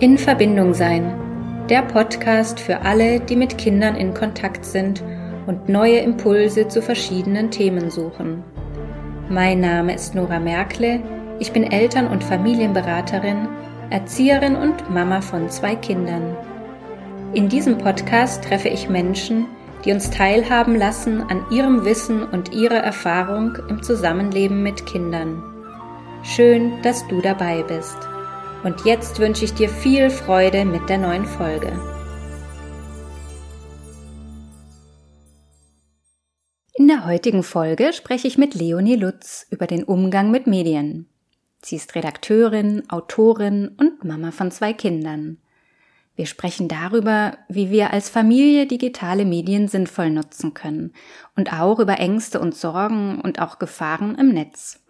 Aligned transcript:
In 0.00 0.16
Verbindung 0.18 0.72
sein. 0.72 1.12
Der 1.68 1.82
Podcast 1.82 2.60
für 2.60 2.82
alle, 2.82 3.18
die 3.18 3.34
mit 3.34 3.58
Kindern 3.58 3.96
in 3.96 4.14
Kontakt 4.14 4.64
sind 4.64 5.02
und 5.48 5.68
neue 5.68 5.98
Impulse 5.98 6.68
zu 6.68 6.80
verschiedenen 6.80 7.50
Themen 7.50 7.90
suchen. 7.90 8.44
Mein 9.28 9.60
Name 9.60 9.94
ist 9.94 10.14
Nora 10.14 10.38
Merkle. 10.38 11.02
Ich 11.40 11.50
bin 11.50 11.64
Eltern- 11.64 12.06
und 12.06 12.22
Familienberaterin, 12.22 13.48
Erzieherin 13.90 14.54
und 14.54 14.88
Mama 14.88 15.20
von 15.20 15.50
zwei 15.50 15.74
Kindern. 15.74 16.36
In 17.34 17.48
diesem 17.48 17.78
Podcast 17.78 18.44
treffe 18.44 18.68
ich 18.68 18.88
Menschen, 18.88 19.46
die 19.84 19.90
uns 19.90 20.10
teilhaben 20.10 20.76
lassen 20.76 21.22
an 21.22 21.44
ihrem 21.50 21.84
Wissen 21.84 22.22
und 22.22 22.52
ihrer 22.52 22.78
Erfahrung 22.78 23.58
im 23.68 23.82
Zusammenleben 23.82 24.62
mit 24.62 24.86
Kindern. 24.86 25.57
Schön, 26.36 26.82
dass 26.82 27.08
du 27.08 27.22
dabei 27.22 27.62
bist. 27.62 27.96
Und 28.62 28.84
jetzt 28.84 29.18
wünsche 29.18 29.46
ich 29.46 29.54
dir 29.54 29.70
viel 29.70 30.10
Freude 30.10 30.66
mit 30.66 30.86
der 30.90 30.98
neuen 30.98 31.24
Folge. 31.24 31.72
In 36.74 36.86
der 36.86 37.06
heutigen 37.06 37.42
Folge 37.42 37.94
spreche 37.94 38.28
ich 38.28 38.36
mit 38.36 38.54
Leonie 38.54 38.96
Lutz 38.96 39.46
über 39.50 39.66
den 39.66 39.84
Umgang 39.84 40.30
mit 40.30 40.46
Medien. 40.46 41.08
Sie 41.64 41.76
ist 41.76 41.94
Redakteurin, 41.94 42.82
Autorin 42.90 43.68
und 43.78 44.04
Mama 44.04 44.30
von 44.30 44.50
zwei 44.50 44.74
Kindern. 44.74 45.38
Wir 46.14 46.26
sprechen 46.26 46.68
darüber, 46.68 47.38
wie 47.48 47.70
wir 47.70 47.94
als 47.94 48.10
Familie 48.10 48.66
digitale 48.66 49.24
Medien 49.24 49.66
sinnvoll 49.66 50.10
nutzen 50.10 50.52
können 50.52 50.92
und 51.36 51.54
auch 51.54 51.78
über 51.78 51.98
Ängste 51.98 52.38
und 52.38 52.54
Sorgen 52.54 53.18
und 53.18 53.40
auch 53.40 53.58
Gefahren 53.58 54.14
im 54.16 54.28
Netz. 54.28 54.84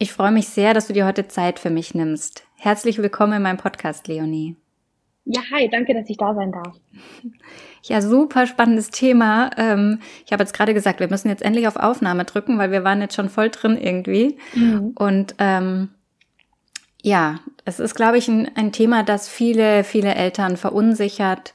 Ich 0.00 0.12
freue 0.12 0.30
mich 0.30 0.46
sehr, 0.48 0.74
dass 0.74 0.86
du 0.86 0.92
dir 0.92 1.06
heute 1.06 1.26
Zeit 1.26 1.58
für 1.58 1.70
mich 1.70 1.92
nimmst. 1.92 2.44
Herzlich 2.54 2.98
willkommen 2.98 3.32
in 3.32 3.42
meinem 3.42 3.56
Podcast, 3.56 4.06
Leonie. 4.06 4.54
Ja, 5.24 5.40
hi, 5.52 5.68
danke, 5.68 5.92
dass 5.92 6.08
ich 6.08 6.16
da 6.16 6.34
sein 6.34 6.52
darf. 6.52 6.76
Ja, 7.82 8.00
super 8.00 8.46
spannendes 8.46 8.90
Thema. 8.90 9.50
Ähm, 9.56 9.98
ich 10.24 10.32
habe 10.32 10.42
jetzt 10.42 10.52
gerade 10.52 10.72
gesagt, 10.72 11.00
wir 11.00 11.08
müssen 11.08 11.28
jetzt 11.28 11.42
endlich 11.42 11.66
auf 11.66 11.76
Aufnahme 11.76 12.24
drücken, 12.24 12.58
weil 12.58 12.70
wir 12.70 12.84
waren 12.84 13.00
jetzt 13.00 13.16
schon 13.16 13.28
voll 13.28 13.50
drin 13.50 13.76
irgendwie. 13.76 14.38
Mhm. 14.54 14.92
Und 14.96 15.34
ähm, 15.38 15.88
ja, 17.02 17.40
es 17.64 17.80
ist, 17.80 17.94
glaube 17.94 18.18
ich, 18.18 18.28
ein, 18.28 18.50
ein 18.56 18.70
Thema, 18.70 19.02
das 19.02 19.28
viele, 19.28 19.82
viele 19.82 20.14
Eltern 20.14 20.56
verunsichert 20.56 21.54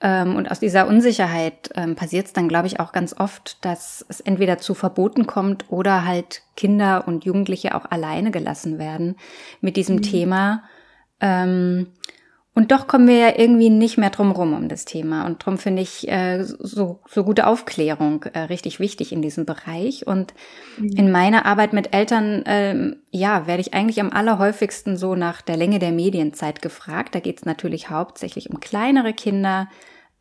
ähm, 0.00 0.36
und 0.36 0.50
aus 0.50 0.60
dieser 0.60 0.86
Unsicherheit 0.86 1.70
ähm, 1.74 1.96
passiert 1.96 2.26
es 2.26 2.32
dann, 2.32 2.48
glaube 2.48 2.66
ich, 2.66 2.80
auch 2.80 2.92
ganz 2.92 3.14
oft, 3.18 3.64
dass 3.64 4.04
es 4.08 4.20
entweder 4.20 4.58
zu 4.58 4.74
Verboten 4.74 5.26
kommt 5.26 5.70
oder 5.70 6.04
halt 6.04 6.42
Kinder 6.54 7.04
und 7.06 7.24
Jugendliche 7.24 7.74
auch 7.74 7.86
alleine 7.90 8.30
gelassen 8.30 8.78
werden 8.78 9.16
mit 9.60 9.76
diesem 9.76 9.96
mhm. 9.96 10.02
Thema. 10.02 10.64
Ähm, 11.18 11.92
und 12.56 12.72
doch 12.72 12.86
kommen 12.86 13.06
wir 13.06 13.18
ja 13.18 13.38
irgendwie 13.38 13.68
nicht 13.68 13.98
mehr 13.98 14.08
drum 14.08 14.30
rum 14.32 14.54
um 14.54 14.70
das 14.70 14.86
Thema. 14.86 15.26
Und 15.26 15.42
darum 15.42 15.58
finde 15.58 15.82
ich 15.82 16.08
äh, 16.08 16.42
so, 16.42 17.00
so 17.06 17.22
gute 17.22 17.46
Aufklärung 17.46 18.22
äh, 18.32 18.38
richtig 18.38 18.80
wichtig 18.80 19.12
in 19.12 19.20
diesem 19.20 19.44
Bereich. 19.44 20.06
Und 20.06 20.32
mhm. 20.78 20.88
in 20.96 21.12
meiner 21.12 21.44
Arbeit 21.44 21.74
mit 21.74 21.92
Eltern, 21.92 22.42
ähm, 22.46 22.96
ja, 23.10 23.46
werde 23.46 23.60
ich 23.60 23.74
eigentlich 23.74 24.00
am 24.00 24.10
allerhäufigsten 24.10 24.96
so 24.96 25.14
nach 25.14 25.42
der 25.42 25.58
Länge 25.58 25.78
der 25.78 25.92
Medienzeit 25.92 26.62
gefragt. 26.62 27.14
Da 27.14 27.20
geht 27.20 27.36
es 27.36 27.44
natürlich 27.44 27.90
hauptsächlich 27.90 28.48
um 28.48 28.58
kleinere 28.58 29.12
Kinder. 29.12 29.68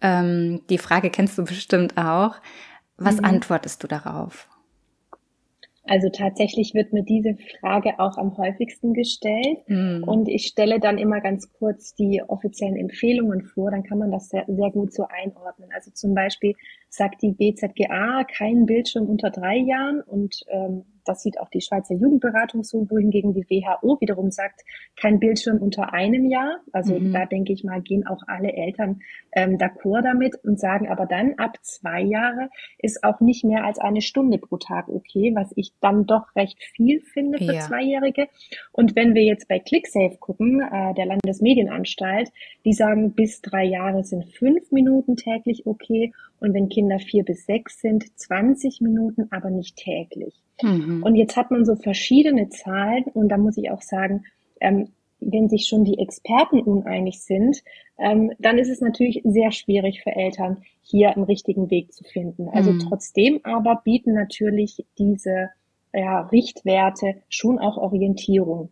Ähm, 0.02 0.60
die 0.70 0.78
Frage 0.78 1.12
kennst 1.12 1.38
du 1.38 1.46
bestimmt 1.46 1.98
auch. 1.98 2.36
Was 2.98 3.16
mhm. 3.16 3.26
antwortest 3.28 3.82
du 3.82 3.88
darauf? 3.88 4.50
Also 5.88 6.10
tatsächlich 6.10 6.74
wird 6.74 6.94
mir 6.94 7.04
diese 7.04 7.36
Frage 7.60 8.00
auch 8.00 8.18
am 8.18 8.36
häufigsten 8.38 8.94
gestellt. 8.94 9.60
Mhm. 9.68 10.04
Und 10.06 10.28
ich 10.28 10.48
stelle 10.48 10.80
dann 10.80 10.98
immer 10.98 11.22
ganz 11.22 11.52
kurz 11.54 11.94
die 11.94 12.24
offiziellen 12.28 12.76
Empfehlungen 12.76 13.44
vor, 13.44 13.72
dann 13.72 13.84
kann 13.84 14.00
man 14.00 14.12
das 14.12 14.30
sehr, 14.30 14.46
sehr 14.48 14.72
gut 14.72 14.94
so 14.94 15.06
einordnen. 15.08 15.70
Also 15.74 15.92
zum 15.92 16.14
Beispiel 16.14 16.54
sagt 16.90 17.22
die 17.22 17.32
BZGA 17.32 18.24
kein 18.24 18.66
Bildschirm 18.66 19.08
unter 19.08 19.30
drei 19.30 19.58
Jahren 19.58 20.02
und 20.02 20.44
ähm, 20.50 20.86
das 21.06 21.22
sieht 21.22 21.40
auch 21.40 21.50
die 21.50 21.62
Schweizer 21.62 21.96
Jugendberatung 21.96 22.64
so, 22.64 22.90
wohingegen 22.90 23.34
die 23.34 23.46
WHO 23.50 24.00
wiederum 24.02 24.32
sagt, 24.32 24.62
kein 24.96 25.20
Bildschirm 25.20 25.58
unter 25.58 25.94
einem 25.94 26.26
Jahr. 26.26 26.60
Also 26.72 26.98
mhm. 26.98 27.14
da 27.14 27.26
denke 27.26 27.54
ich 27.54 27.64
mal, 27.64 27.82
gehen 27.82 28.06
auch 28.08 28.24
alle 28.28 28.54
Eltern 28.54 29.02
ähm, 29.32 29.58
d'accord 29.58 30.04
damit 30.04 30.36
und 30.44 30.60
sagen 30.60 30.90
aber 30.90 31.06
dann, 31.06 31.36
ab 31.38 31.58
zwei 31.62 32.02
Jahre 32.02 32.50
ist 32.80 33.04
auch 33.04 33.20
nicht 33.20 33.44
mehr 33.44 33.64
als 33.66 33.80
eine 33.80 34.02
Stunde 34.02 34.38
pro 34.38 34.58
Tag 34.58 34.88
okay, 34.90 35.34
was 35.36 35.52
ich 35.56 35.72
dann 35.82 36.06
doch 36.06 36.36
recht 36.36 36.62
viel 36.76 37.02
finde 37.02 37.38
für 37.38 37.54
ja. 37.54 37.60
Zweijährige. 37.62 38.28
Und 38.72 38.96
wenn 38.96 39.14
wir 39.14 39.24
jetzt 39.24 39.48
bei 39.48 39.60
ClickSafe 39.60 40.18
gucken, 40.20 40.62
äh, 40.62 40.94
der 40.94 41.06
Landesmedienanstalt, 41.06 42.32
die 42.66 42.74
sagen, 42.74 43.14
bis 43.14 43.42
drei 43.42 43.64
Jahre 43.66 44.04
sind 44.04 44.26
fünf 44.34 44.72
Minuten 44.72 45.16
täglich 45.16 45.66
okay 45.66 46.14
und 46.46 46.54
wenn 46.54 46.70
Kinder 46.70 47.00
vier 47.00 47.26
bis 47.26 47.46
sechs 47.46 47.82
sind, 47.82 48.06
20 48.18 48.80
Minuten, 48.80 49.28
aber 49.32 49.50
nicht 49.50 49.78
täglich. 49.78 50.36
Mhm. 50.62 51.02
Und 51.04 51.16
jetzt 51.16 51.36
hat 51.36 51.52
man 51.52 51.66
so 51.66 51.76
verschiedene 51.76 52.50
Zahlen 52.50 53.06
und 53.14 53.30
da 53.30 53.38
muss 53.38 53.58
ich 53.58 53.72
auch 53.72 53.82
sagen, 53.82 54.26
ähm, 54.62 54.90
wenn 55.20 55.50
sich 55.50 55.68
schon 55.68 55.84
die 55.84 55.98
Experten 55.98 56.62
uneinig 56.62 57.22
sind, 57.22 57.64
ähm, 57.98 58.32
dann 58.38 58.60
ist 58.60 58.70
es 58.70 58.80
natürlich 58.80 59.22
sehr 59.24 59.52
schwierig 59.52 60.04
für 60.04 60.16
Eltern, 60.16 60.64
hier 60.82 61.16
einen 61.16 61.24
richtigen 61.24 61.72
Weg 61.72 61.94
zu 61.94 62.04
finden. 62.04 62.48
Also 62.50 62.74
mhm. 62.74 62.80
trotzdem 62.80 63.40
aber 63.44 63.82
bieten 63.84 64.14
natürlich 64.14 64.86
diese 65.00 65.50
ja, 65.94 66.22
Richtwerte 66.22 67.16
schon 67.28 67.58
auch 67.58 67.78
Orientierung. 67.78 68.70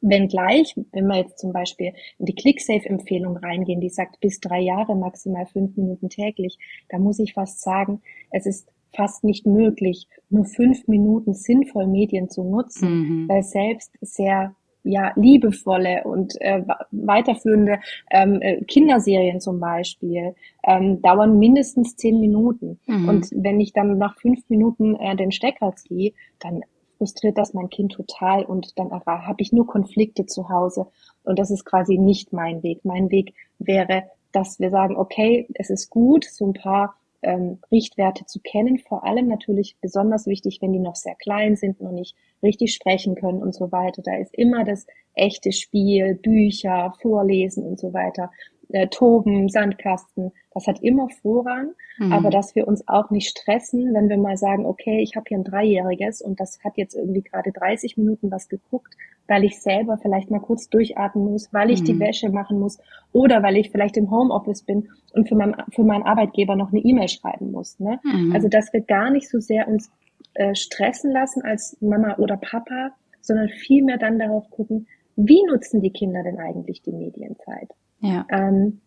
Wenngleich, 0.00 0.74
wenn 0.92 1.06
wir 1.06 1.18
jetzt 1.18 1.38
zum 1.38 1.52
Beispiel 1.52 1.92
in 2.18 2.26
die 2.26 2.34
ClickSafe-Empfehlung 2.34 3.36
reingehen, 3.36 3.80
die 3.80 3.88
sagt 3.88 4.20
bis 4.20 4.40
drei 4.40 4.60
Jahre 4.60 4.94
maximal 4.96 5.46
fünf 5.46 5.76
Minuten 5.76 6.08
täglich, 6.08 6.58
da 6.88 6.98
muss 6.98 7.18
ich 7.18 7.34
fast 7.34 7.60
sagen, 7.60 8.02
es 8.30 8.46
ist 8.46 8.68
fast 8.94 9.24
nicht 9.24 9.46
möglich, 9.46 10.08
nur 10.30 10.44
fünf 10.44 10.88
Minuten 10.88 11.34
sinnvoll 11.34 11.86
Medien 11.86 12.28
zu 12.30 12.42
nutzen, 12.44 12.88
mhm. 12.88 13.28
weil 13.28 13.42
selbst 13.42 13.92
sehr 14.00 14.54
ja, 14.86 15.12
liebevolle 15.16 16.04
und 16.04 16.40
äh, 16.40 16.62
weiterführende 16.92 17.80
ähm, 18.10 18.40
äh, 18.40 18.64
Kinderserien 18.64 19.40
zum 19.40 19.58
Beispiel 19.58 20.34
ähm, 20.62 21.02
dauern 21.02 21.38
mindestens 21.38 21.96
zehn 21.96 22.20
Minuten. 22.20 22.78
Mhm. 22.86 23.08
Und 23.08 23.30
wenn 23.32 23.60
ich 23.60 23.72
dann 23.72 23.98
nach 23.98 24.16
fünf 24.16 24.48
Minuten 24.48 24.94
äh, 24.94 25.16
den 25.16 25.32
Stecker 25.32 25.74
ziehe, 25.74 26.12
dann 26.38 26.62
frustriert 26.96 27.38
das 27.38 27.54
mein 27.54 27.70
Kind 27.70 27.92
total 27.92 28.44
und 28.44 28.78
dann 28.78 28.90
habe 28.90 29.42
ich 29.42 29.52
nur 29.52 29.66
Konflikte 29.66 30.26
zu 30.26 30.48
Hause. 30.48 30.86
Und 31.24 31.38
das 31.38 31.50
ist 31.50 31.64
quasi 31.64 31.98
nicht 31.98 32.32
mein 32.32 32.62
Weg. 32.62 32.84
Mein 32.84 33.10
Weg 33.10 33.34
wäre, 33.58 34.04
dass 34.32 34.58
wir 34.60 34.70
sagen, 34.70 34.96
okay, 34.96 35.48
es 35.54 35.70
ist 35.70 35.90
gut, 35.90 36.24
so 36.24 36.46
ein 36.46 36.52
paar 36.52 36.96
ähm, 37.22 37.58
Richtwerte 37.70 38.26
zu 38.26 38.40
kennen. 38.40 38.78
Vor 38.78 39.04
allem 39.04 39.28
natürlich 39.28 39.76
besonders 39.80 40.26
wichtig, 40.26 40.58
wenn 40.60 40.72
die 40.72 40.78
noch 40.78 40.96
sehr 40.96 41.14
klein 41.14 41.56
sind, 41.56 41.80
noch 41.80 41.92
nicht 41.92 42.16
richtig 42.42 42.74
sprechen 42.74 43.14
können 43.14 43.42
und 43.42 43.54
so 43.54 43.72
weiter. 43.72 44.02
Da 44.02 44.16
ist 44.16 44.34
immer 44.34 44.64
das 44.64 44.86
echte 45.14 45.52
Spiel, 45.52 46.14
Bücher, 46.14 46.94
Vorlesen 47.00 47.64
und 47.64 47.80
so 47.80 47.92
weiter 47.92 48.30
äh, 48.70 48.88
Toben, 48.88 49.48
Sandkasten, 49.48 50.32
das 50.52 50.66
hat 50.66 50.82
immer 50.82 51.08
Vorrang, 51.22 51.72
mhm. 51.98 52.12
aber 52.12 52.30
dass 52.30 52.54
wir 52.54 52.66
uns 52.66 52.86
auch 52.88 53.10
nicht 53.10 53.28
stressen, 53.28 53.94
wenn 53.94 54.08
wir 54.08 54.16
mal 54.16 54.36
sagen, 54.36 54.66
okay, 54.66 55.00
ich 55.02 55.16
habe 55.16 55.24
hier 55.28 55.38
ein 55.38 55.44
Dreijähriges 55.44 56.22
und 56.22 56.40
das 56.40 56.58
hat 56.64 56.76
jetzt 56.76 56.94
irgendwie 56.94 57.22
gerade 57.22 57.52
30 57.52 57.96
Minuten 57.96 58.30
was 58.30 58.48
geguckt, 58.48 58.94
weil 59.28 59.44
ich 59.44 59.60
selber 59.60 59.98
vielleicht 59.98 60.30
mal 60.30 60.40
kurz 60.40 60.68
durchatmen 60.68 61.32
muss, 61.32 61.52
weil 61.52 61.70
ich 61.70 61.80
mhm. 61.80 61.84
die 61.84 62.00
Wäsche 62.00 62.30
machen 62.30 62.58
muss 62.58 62.78
oder 63.12 63.42
weil 63.42 63.56
ich 63.56 63.70
vielleicht 63.70 63.96
im 63.96 64.10
Homeoffice 64.10 64.62
bin 64.62 64.88
und 65.12 65.28
für, 65.28 65.34
mein, 65.34 65.54
für 65.70 65.84
meinen 65.84 66.04
Arbeitgeber 66.04 66.56
noch 66.56 66.72
eine 66.72 66.80
E-Mail 66.80 67.08
schreiben 67.08 67.50
muss. 67.50 67.78
Ne? 67.78 68.00
Mhm. 68.02 68.32
Also 68.34 68.48
dass 68.48 68.72
wir 68.72 68.80
gar 68.80 69.10
nicht 69.10 69.28
so 69.28 69.40
sehr 69.40 69.68
uns 69.68 69.90
äh, 70.34 70.54
stressen 70.54 71.12
lassen 71.12 71.42
als 71.42 71.76
Mama 71.80 72.16
oder 72.18 72.36
Papa, 72.36 72.90
sondern 73.20 73.48
vielmehr 73.48 73.98
dann 73.98 74.18
darauf 74.18 74.48
gucken, 74.50 74.86
wie 75.16 75.42
nutzen 75.44 75.80
die 75.80 75.92
Kinder 75.92 76.22
denn 76.22 76.38
eigentlich 76.38 76.82
die 76.82 76.92
Medienzeit? 76.92 77.70
Ja. 78.06 78.26
Ähm, 78.30 78.80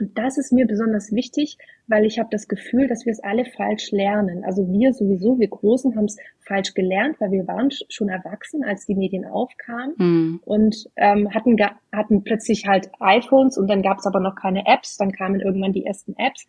und 0.00 0.18
das 0.18 0.38
ist 0.38 0.52
mir 0.52 0.66
besonders 0.66 1.12
wichtig, 1.12 1.58
weil 1.86 2.06
ich 2.06 2.18
habe 2.18 2.28
das 2.30 2.48
Gefühl, 2.48 2.88
dass 2.88 3.04
wir 3.04 3.12
es 3.12 3.22
alle 3.22 3.44
falsch 3.44 3.90
lernen. 3.90 4.42
Also 4.44 4.66
wir 4.72 4.94
sowieso, 4.94 5.38
wir 5.38 5.48
Großen 5.48 5.94
haben 5.94 6.06
es 6.06 6.16
falsch 6.40 6.72
gelernt, 6.72 7.20
weil 7.20 7.30
wir 7.30 7.46
waren 7.46 7.70
schon 7.88 8.08
erwachsen, 8.08 8.64
als 8.64 8.86
die 8.86 8.94
Medien 8.94 9.26
aufkamen 9.26 9.94
mhm. 9.98 10.40
und 10.44 10.88
ähm, 10.96 11.32
hatten, 11.34 11.56
hatten 11.92 12.24
plötzlich 12.24 12.66
halt 12.66 12.90
iPhones 13.00 13.58
und 13.58 13.68
dann 13.68 13.82
gab 13.82 13.98
es 13.98 14.06
aber 14.06 14.20
noch 14.20 14.34
keine 14.34 14.66
Apps, 14.66 14.96
dann 14.96 15.12
kamen 15.12 15.40
irgendwann 15.40 15.72
die 15.72 15.84
ersten 15.84 16.14
Apps. 16.16 16.46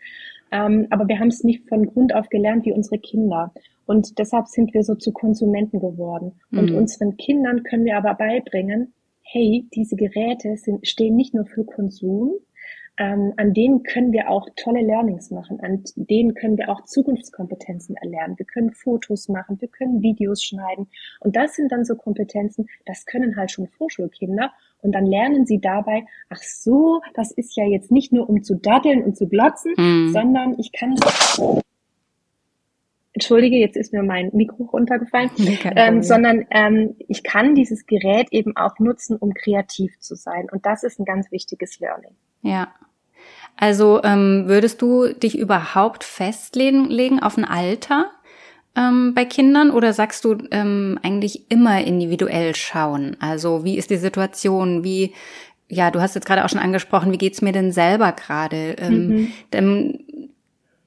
Ähm, 0.52 0.88
aber 0.90 1.08
wir 1.08 1.20
haben 1.20 1.28
es 1.28 1.44
nicht 1.44 1.68
von 1.68 1.86
Grund 1.86 2.16
auf 2.16 2.30
gelernt 2.30 2.66
wie 2.66 2.74
unsere 2.74 3.00
Kinder. 3.00 3.54
Und 3.86 4.18
deshalb 4.20 4.48
sind 4.48 4.74
wir 4.74 4.84
so 4.84 4.96
zu 4.96 5.12
Konsumenten 5.12 5.80
geworden. 5.80 6.40
Mhm. 6.52 6.60
Und 6.60 6.72
unseren 6.72 7.18
Kindern 7.18 7.64
können 7.64 7.86
wir 7.86 7.98
aber 7.98 8.14
beibringen, 8.14 8.94
hey, 9.34 9.68
diese 9.74 9.96
Geräte 9.96 10.56
sind, 10.58 10.88
stehen 10.88 11.16
nicht 11.16 11.34
nur 11.34 11.46
für 11.46 11.66
Konsum, 11.66 12.34
ähm, 12.98 13.34
an 13.38 13.54
denen 13.56 13.82
können 13.82 14.12
wir 14.12 14.30
auch 14.30 14.48
tolle 14.56 14.82
Learnings 14.82 15.32
machen, 15.32 15.60
an 15.62 15.84
denen 15.96 16.36
können 16.36 16.60
wir 16.60 16.70
auch 16.70 16.84
Zukunftskompetenzen 16.84 17.96
erlernen. 17.96 18.38
Wir 18.38 18.46
können 18.46 18.72
Fotos 18.72 19.30
machen, 19.30 19.60
wir 19.60 19.68
können 19.70 20.04
Videos 20.04 20.44
schneiden. 20.44 20.88
Und 21.20 21.36
das 21.36 21.56
sind 21.56 21.72
dann 21.72 21.86
so 21.86 21.96
Kompetenzen, 21.96 22.68
das 22.86 23.08
können 23.08 23.36
halt 23.36 23.50
schon 23.50 23.68
Vorschulkinder. 23.68 24.52
Und 24.84 24.92
dann 24.92 25.08
lernen 25.08 25.48
sie 25.48 25.60
dabei, 25.60 26.06
ach 26.30 26.44
so, 26.44 27.02
das 27.16 27.32
ist 27.32 27.56
ja 27.56 27.66
jetzt 27.66 27.92
nicht 27.92 28.14
nur 28.14 28.30
um 28.30 28.44
zu 28.44 28.54
daddeln 28.56 29.04
und 29.04 29.18
zu 29.18 29.28
glotzen, 29.28 29.74
mhm. 29.76 30.12
sondern 30.14 30.60
ich 30.60 30.72
kann 30.72 30.96
Entschuldige, 33.14 33.58
jetzt 33.58 33.78
ist 33.78 33.94
mir 33.94 34.02
mein 34.02 34.32
Mikro 34.34 34.64
runtergefallen, 34.64 35.30
ähm, 35.76 36.02
sondern 36.02 36.46
ähm, 36.50 36.96
ich 37.08 37.24
kann 37.24 37.54
dieses 37.54 37.86
Gerät 37.86 38.28
eben 38.32 38.58
auch 38.58 38.80
nutzen, 38.80 39.18
um 39.18 39.34
kreativ 39.34 40.00
zu 40.00 40.16
sein. 40.16 40.48
Und 40.52 40.66
das 40.66 40.84
ist 40.84 41.00
ein 41.00 41.06
ganz 41.06 41.32
wichtiges 41.32 41.80
Learning. 41.80 42.16
Ja. 42.42 42.74
Also 43.56 44.02
ähm, 44.04 44.46
würdest 44.48 44.82
du 44.82 45.14
dich 45.14 45.38
überhaupt 45.38 46.04
festlegen 46.04 47.22
auf 47.22 47.38
ein 47.38 47.46
Alter 47.46 48.10
ähm, 48.76 49.14
bei 49.14 49.26
Kindern 49.26 49.70
oder 49.70 49.94
sagst 49.94 50.26
du 50.26 50.38
ähm, 50.50 51.00
eigentlich 51.04 51.52
immer 51.52 51.84
individuell 51.86 52.56
schauen? 52.56 53.16
Also 53.20 53.64
wie 53.64 53.78
ist 53.78 53.92
die 53.92 53.98
Situation? 53.98 54.84
Wie 54.84 55.14
ja, 55.70 55.92
du 55.92 56.02
hast 56.02 56.16
jetzt 56.16 56.26
gerade 56.26 56.44
auch 56.44 56.50
schon 56.50 56.60
angesprochen, 56.60 57.12
wie 57.12 57.18
geht's 57.18 57.42
mir 57.42 57.52
denn 57.52 57.72
selber 57.72 58.12
gerade? 58.12 58.76
Ähm, 58.80 59.08
mhm. 59.08 59.34
Denn 59.52 60.30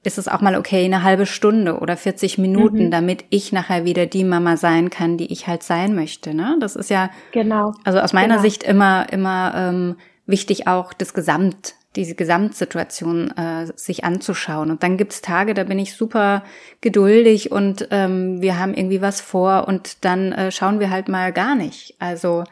ist 0.07 0.17
es 0.17 0.27
auch 0.27 0.41
mal 0.41 0.55
okay, 0.55 0.85
eine 0.85 1.03
halbe 1.03 1.25
Stunde 1.25 1.79
oder 1.79 1.97
40 1.97 2.37
Minuten, 2.37 2.85
mhm. 2.85 2.91
damit 2.91 3.25
ich 3.29 3.51
nachher 3.51 3.83
wieder 3.85 4.05
die 4.05 4.23
Mama 4.23 4.57
sein 4.57 4.89
kann, 4.89 5.17
die 5.17 5.31
ich 5.31 5.47
halt 5.47 5.61
sein 5.61 5.93
möchte. 5.93 6.33
Ne? 6.33 6.55
Das 6.59 6.75
ist 6.75 6.89
ja 6.89 7.11
genau. 7.33 7.73
Also 7.83 7.99
aus 7.99 8.13
meiner 8.13 8.35
genau. 8.35 8.41
Sicht 8.41 8.63
immer 8.63 9.11
immer 9.11 9.53
ähm, 9.55 9.97
wichtig 10.25 10.67
auch 10.67 10.93
das 10.93 11.13
Gesamt 11.13 11.75
diese 11.95 12.13
Gesamtsituation 12.13 13.31
äh, 13.31 13.65
sich 13.75 14.03
anzuschauen. 14.03 14.69
Und 14.69 14.83
dann 14.83 14.97
gibt's 14.97 15.21
Tage, 15.21 15.55
da 15.55 15.63
bin 15.63 15.79
ich 15.79 15.95
super 15.95 16.43
geduldig 16.79 17.51
und 17.51 17.87
ähm, 17.89 18.39
wir 18.39 18.59
haben 18.59 18.75
irgendwie 18.75 19.01
was 19.01 19.19
vor 19.19 19.67
und 19.67 20.05
dann 20.05 20.31
äh, 20.31 20.51
schauen 20.51 20.79
wir 20.79 20.91
halt 20.91 21.09
mal 21.09 21.33
gar 21.33 21.55
nicht. 21.55 21.95
Also 21.97 22.43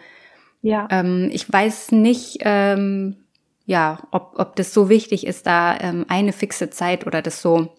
ja. 0.63 0.87
ähm, 0.89 1.29
ich 1.31 1.51
weiß 1.51 1.91
nicht, 1.91 2.39
ähm, 2.41 3.17
ja, 3.65 3.99
ob, 4.11 4.33
ob 4.37 4.55
das 4.55 4.73
so 4.73 4.89
wichtig 4.89 5.25
ist, 5.25 5.47
da 5.47 5.77
ähm, 5.79 6.05
eine 6.07 6.33
fixe 6.33 6.69
Zeit 6.69 7.07
oder 7.07 7.21
das 7.21 7.41
so, 7.41 7.69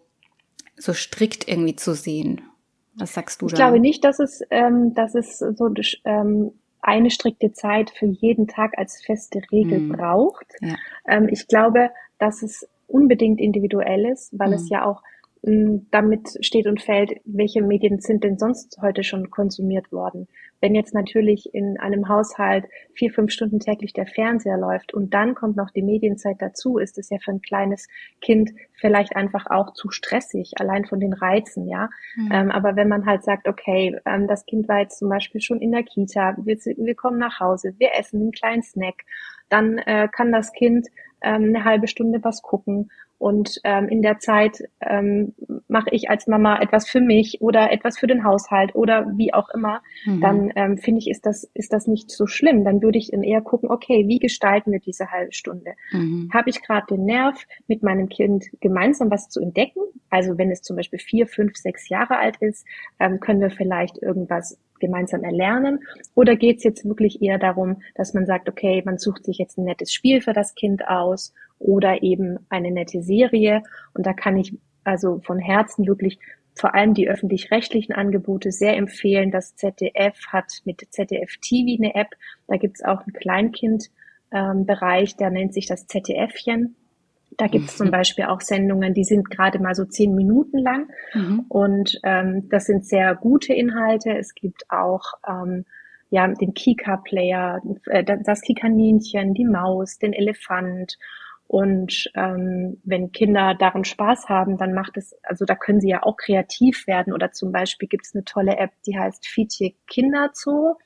so 0.76 0.92
strikt 0.92 1.48
irgendwie 1.48 1.76
zu 1.76 1.94
sehen. 1.94 2.42
Was 2.96 3.14
sagst 3.14 3.42
du 3.42 3.46
da? 3.46 3.52
Ich 3.52 3.56
glaube 3.56 3.80
nicht, 3.80 4.04
dass 4.04 4.18
es, 4.18 4.42
ähm, 4.50 4.94
dass 4.94 5.14
es 5.14 5.38
so 5.38 5.72
ähm, 6.04 6.52
eine 6.80 7.10
strikte 7.10 7.52
Zeit 7.52 7.90
für 7.90 8.06
jeden 8.06 8.48
Tag 8.48 8.78
als 8.78 9.02
feste 9.04 9.40
Regel 9.52 9.80
mhm. 9.80 9.92
braucht. 9.92 10.46
Ja. 10.60 10.76
Ähm, 11.06 11.28
ich 11.30 11.46
glaube, 11.46 11.90
dass 12.18 12.42
es 12.42 12.68
unbedingt 12.86 13.40
individuell 13.40 14.06
ist, 14.06 14.36
weil 14.38 14.48
mhm. 14.48 14.54
es 14.54 14.68
ja 14.68 14.84
auch 14.84 15.02
damit 15.46 16.38
steht 16.40 16.66
und 16.66 16.82
fällt, 16.82 17.20
welche 17.24 17.62
Medien 17.62 18.00
sind 18.00 18.24
denn 18.24 18.36
sonst 18.36 18.78
heute 18.82 19.04
schon 19.04 19.30
konsumiert 19.30 19.92
worden. 19.92 20.26
Wenn 20.60 20.74
jetzt 20.74 20.92
natürlich 20.92 21.54
in 21.54 21.78
einem 21.78 22.08
Haushalt 22.08 22.64
vier, 22.94 23.12
fünf 23.12 23.30
Stunden 23.30 23.60
täglich 23.60 23.92
der 23.92 24.06
Fernseher 24.06 24.56
läuft 24.56 24.92
und 24.92 25.14
dann 25.14 25.36
kommt 25.36 25.56
noch 25.56 25.70
die 25.70 25.82
Medienzeit 25.82 26.36
dazu, 26.40 26.78
ist 26.78 26.98
es 26.98 27.10
ja 27.10 27.18
für 27.22 27.30
ein 27.30 27.42
kleines 27.42 27.86
Kind 28.20 28.50
vielleicht 28.74 29.14
einfach 29.14 29.46
auch 29.48 29.72
zu 29.72 29.90
stressig, 29.90 30.54
allein 30.58 30.84
von 30.84 30.98
den 30.98 31.12
Reizen, 31.12 31.68
ja. 31.68 31.90
Mhm. 32.16 32.30
Ähm, 32.32 32.50
aber 32.50 32.74
wenn 32.74 32.88
man 32.88 33.06
halt 33.06 33.22
sagt, 33.22 33.46
okay, 33.46 33.96
ähm, 34.04 34.26
das 34.26 34.46
Kind 34.46 34.66
war 34.68 34.80
jetzt 34.80 34.98
zum 34.98 35.08
Beispiel 35.08 35.40
schon 35.40 35.60
in 35.60 35.70
der 35.70 35.84
Kita, 35.84 36.36
wir, 36.38 36.56
wir 36.56 36.94
kommen 36.96 37.18
nach 37.18 37.38
Hause, 37.38 37.74
wir 37.78 37.90
essen 37.96 38.20
einen 38.20 38.32
kleinen 38.32 38.62
Snack, 38.62 39.04
dann 39.48 39.78
äh, 39.78 40.08
kann 40.10 40.32
das 40.32 40.52
Kind 40.52 40.88
ähm, 41.22 41.44
eine 41.44 41.64
halbe 41.64 41.88
Stunde 41.88 42.20
was 42.22 42.42
gucken 42.42 42.90
und 43.18 43.60
ähm, 43.64 43.88
in 43.88 44.02
der 44.02 44.18
Zeit 44.18 44.62
ähm, 44.80 45.34
mache 45.68 45.88
ich 45.90 46.10
als 46.10 46.26
Mama 46.26 46.60
etwas 46.60 46.86
für 46.88 47.00
mich 47.00 47.40
oder 47.40 47.72
etwas 47.72 47.98
für 47.98 48.06
den 48.06 48.24
Haushalt 48.24 48.74
oder 48.74 49.06
wie 49.16 49.32
auch 49.32 49.48
immer, 49.50 49.80
mhm. 50.04 50.20
dann 50.20 50.52
ähm, 50.54 50.78
finde 50.78 50.98
ich, 50.98 51.08
ist 51.08 51.24
das, 51.24 51.44
ist 51.54 51.72
das 51.72 51.86
nicht 51.86 52.10
so 52.10 52.26
schlimm. 52.26 52.64
Dann 52.64 52.82
würde 52.82 52.98
ich 52.98 53.12
eher 53.12 53.40
gucken, 53.40 53.70
okay, 53.70 54.04
wie 54.06 54.18
gestalten 54.18 54.70
wir 54.70 54.80
diese 54.80 55.10
halbe 55.10 55.32
Stunde? 55.32 55.72
Mhm. 55.92 56.30
Habe 56.32 56.50
ich 56.50 56.62
gerade 56.62 56.86
den 56.90 57.06
Nerv, 57.06 57.42
mit 57.68 57.82
meinem 57.82 58.08
Kind 58.08 58.44
gemeinsam 58.60 59.10
was 59.10 59.30
zu 59.30 59.40
entdecken? 59.40 59.80
Also 60.10 60.36
wenn 60.36 60.50
es 60.50 60.60
zum 60.60 60.76
Beispiel 60.76 60.98
vier, 60.98 61.26
fünf, 61.26 61.56
sechs 61.56 61.88
Jahre 61.88 62.18
alt 62.18 62.36
ist, 62.40 62.66
ähm, 63.00 63.18
können 63.20 63.40
wir 63.40 63.50
vielleicht 63.50 63.96
irgendwas 63.98 64.58
gemeinsam 64.78 65.24
erlernen? 65.24 65.80
Oder 66.14 66.36
geht 66.36 66.58
es 66.58 66.64
jetzt 66.64 66.84
wirklich 66.84 67.22
eher 67.22 67.38
darum, 67.38 67.82
dass 67.94 68.14
man 68.14 68.26
sagt, 68.26 68.48
okay, 68.48 68.82
man 68.84 68.98
sucht 68.98 69.24
sich 69.24 69.38
jetzt 69.38 69.58
ein 69.58 69.64
nettes 69.64 69.92
Spiel 69.92 70.20
für 70.20 70.32
das 70.32 70.54
Kind 70.54 70.86
aus 70.88 71.32
oder 71.58 72.02
eben 72.02 72.38
eine 72.48 72.70
nette 72.70 73.02
Serie? 73.02 73.62
Und 73.94 74.06
da 74.06 74.12
kann 74.12 74.36
ich 74.36 74.56
also 74.84 75.20
von 75.24 75.38
Herzen 75.38 75.86
wirklich 75.86 76.18
vor 76.54 76.74
allem 76.74 76.94
die 76.94 77.08
öffentlich-rechtlichen 77.08 77.92
Angebote 77.92 78.50
sehr 78.50 78.76
empfehlen. 78.76 79.30
Das 79.30 79.56
ZDF 79.56 80.18
hat 80.28 80.62
mit 80.64 80.86
ZDF 80.90 81.36
TV 81.40 81.82
eine 81.82 81.94
App. 81.94 82.14
Da 82.46 82.56
gibt's 82.56 82.82
auch 82.82 83.02
einen 83.02 83.12
Kleinkindbereich, 83.12 85.10
ähm, 85.10 85.16
der 85.18 85.30
nennt 85.30 85.52
sich 85.52 85.66
das 85.66 85.86
ZDFchen. 85.86 86.76
Da 87.36 87.46
gibt 87.46 87.68
es 87.68 87.76
zum 87.76 87.88
mhm. 87.88 87.92
Beispiel 87.92 88.24
auch 88.24 88.40
Sendungen, 88.40 88.94
die 88.94 89.04
sind 89.04 89.30
gerade 89.30 89.58
mal 89.58 89.74
so 89.74 89.84
zehn 89.84 90.14
Minuten 90.14 90.58
lang 90.58 90.88
mhm. 91.14 91.44
und 91.48 91.98
ähm, 92.02 92.48
das 92.48 92.64
sind 92.64 92.86
sehr 92.86 93.14
gute 93.14 93.52
Inhalte. 93.52 94.16
Es 94.16 94.34
gibt 94.34 94.70
auch 94.70 95.04
ähm, 95.28 95.64
ja 96.10 96.26
den 96.28 96.54
Kika-Player, 96.54 97.60
äh, 97.86 98.04
das 98.04 98.40
Kikaninchen, 98.40 99.34
die 99.34 99.44
Maus, 99.44 99.98
den 99.98 100.12
Elefant 100.12 100.96
und 101.48 102.10
ähm, 102.14 102.80
wenn 102.84 103.12
Kinder 103.12 103.54
daran 103.54 103.84
Spaß 103.84 104.28
haben, 104.28 104.58
dann 104.58 104.72
macht 104.72 104.96
es, 104.96 105.14
also 105.22 105.44
da 105.44 105.54
können 105.54 105.80
sie 105.80 105.90
ja 105.90 106.02
auch 106.02 106.16
kreativ 106.16 106.86
werden. 106.86 107.12
Oder 107.12 107.30
zum 107.32 107.52
Beispiel 107.52 107.88
gibt 107.88 108.04
es 108.04 108.14
eine 108.14 108.24
tolle 108.24 108.56
App, 108.56 108.72
die 108.86 108.98
heißt 108.98 109.26
Fietje 109.26 109.74
Kinderzoo. 109.86 110.76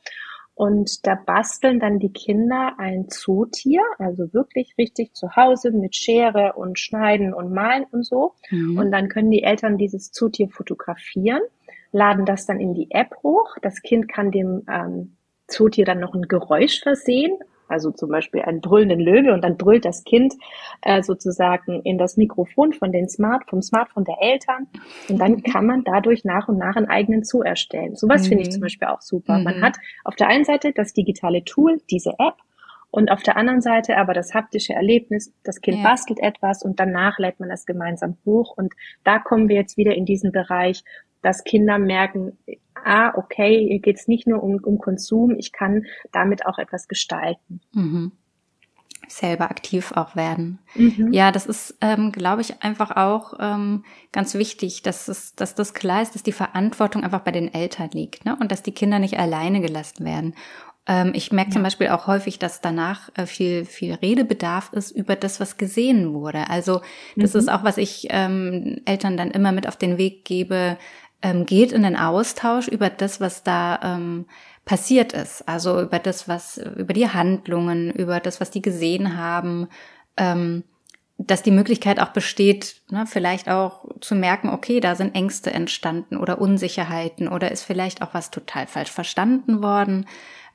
Und 0.61 1.07
da 1.07 1.15
basteln 1.15 1.81
dann 1.81 1.99
die 1.99 2.13
Kinder 2.13 2.75
ein 2.77 3.09
Zootier, 3.09 3.81
also 3.97 4.35
wirklich 4.35 4.75
richtig 4.77 5.15
zu 5.15 5.35
Hause 5.35 5.71
mit 5.71 5.97
Schere 5.97 6.53
und 6.55 6.79
Schneiden 6.79 7.33
und 7.33 7.51
Malen 7.51 7.87
und 7.93 8.05
so. 8.05 8.35
Mhm. 8.51 8.77
Und 8.77 8.93
dann 8.93 9.09
können 9.09 9.31
die 9.31 9.43
Eltern 9.43 9.79
dieses 9.79 10.13
Zootier 10.13 10.51
fotografieren, 10.51 11.41
laden 11.93 12.27
das 12.27 12.45
dann 12.45 12.61
in 12.61 12.75
die 12.75 12.91
App 12.91 13.17
hoch. 13.23 13.57
Das 13.63 13.81
Kind 13.81 14.07
kann 14.13 14.33
dem 14.33 14.67
ähm, 14.71 15.17
Zootier 15.47 15.87
dann 15.87 15.99
noch 15.99 16.13
ein 16.13 16.29
Geräusch 16.29 16.83
versehen, 16.83 17.39
also 17.71 17.91
zum 17.91 18.11
Beispiel 18.11 18.43
einen 18.43 18.61
brüllenden 18.61 19.01
Löwe 19.01 19.33
und 19.33 19.43
dann 19.43 19.57
brüllt 19.57 19.85
das 19.85 20.05
Kind 20.05 20.35
äh, 20.83 21.03
sozusagen 21.03 21.83
in 21.83 21.99
das 21.99 22.17
Mikrofon 22.17 22.73
von 22.73 22.93
den 22.93 23.09
Smart, 23.09 23.49
vom 23.49 23.63
Smartphone 23.63 24.05
der 24.05 24.17
Eltern 24.21 24.69
und 25.09 25.19
dann 25.19 25.43
kann 25.43 25.67
man 25.67 25.85
dadurch 25.85 26.25
nach 26.25 26.49
und 26.49 26.59
nach 26.59 26.77
einen 26.77 26.89
eigenen 26.89 27.25
Zoo 27.25 27.43
erstellen. 27.43 27.97
Sowas 27.97 28.25
mhm. 28.25 28.29
finde 28.29 28.43
ich 28.43 28.49
mhm. 28.49 28.53
zum 28.53 28.61
Beispiel 28.63 28.89
auch 28.89 29.01
super. 29.01 29.39
Mhm. 29.39 29.45
Man 29.45 29.63
hat 29.63 29.77
auf 30.05 30.17
der 30.17 30.29
einen 30.29 30.45
Seite 30.45 30.73
das 30.73 30.93
digitale 30.93 31.45
Tool, 31.45 31.81
diese 31.91 32.11
App, 32.19 32.35
und 32.91 33.11
auf 33.11 33.23
der 33.23 33.37
anderen 33.37 33.61
Seite 33.61 33.97
aber 33.97 34.15
das 34.15 34.35
haptische 34.35 34.75
Erlebnis, 34.75 35.33
das 35.45 35.61
Kind 35.61 35.79
ja. 35.79 35.85
bastelt 35.85 36.19
etwas 36.21 36.63
und 36.63 36.81
danach 36.81 37.19
lädt 37.19 37.39
man 37.39 37.49
das 37.49 37.65
gemeinsam 37.65 38.17
hoch. 38.25 38.57
Und 38.57 38.75
da 39.05 39.19
kommen 39.19 39.49
wir 39.49 39.57
jetzt 39.57 39.77
wieder 39.77 39.95
in 39.95 40.05
diesen 40.05 40.33
Bereich, 40.33 40.83
dass 41.23 41.45
Kinder 41.45 41.79
merken, 41.79 42.39
ah, 42.85 43.13
okay, 43.17 43.67
hier 43.69 43.81
geht 43.81 43.97
es 43.97 44.09
nicht 44.09 44.27
nur 44.27 44.43
um, 44.43 44.57
um 44.63 44.79
Konsum, 44.79 45.37
ich 45.37 45.53
kann 45.53 45.85
damit 46.13 46.47
auch 46.47 46.59
etwas 46.59 46.89
gestalten. 46.89 47.61
Mhm. 47.73 48.13
Selber 49.09 49.51
aktiv 49.51 49.93
auch 49.93 50.15
werden. 50.15 50.61
Mhm. 50.75 51.13
Ja, 51.13 51.33
das 51.33 51.47
ist, 51.47 51.77
ähm, 51.81 52.13
glaube 52.13 52.43
ich, 52.43 52.63
einfach 52.63 52.97
auch 52.97 53.35
ähm, 53.41 53.85
ganz 54.13 54.35
wichtig, 54.35 54.83
dass, 54.83 55.09
es, 55.09 55.35
dass 55.35 55.55
das 55.55 55.75
klar 55.75 56.03
ist, 56.03 56.15
dass 56.15 56.23
die 56.23 56.33
Verantwortung 56.33 57.03
einfach 57.03 57.21
bei 57.21 57.33
den 57.33 57.53
Eltern 57.53 57.91
liegt 57.93 58.25
ne? 58.25 58.37
und 58.41 58.53
dass 58.53 58.63
die 58.63 58.73
Kinder 58.73 58.99
nicht 58.99 59.19
alleine 59.19 59.61
gelassen 59.61 60.05
werden. 60.05 60.35
Ähm, 60.87 61.13
ich 61.15 61.31
merke 61.31 61.51
zum 61.51 61.63
Beispiel 61.63 61.89
auch 61.89 62.07
häufig, 62.07 62.39
dass 62.39 62.61
danach 62.61 63.11
äh, 63.17 63.27
viel, 63.27 63.65
viel 63.65 63.95
Redebedarf 63.95 64.73
ist 64.73 64.91
über 64.91 65.17
das, 65.17 65.41
was 65.41 65.57
gesehen 65.57 66.13
wurde. 66.13 66.49
Also 66.49 66.81
das 67.17 67.35
mhm. 67.35 67.41
ist 67.41 67.49
auch, 67.49 67.65
was 67.65 67.79
ich 67.79 68.09
ähm, 68.11 68.81
Eltern 68.87 69.17
dann 69.17 69.31
immer 69.31 69.53
mit 69.53 69.69
auf 69.69 69.77
den 69.77 69.99
Weg 69.99 70.25
gebe, 70.25 70.79
ähm, 71.23 71.47
geht 71.47 71.73
in 71.73 71.83
den 71.83 71.97
Austausch 71.97 72.69
über 72.69 72.91
das, 72.91 73.21
was 73.21 73.43
da 73.43 73.79
ähm, 73.83 74.27
passiert 74.65 75.13
ist. 75.13 75.47
Also 75.49 75.81
über 75.83 75.99
das, 75.99 76.29
was, 76.29 76.59
über 76.59 76.93
die 76.93 77.09
Handlungen, 77.09 77.91
über 77.91 78.21
das, 78.21 78.41
was 78.41 78.51
die 78.51 78.63
gesehen 78.63 79.17
haben, 79.17 79.69
ähm, 80.17 80.65
dass 81.19 81.43
die 81.43 81.51
Möglichkeit 81.51 82.01
auch 82.01 82.11
besteht, 82.11 82.81
ne, 82.91 83.05
vielleicht 83.07 83.49
auch 83.49 83.85
zu 84.01 84.15
merken, 84.15 84.49
okay, 84.49 84.81
da 84.81 84.95
sind 84.95 85.15
Ängste 85.15 85.53
entstanden 85.53 86.17
oder 86.17 86.41
Unsicherheiten 86.41 87.29
oder 87.29 87.51
ist 87.51 87.63
vielleicht 87.63 88.01
auch 88.01 88.15
was 88.15 88.31
total 88.31 88.67
falsch 88.67 88.91
verstanden 88.91 89.63
worden. 89.63 90.07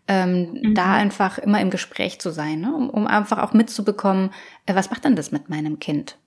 Ähm, 0.07 0.59
mhm. 0.61 0.73
Da 0.75 0.93
einfach 0.93 1.37
immer 1.37 1.61
im 1.61 1.69
Gespräch 1.69 2.19
zu 2.19 2.31
sein, 2.31 2.61
ne, 2.61 2.75
um, 2.75 2.89
um 2.89 3.07
einfach 3.07 3.39
auch 3.43 3.53
mitzubekommen, 3.53 4.31
äh, 4.65 4.73
was 4.75 4.89
macht 4.89 5.05
denn 5.05 5.15
das 5.15 5.31
mit 5.31 5.49
meinem 5.49 5.79
Kind? 5.79 6.17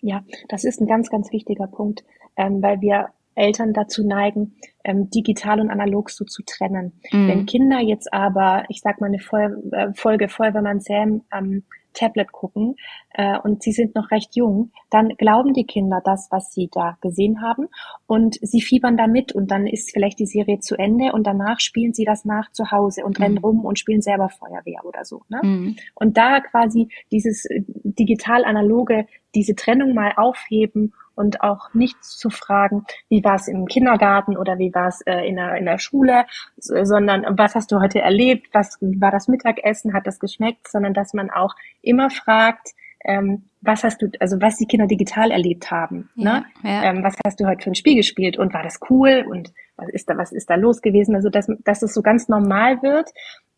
Ja, 0.00 0.22
das 0.48 0.64
ist 0.64 0.80
ein 0.80 0.86
ganz, 0.86 1.10
ganz 1.10 1.32
wichtiger 1.32 1.66
Punkt, 1.66 2.04
ähm, 2.36 2.62
weil 2.62 2.80
wir 2.80 3.08
Eltern 3.38 3.72
dazu 3.72 4.06
neigen, 4.06 4.56
ähm, 4.84 5.10
digital 5.10 5.60
und 5.60 5.70
analog 5.70 6.10
so 6.10 6.24
zu 6.24 6.42
trennen. 6.44 7.00
Mhm. 7.12 7.28
Wenn 7.28 7.46
Kinder 7.46 7.80
jetzt 7.80 8.12
aber, 8.12 8.64
ich 8.68 8.80
sag 8.80 9.00
mal 9.00 9.06
eine 9.06 9.20
Folge, 9.20 9.62
äh, 9.72 9.92
Folge 9.94 10.28
Feuerwehrmann 10.28 10.80
Sam 10.80 11.22
am 11.30 11.62
Tablet 11.98 12.32
gucken 12.32 12.76
äh, 13.12 13.38
und 13.38 13.62
sie 13.62 13.72
sind 13.72 13.94
noch 13.94 14.10
recht 14.10 14.36
jung, 14.36 14.70
dann 14.90 15.08
glauben 15.10 15.52
die 15.52 15.64
Kinder 15.64 16.00
das, 16.04 16.28
was 16.30 16.52
sie 16.52 16.68
da 16.72 16.96
gesehen 17.00 17.42
haben 17.42 17.68
und 18.06 18.38
sie 18.40 18.60
fiebern 18.60 18.96
damit 18.96 19.32
und 19.32 19.50
dann 19.50 19.66
ist 19.66 19.90
vielleicht 19.90 20.18
die 20.18 20.26
Serie 20.26 20.60
zu 20.60 20.76
Ende 20.76 21.12
und 21.12 21.26
danach 21.26 21.60
spielen 21.60 21.92
sie 21.94 22.04
das 22.04 22.24
nach 22.24 22.52
zu 22.52 22.70
Hause 22.70 23.04
und 23.04 23.18
mhm. 23.18 23.24
rennen 23.24 23.38
rum 23.38 23.64
und 23.64 23.78
spielen 23.78 24.02
selber 24.02 24.28
Feuerwehr 24.28 24.84
oder 24.84 25.04
so. 25.04 25.22
Ne? 25.28 25.40
Mhm. 25.42 25.76
Und 25.94 26.16
da 26.16 26.40
quasi 26.40 26.88
dieses 27.10 27.44
äh, 27.46 27.62
digital-analoge, 27.66 29.06
diese 29.34 29.54
Trennung 29.54 29.94
mal 29.94 30.12
aufheben 30.16 30.92
und 31.18 31.42
auch 31.42 31.74
nicht 31.74 32.02
zu 32.04 32.30
fragen, 32.30 32.84
wie 33.08 33.24
war 33.24 33.34
es 33.34 33.48
im 33.48 33.66
Kindergarten 33.66 34.36
oder 34.36 34.58
wie 34.58 34.72
war 34.72 34.86
es 34.86 35.00
äh, 35.02 35.26
in, 35.26 35.36
der, 35.36 35.56
in 35.56 35.64
der 35.64 35.78
Schule, 35.78 36.26
sondern 36.56 37.26
was 37.36 37.56
hast 37.56 37.72
du 37.72 37.80
heute 37.80 38.00
erlebt, 38.00 38.48
was 38.52 38.78
war 38.80 39.10
das 39.10 39.26
Mittagessen, 39.26 39.94
hat 39.94 40.06
das 40.06 40.20
geschmeckt, 40.20 40.68
sondern 40.68 40.94
dass 40.94 41.14
man 41.14 41.30
auch 41.30 41.54
immer 41.82 42.08
fragt, 42.10 42.68
ähm, 43.04 43.42
was 43.60 43.82
hast 43.82 44.00
du, 44.00 44.10
also 44.20 44.40
was 44.40 44.58
die 44.58 44.66
Kinder 44.66 44.86
digital 44.86 45.30
erlebt 45.30 45.70
haben, 45.70 46.08
ja, 46.14 46.40
ne? 46.40 46.44
Ja. 46.62 46.84
Ähm, 46.84 47.02
was 47.02 47.16
hast 47.24 47.40
du 47.40 47.46
heute 47.46 47.64
für 47.64 47.70
ein 47.70 47.74
Spiel 47.74 47.96
gespielt 47.96 48.38
und 48.38 48.54
war 48.54 48.62
das 48.62 48.78
cool 48.88 49.24
und 49.28 49.52
was 49.76 49.88
ist 49.88 50.08
da, 50.08 50.16
was 50.16 50.32
ist 50.32 50.50
da 50.50 50.54
los 50.54 50.82
gewesen? 50.82 51.14
Also 51.14 51.30
dass, 51.30 51.48
dass 51.64 51.82
es 51.82 51.94
so 51.94 52.02
ganz 52.02 52.28
normal 52.28 52.82
wird, 52.82 53.10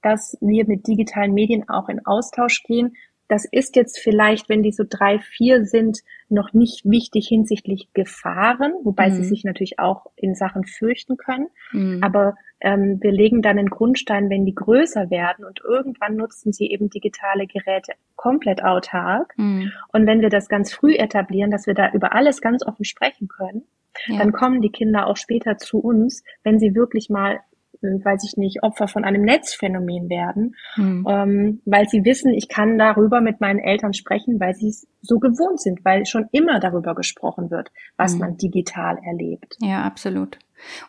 dass 0.03 0.37
wir 0.41 0.67
mit 0.67 0.87
digitalen 0.87 1.35
Medien 1.35 1.69
auch 1.69 1.89
in 1.89 2.05
Austausch 2.07 2.63
gehen 2.63 2.97
das 3.31 3.45
ist 3.45 3.77
jetzt 3.77 4.01
vielleicht, 4.01 4.49
wenn 4.49 4.65
die 4.65 4.73
so 4.73 4.83
drei, 4.89 5.21
vier 5.21 5.65
sind, 5.65 6.01
noch 6.29 6.53
nicht 6.53 6.85
wichtig 6.85 7.29
hinsichtlich 7.29 7.89
Gefahren, 7.95 8.73
wobei 8.83 9.09
mhm. 9.09 9.15
sie 9.15 9.25
sich 9.25 9.45
natürlich 9.45 9.79
auch 9.79 10.07
in 10.17 10.35
Sachen 10.35 10.65
fürchten 10.65 11.17
können. 11.17 11.47
Mhm. 11.71 12.03
Aber 12.03 12.35
ähm, 12.61 12.99
wir 13.01 13.13
legen 13.13 13.41
dann 13.41 13.57
einen 13.57 13.71
Grundstein, 13.71 14.31
wenn 14.31 14.45
die 14.45 14.55
größer 14.55 15.11
werden 15.11 15.45
und 15.45 15.61
irgendwann 15.61 16.17
nutzen 16.17 16.53
sie 16.53 16.71
eben 16.71 16.91
digitale 16.91 17.47
Geräte 17.47 17.93
komplett 18.17 18.65
autark. 18.65 19.33
Mhm. 19.37 19.71
Und 19.93 20.09
wenn 20.09 20.23
wir 20.23 20.29
das 20.29 20.49
ganz 20.49 20.73
früh 20.73 20.95
etablieren, 20.97 21.53
dass 21.53 21.69
wir 21.69 21.75
da 21.75 21.93
über 21.93 22.13
alles 22.13 22.41
ganz 22.41 22.67
offen 22.67 22.85
sprechen 22.85 23.29
können, 23.29 23.63
ja. 24.07 24.19
dann 24.19 24.33
kommen 24.33 24.61
die 24.61 24.73
Kinder 24.73 25.07
auch 25.07 25.17
später 25.17 25.57
zu 25.57 25.79
uns, 25.79 26.25
wenn 26.43 26.59
sie 26.59 26.75
wirklich 26.75 27.11
mal 27.11 27.39
weiß 27.83 28.25
ich 28.25 28.37
nicht, 28.37 28.63
Opfer 28.63 28.89
von 28.89 29.05
einem 29.05 29.23
Netzphänomen 29.23 30.09
werden, 30.09 30.57
mhm. 30.77 31.07
ähm, 31.09 31.63
weil 31.65 31.89
sie 31.89 32.05
wissen, 32.05 32.33
ich 32.33 32.49
kann 32.49 32.79
darüber 32.79 33.21
mit 33.21 33.41
meinen 33.41 33.59
Eltern 33.59 33.95
sprechen, 33.95 34.41
weil 34.41 34.55
sie 34.55 34.69
es 34.69 34.87
so 35.01 35.19
gewohnt 35.19 35.61
sind, 35.61 35.85
weil 35.85 36.07
schon 36.07 36.29
immer 36.33 36.61
darüber 36.61 36.95
gesprochen 36.95 37.51
wird, 37.51 37.71
was 37.97 38.15
mhm. 38.15 38.21
man 38.21 38.37
digital 38.37 38.99
erlebt. 39.05 39.57
Ja, 39.61 39.83
absolut. 39.83 40.39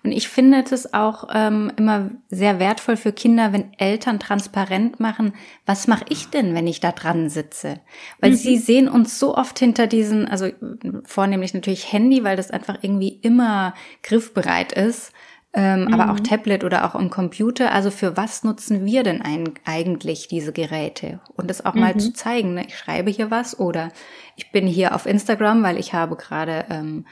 Und 0.03 0.12
ich 0.12 0.27
finde 0.27 0.63
es 0.69 0.93
auch 0.93 1.29
ähm, 1.33 1.71
immer 1.77 2.12
sehr 2.29 2.60
wertvoll 2.60 2.98
für 2.98 3.13
Kinder, 3.13 3.53
wenn 3.53 3.74
Eltern 3.77 4.19
transparent 4.19 5.00
machen, 5.00 5.33
was 5.65 5.88
mache 5.88 6.05
ich 6.10 6.29
denn, 6.29 6.53
wenn 6.53 6.67
ich 6.67 6.79
da 6.79 6.91
dran 6.91 7.29
sitze? 7.29 7.79
Weil 8.19 8.31
mhm. 8.31 8.36
sie 8.36 8.57
sehen 8.57 8.89
uns 8.89 9.19
so 9.19 9.36
oft 9.36 9.57
hinter 9.60 9.88
diesen, 9.88 10.27
also 10.27 10.48
vornehmlich 11.05 11.53
natürlich 11.53 11.91
Handy, 11.91 12.24
weil 12.24 12.36
das 12.36 12.51
einfach 12.51 12.79
irgendwie 12.81 13.19
immer 13.21 13.74
griffbereit 14.03 14.74
ist 14.74 15.13
ähm, 15.53 15.86
mhm. 15.86 15.93
aber 15.93 16.12
auch 16.12 16.20
mhm. 16.20 16.24
Tablet 16.24 16.63
oder 16.63 16.86
auch 16.86 16.96
im 16.96 17.10
Computer. 17.10 17.74
Also 17.74 17.91
für 17.91 18.15
was 18.15 18.43
nutzen 18.43 18.86
wir 18.86 19.03
denn 19.03 19.22
ein, 19.22 19.53
eigentlich 19.65 20.27
diese 20.27 20.53
Geräte? 20.53 21.20
Und 21.36 21.50
das 21.50 21.65
auch 21.65 21.74
mhm. 21.74 21.81
mal 21.81 21.98
zu 21.98 22.13
zeigen. 22.13 22.53
Ne? 22.53 22.65
Ich 22.67 22.77
schreibe 22.77 23.12
hier 23.12 23.31
was 23.31 23.60
oder 23.60 23.89
ich 24.36 24.51
bin 24.51 24.65
hier 24.65 24.96
auf 24.96 25.05
Instagram, 25.05 25.63
weil 25.63 25.77
ich 25.77 25.93
habe 25.93 26.15
gerade 26.15 26.65
ähm, 26.70 27.05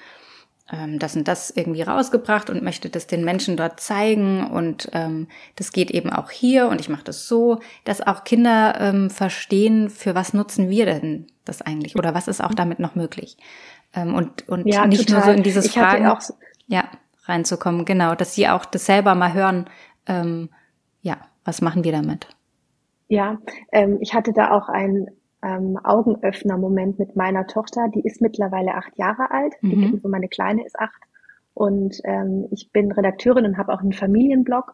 ähm, 0.71 0.99
das 0.99 1.17
und 1.17 1.27
das 1.27 1.49
irgendwie 1.49 1.81
rausgebracht 1.81 2.49
und 2.49 2.63
möchte 2.63 2.89
das 2.89 3.07
den 3.07 3.25
Menschen 3.25 3.57
dort 3.57 3.81
zeigen. 3.81 4.47
Und 4.47 4.89
ähm, 4.93 5.27
das 5.57 5.73
geht 5.73 5.91
eben 5.91 6.09
auch 6.09 6.31
hier 6.31 6.69
und 6.69 6.79
ich 6.79 6.87
mache 6.87 7.03
das 7.03 7.27
so, 7.27 7.59
dass 7.83 7.99
auch 7.99 8.23
Kinder 8.23 8.77
ähm, 8.79 9.09
verstehen, 9.09 9.89
für 9.89 10.15
was 10.15 10.33
nutzen 10.33 10.69
wir 10.69 10.85
denn 10.85 11.27
das 11.43 11.61
eigentlich 11.61 11.97
oder 11.97 12.13
was 12.13 12.29
ist 12.29 12.41
auch 12.41 12.53
damit 12.53 12.79
noch 12.79 12.95
möglich. 12.95 13.35
Ähm, 13.93 14.15
und 14.15 14.47
und 14.47 14.65
ja, 14.65 14.87
nicht 14.87 15.09
total. 15.09 15.15
nur 15.15 15.25
so 15.25 15.31
in 15.31 15.43
dieses 15.43 15.65
ich 15.65 15.73
Fragen. 15.73 16.07
Auch, 16.07 16.21
ja 16.67 16.85
reinzukommen. 17.29 17.85
Genau, 17.85 18.15
dass 18.15 18.35
sie 18.35 18.47
auch 18.47 18.65
das 18.65 18.85
selber 18.85 19.15
mal 19.15 19.33
hören. 19.33 19.65
Ähm, 20.07 20.49
ja, 21.01 21.17
was 21.45 21.61
machen 21.61 21.83
wir 21.83 21.91
damit? 21.91 22.27
Ja, 23.07 23.37
ähm, 23.71 23.97
ich 24.01 24.13
hatte 24.13 24.33
da 24.33 24.51
auch 24.51 24.69
einen 24.69 25.07
ähm, 25.41 25.79
Augenöffner-Moment 25.83 26.99
mit 26.99 27.15
meiner 27.15 27.47
Tochter. 27.47 27.87
Die 27.93 28.01
ist 28.01 28.21
mittlerweile 28.21 28.75
acht 28.75 28.97
Jahre 28.97 29.31
alt. 29.31 29.53
Mhm. 29.61 29.69
Die, 29.69 29.93
also 29.93 30.09
meine 30.09 30.27
Kleine 30.27 30.65
ist 30.65 30.77
acht. 30.77 31.01
Und 31.53 31.99
ähm, 32.03 32.47
ich 32.51 32.71
bin 32.71 32.91
Redakteurin 32.91 33.45
und 33.45 33.57
habe 33.57 33.73
auch 33.73 33.81
einen 33.81 33.93
Familienblog 33.93 34.73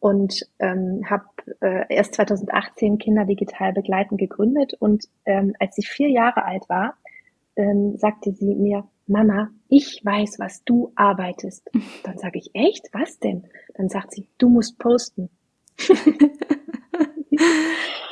und 0.00 0.46
ähm, 0.58 1.02
habe 1.08 1.24
äh, 1.60 1.84
erst 1.88 2.14
2018 2.14 2.98
Kinder 2.98 3.24
digital 3.24 3.72
begleiten 3.72 4.16
gegründet. 4.16 4.74
Und 4.78 5.04
ähm, 5.24 5.54
als 5.58 5.76
sie 5.76 5.84
vier 5.84 6.08
Jahre 6.08 6.44
alt 6.44 6.68
war, 6.68 6.94
ähm, 7.56 7.96
sagte 7.96 8.32
sie 8.32 8.54
mir, 8.54 8.84
Mama, 9.06 9.50
ich 9.68 10.00
weiß, 10.04 10.38
was 10.38 10.62
du 10.64 10.92
arbeitest. 10.94 11.68
Dann 12.04 12.18
sage 12.18 12.38
ich, 12.38 12.50
echt? 12.54 12.88
Was 12.92 13.18
denn? 13.18 13.46
Dann 13.74 13.88
sagt 13.88 14.12
sie, 14.12 14.28
du 14.38 14.48
musst 14.48 14.78
posten. 14.78 15.30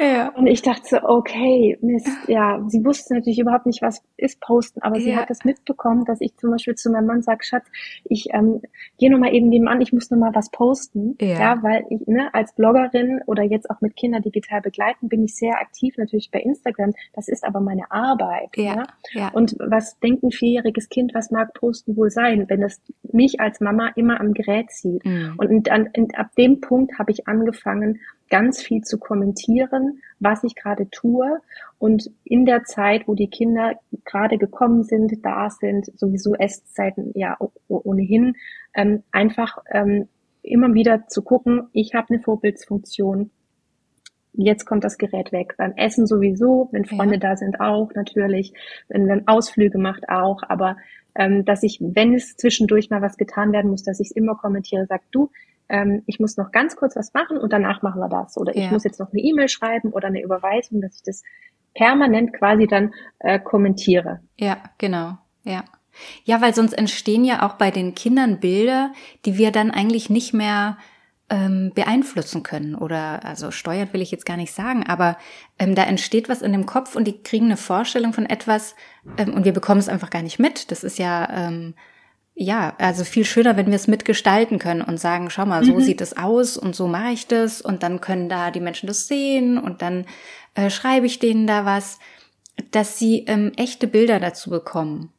ja. 0.00 0.28
Und 0.30 0.46
ich 0.46 0.62
dachte 0.62 0.82
so, 0.84 0.96
okay, 1.02 1.78
Mist, 1.80 2.08
ja, 2.26 2.62
sie 2.68 2.84
wusste 2.84 3.14
natürlich 3.14 3.38
überhaupt 3.38 3.66
nicht, 3.66 3.82
was 3.82 4.02
ist 4.16 4.40
Posten, 4.40 4.80
aber 4.82 4.96
ja. 4.96 5.02
sie 5.02 5.16
hat 5.16 5.30
es 5.30 5.44
mitbekommen, 5.44 6.04
dass 6.04 6.20
ich 6.20 6.36
zum 6.36 6.50
Beispiel 6.50 6.74
zu 6.74 6.90
meinem 6.90 7.06
Mann 7.06 7.22
sage, 7.22 7.44
Schatz, 7.44 7.66
ich 8.04 8.28
ähm, 8.32 8.62
gehe 8.98 9.10
nochmal 9.10 9.34
eben 9.34 9.48
nebenan, 9.48 9.80
ich 9.80 9.92
muss 9.92 10.10
nochmal 10.10 10.34
was 10.34 10.50
posten. 10.50 11.16
Ja. 11.20 11.38
ja, 11.38 11.62
weil 11.62 11.84
ich 11.90 12.06
ne, 12.06 12.32
als 12.32 12.54
Bloggerin 12.54 13.20
oder 13.26 13.42
jetzt 13.42 13.70
auch 13.70 13.80
mit 13.80 13.96
Kindern 13.96 14.22
digital 14.22 14.60
begleiten, 14.60 15.08
bin 15.08 15.24
ich 15.24 15.36
sehr 15.36 15.60
aktiv 15.60 15.94
natürlich 15.98 16.30
bei 16.30 16.40
Instagram. 16.40 16.92
Das 17.14 17.28
ist 17.28 17.44
aber 17.44 17.60
meine 17.60 17.90
Arbeit. 17.90 18.56
Ja. 18.56 18.74
ja? 18.74 18.84
ja. 19.12 19.28
Und 19.32 19.56
was 19.58 19.98
denkt 20.00 20.22
ein 20.22 20.32
vierjähriges 20.32 20.88
Kind, 20.88 21.14
was 21.14 21.30
mag 21.30 21.52
Posten 21.54 21.96
wohl 21.96 22.10
sein, 22.10 22.46
wenn 22.48 22.62
es 22.62 22.80
mich 23.12 23.40
als 23.40 23.60
Mama 23.60 23.90
immer 23.96 24.20
am 24.20 24.32
Gerät 24.32 24.70
zieht? 24.70 25.04
Mhm. 25.04 25.34
Und, 25.36 25.68
und, 25.68 25.98
und 25.98 26.18
ab 26.18 26.28
dem 26.36 26.60
Punkt 26.60 26.98
habe 26.98 27.12
ich 27.12 27.28
angefangen, 27.28 28.00
ganz 28.30 28.62
viel 28.62 28.82
zu 28.82 28.98
kommentieren, 28.98 30.00
was 30.20 30.44
ich 30.44 30.54
gerade 30.54 30.88
tue. 30.88 31.40
Und 31.78 32.10
in 32.24 32.46
der 32.46 32.64
Zeit, 32.64 33.06
wo 33.06 33.14
die 33.14 33.28
Kinder 33.28 33.74
gerade 34.04 34.38
gekommen 34.38 34.84
sind, 34.84 35.24
da 35.24 35.50
sind, 35.50 35.86
sowieso 35.98 36.34
Esszeiten 36.34 37.12
ja 37.14 37.36
ohnehin, 37.68 38.36
ähm, 38.74 39.02
einfach 39.10 39.58
ähm, 39.70 40.08
immer 40.42 40.72
wieder 40.72 41.06
zu 41.08 41.22
gucken, 41.22 41.68
ich 41.72 41.94
habe 41.94 42.10
eine 42.10 42.20
Vorbildsfunktion. 42.22 43.30
Jetzt 44.32 44.64
kommt 44.64 44.84
das 44.84 44.96
Gerät 44.96 45.32
weg. 45.32 45.54
Beim 45.58 45.72
Essen 45.76 46.06
sowieso, 46.06 46.68
wenn 46.70 46.84
Freunde 46.84 47.14
ja. 47.14 47.20
da 47.20 47.36
sind 47.36 47.60
auch 47.60 47.90
natürlich, 47.94 48.54
wenn 48.88 49.06
man 49.06 49.26
Ausflüge 49.26 49.78
macht 49.78 50.08
auch, 50.08 50.42
aber 50.48 50.76
ähm, 51.16 51.44
dass 51.44 51.64
ich, 51.64 51.78
wenn 51.80 52.14
es 52.14 52.36
zwischendurch 52.36 52.90
mal 52.90 53.02
was 53.02 53.16
getan 53.16 53.52
werden 53.52 53.70
muss, 53.70 53.82
dass 53.82 53.98
ich 53.98 54.10
es 54.10 54.16
immer 54.16 54.36
kommentiere, 54.36 54.86
sag 54.86 55.02
du, 55.10 55.30
ähm, 55.70 56.02
ich 56.06 56.20
muss 56.20 56.36
noch 56.36 56.50
ganz 56.50 56.76
kurz 56.76 56.96
was 56.96 57.14
machen 57.14 57.38
und 57.38 57.52
danach 57.52 57.82
machen 57.82 58.00
wir 58.00 58.08
das. 58.08 58.36
Oder 58.36 58.54
ich 58.54 58.64
ja. 58.64 58.70
muss 58.70 58.84
jetzt 58.84 59.00
noch 59.00 59.12
eine 59.12 59.22
E-Mail 59.22 59.48
schreiben 59.48 59.92
oder 59.92 60.08
eine 60.08 60.22
Überweisung, 60.22 60.80
dass 60.80 60.96
ich 60.96 61.02
das 61.02 61.22
permanent 61.74 62.32
quasi 62.32 62.66
dann 62.66 62.92
äh, 63.20 63.38
kommentiere. 63.38 64.20
Ja, 64.36 64.58
genau. 64.78 65.18
Ja. 65.44 65.64
Ja, 66.24 66.40
weil 66.40 66.54
sonst 66.54 66.72
entstehen 66.72 67.24
ja 67.24 67.46
auch 67.46 67.54
bei 67.54 67.70
den 67.70 67.94
Kindern 67.94 68.40
Bilder, 68.40 68.92
die 69.24 69.38
wir 69.38 69.50
dann 69.50 69.70
eigentlich 69.70 70.10
nicht 70.10 70.32
mehr 70.32 70.78
ähm, 71.28 71.72
beeinflussen 71.74 72.42
können 72.42 72.74
oder 72.74 73.24
also 73.24 73.50
steuert 73.50 73.92
will 73.92 74.00
ich 74.00 74.10
jetzt 74.10 74.26
gar 74.26 74.36
nicht 74.36 74.52
sagen, 74.52 74.84
aber 74.86 75.16
ähm, 75.58 75.74
da 75.74 75.84
entsteht 75.84 76.28
was 76.28 76.42
in 76.42 76.52
dem 76.52 76.66
Kopf 76.66 76.96
und 76.96 77.04
die 77.06 77.22
kriegen 77.22 77.46
eine 77.46 77.56
Vorstellung 77.56 78.12
von 78.12 78.26
etwas 78.26 78.74
ähm, 79.16 79.34
und 79.34 79.44
wir 79.44 79.52
bekommen 79.52 79.80
es 79.80 79.88
einfach 79.88 80.10
gar 80.10 80.22
nicht 80.22 80.38
mit. 80.40 80.70
Das 80.70 80.82
ist 80.82 80.98
ja 80.98 81.28
ähm, 81.30 81.74
ja, 82.42 82.72
also 82.78 83.04
viel 83.04 83.26
schöner, 83.26 83.58
wenn 83.58 83.66
wir 83.66 83.74
es 83.74 83.86
mitgestalten 83.86 84.58
können 84.58 84.80
und 84.80 84.98
sagen, 84.98 85.28
schau 85.28 85.44
mal, 85.44 85.62
so 85.62 85.74
mhm. 85.74 85.80
sieht 85.82 86.00
es 86.00 86.16
aus 86.16 86.56
und 86.56 86.74
so 86.74 86.88
mache 86.88 87.12
ich 87.12 87.26
das 87.26 87.60
und 87.60 87.82
dann 87.82 88.00
können 88.00 88.30
da 88.30 88.50
die 88.50 88.60
Menschen 88.60 88.86
das 88.86 89.06
sehen 89.06 89.58
und 89.58 89.82
dann 89.82 90.06
äh, 90.54 90.70
schreibe 90.70 91.04
ich 91.04 91.18
denen 91.18 91.46
da 91.46 91.66
was, 91.66 91.98
dass 92.70 92.98
sie 92.98 93.24
ähm, 93.26 93.52
echte 93.56 93.86
Bilder 93.86 94.20
dazu 94.20 94.48
bekommen. 94.48 95.10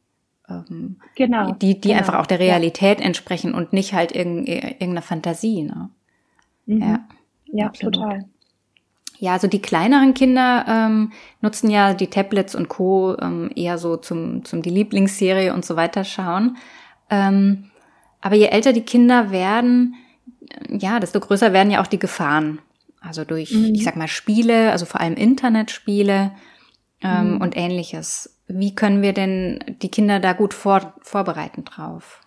Ähm, 0.48 0.96
genau. 1.14 1.52
Die, 1.52 1.80
die 1.80 1.90
genau. 1.90 2.00
einfach 2.00 2.14
auch 2.18 2.26
der 2.26 2.40
Realität 2.40 2.98
ja. 2.98 3.06
entsprechen 3.06 3.54
und 3.54 3.72
nicht 3.72 3.92
halt 3.92 4.10
irg 4.10 4.26
irgendeiner 4.48 5.02
Fantasie. 5.02 5.62
Ne? 5.62 5.90
Mhm. 6.66 6.82
Ja, 6.82 7.00
ja 7.52 7.68
total. 7.68 8.24
Ja, 9.20 9.34
also 9.34 9.46
die 9.46 9.62
kleineren 9.62 10.14
Kinder 10.14 10.64
ähm, 10.66 11.12
nutzen 11.40 11.70
ja 11.70 11.94
die 11.94 12.08
Tablets 12.08 12.56
und 12.56 12.68
Co. 12.68 13.16
Ähm, 13.22 13.52
eher 13.54 13.78
so 13.78 13.96
zum, 13.96 14.44
zum 14.44 14.60
die 14.62 14.70
Lieblingsserie 14.70 15.54
und 15.54 15.64
so 15.64 15.76
weiter 15.76 16.02
schauen. 16.02 16.56
Ähm, 17.12 17.70
aber 18.22 18.36
je 18.36 18.46
älter 18.46 18.72
die 18.72 18.82
Kinder 18.82 19.30
werden, 19.30 19.96
ja, 20.68 20.98
desto 20.98 21.20
größer 21.20 21.52
werden 21.52 21.70
ja 21.70 21.82
auch 21.82 21.86
die 21.86 21.98
Gefahren. 21.98 22.60
Also 23.00 23.24
durch, 23.24 23.52
mhm. 23.52 23.74
ich 23.74 23.84
sag 23.84 23.96
mal, 23.96 24.08
Spiele, 24.08 24.72
also 24.72 24.86
vor 24.86 25.00
allem 25.00 25.14
Internetspiele 25.14 26.32
ähm, 27.02 27.34
mhm. 27.34 27.40
und 27.42 27.56
ähnliches. 27.56 28.40
Wie 28.48 28.74
können 28.74 29.02
wir 29.02 29.12
denn 29.12 29.60
die 29.82 29.90
Kinder 29.90 30.20
da 30.20 30.32
gut 30.32 30.54
vor, 30.54 30.94
vorbereiten 31.02 31.64
drauf? 31.64 32.20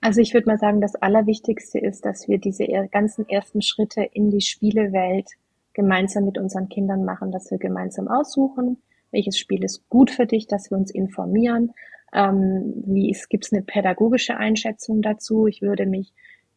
Also 0.00 0.20
ich 0.20 0.32
würde 0.32 0.46
mal 0.46 0.58
sagen, 0.58 0.80
das 0.80 0.94
Allerwichtigste 0.94 1.78
ist, 1.78 2.04
dass 2.04 2.28
wir 2.28 2.38
diese 2.38 2.66
ganzen 2.92 3.28
ersten 3.28 3.62
Schritte 3.62 4.02
in 4.12 4.30
die 4.30 4.42
Spielewelt 4.42 5.30
gemeinsam 5.72 6.24
mit 6.24 6.38
unseren 6.38 6.68
Kindern 6.68 7.04
machen, 7.04 7.32
dass 7.32 7.50
wir 7.50 7.58
gemeinsam 7.58 8.06
aussuchen, 8.06 8.76
welches 9.10 9.38
Spiel 9.38 9.64
ist 9.64 9.88
gut 9.88 10.10
für 10.10 10.26
dich, 10.26 10.46
dass 10.46 10.70
wir 10.70 10.78
uns 10.78 10.90
informieren. 10.90 11.72
Ähm, 12.12 12.82
wie 12.86 13.16
gibt 13.28 13.44
es 13.46 13.52
eine 13.52 13.62
pädagogische 13.62 14.36
Einschätzung 14.36 15.02
dazu? 15.02 15.46
Ich 15.46 15.62
würde 15.62 15.86
mich 15.86 16.12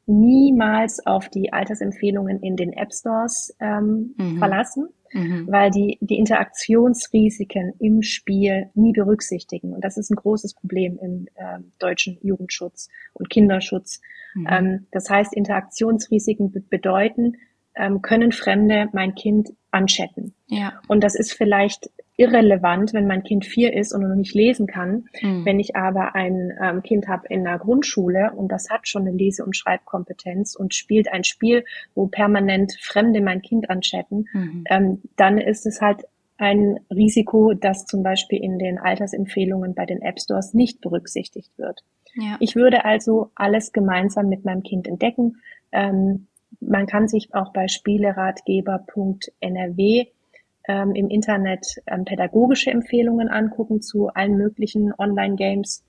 niemals 0.06 1.06
auf 1.06 1.30
die 1.30 1.54
Altersempfehlungen 1.54 2.42
in 2.42 2.56
den 2.56 2.74
App 2.74 2.94
Stores 2.94 3.56
ähm, 3.60 4.16
mhm. 4.18 4.38
verlassen, 4.38 4.90
mhm. 5.14 5.48
weil 5.50 5.72
die 5.72 5.98
die 6.02 6.18
Interaktionsrisiken 6.18 7.74
im 7.80 8.02
Spiel 8.02 8.70
nie 8.74 8.94
berücksichtigen. 8.94 9.74
Und 9.74 9.84
das 9.84 9.98
ist 9.98 10.10
ein 10.10 10.16
großes 10.16 10.56
Problem 10.56 10.98
im 11.02 11.28
äh, 11.36 11.60
deutschen 11.80 12.18
Jugendschutz 12.22 12.90
und 13.14 13.30
Kinderschutz. 13.30 14.02
Mhm. 14.34 14.48
Ähm, 14.50 14.88
das 14.92 15.10
heißt, 15.10 15.34
Interaktionsrisiken 15.34 16.68
bedeuten, 16.70 17.38
ähm, 17.76 18.02
können 18.02 18.32
Fremde 18.32 18.90
mein 18.94 19.16
Kind 19.16 19.54
anchatten. 19.72 20.34
Ja. 20.48 20.74
Und 20.88 21.04
das 21.04 21.16
ist 21.16 21.34
vielleicht 21.34 21.90
irrelevant, 22.22 22.94
wenn 22.94 23.08
mein 23.08 23.24
Kind 23.24 23.46
vier 23.46 23.74
ist 23.74 23.94
und 23.94 24.08
noch 24.08 24.16
nicht 24.16 24.36
lesen 24.36 24.68
kann. 24.68 25.06
Mhm. 25.22 25.44
Wenn 25.44 25.60
ich 25.60 25.76
aber 25.76 26.14
ein 26.14 26.52
ähm, 26.62 26.84
Kind 26.84 27.08
habe 27.08 27.26
in 27.30 27.44
der 27.44 27.58
Grundschule 27.58 28.32
und 28.36 28.52
das 28.52 28.70
hat 28.70 28.88
schon 28.88 29.08
eine 29.08 29.18
Lese- 29.18 29.44
und 29.44 29.58
Schreibkompetenz 29.58 30.54
und 30.56 30.76
spielt 30.76 31.12
ein 31.12 31.24
Spiel, 31.24 31.66
wo 31.96 32.06
permanent 32.06 32.78
Fremde 32.80 33.22
mein 33.22 33.42
Kind 33.42 33.72
anchatten, 33.72 34.28
mhm. 34.34 34.66
ähm, 34.70 35.02
dann 35.16 35.40
ist 35.40 35.66
es 35.66 35.82
halt 35.82 36.04
ein 36.38 36.80
Risiko, 36.90 37.54
das 37.54 37.86
zum 37.86 38.04
Beispiel 38.04 38.40
in 38.42 38.60
den 38.60 38.78
Altersempfehlungen 38.78 39.74
bei 39.74 39.88
den 39.88 40.02
App 40.02 40.20
Stores 40.20 40.54
nicht 40.54 40.82
berücksichtigt 40.82 41.58
wird. 41.58 41.82
Ja. 42.16 42.38
Ich 42.40 42.56
würde 42.56 42.86
also 42.86 43.32
alles 43.36 43.72
gemeinsam 43.72 44.30
mit 44.30 44.46
meinem 44.46 44.64
Kind 44.64 44.88
entdecken. 44.88 45.38
Ähm, 45.72 46.28
man 46.60 46.86
kann 46.86 47.08
sich 47.08 47.34
auch 47.34 47.52
bei 47.54 47.68
spieleratgeber.nrw 47.68 50.06
ähm, 50.72 50.96
im 50.96 51.10
Internet 51.10 51.82
ähm, 51.86 52.06
pädagogische 52.06 52.72
Empfehlungen 52.72 53.28
angucken 53.28 53.82
zu 53.82 54.08
allen 54.08 54.38
möglichen 54.38 54.94
Online-Games. 54.98 55.84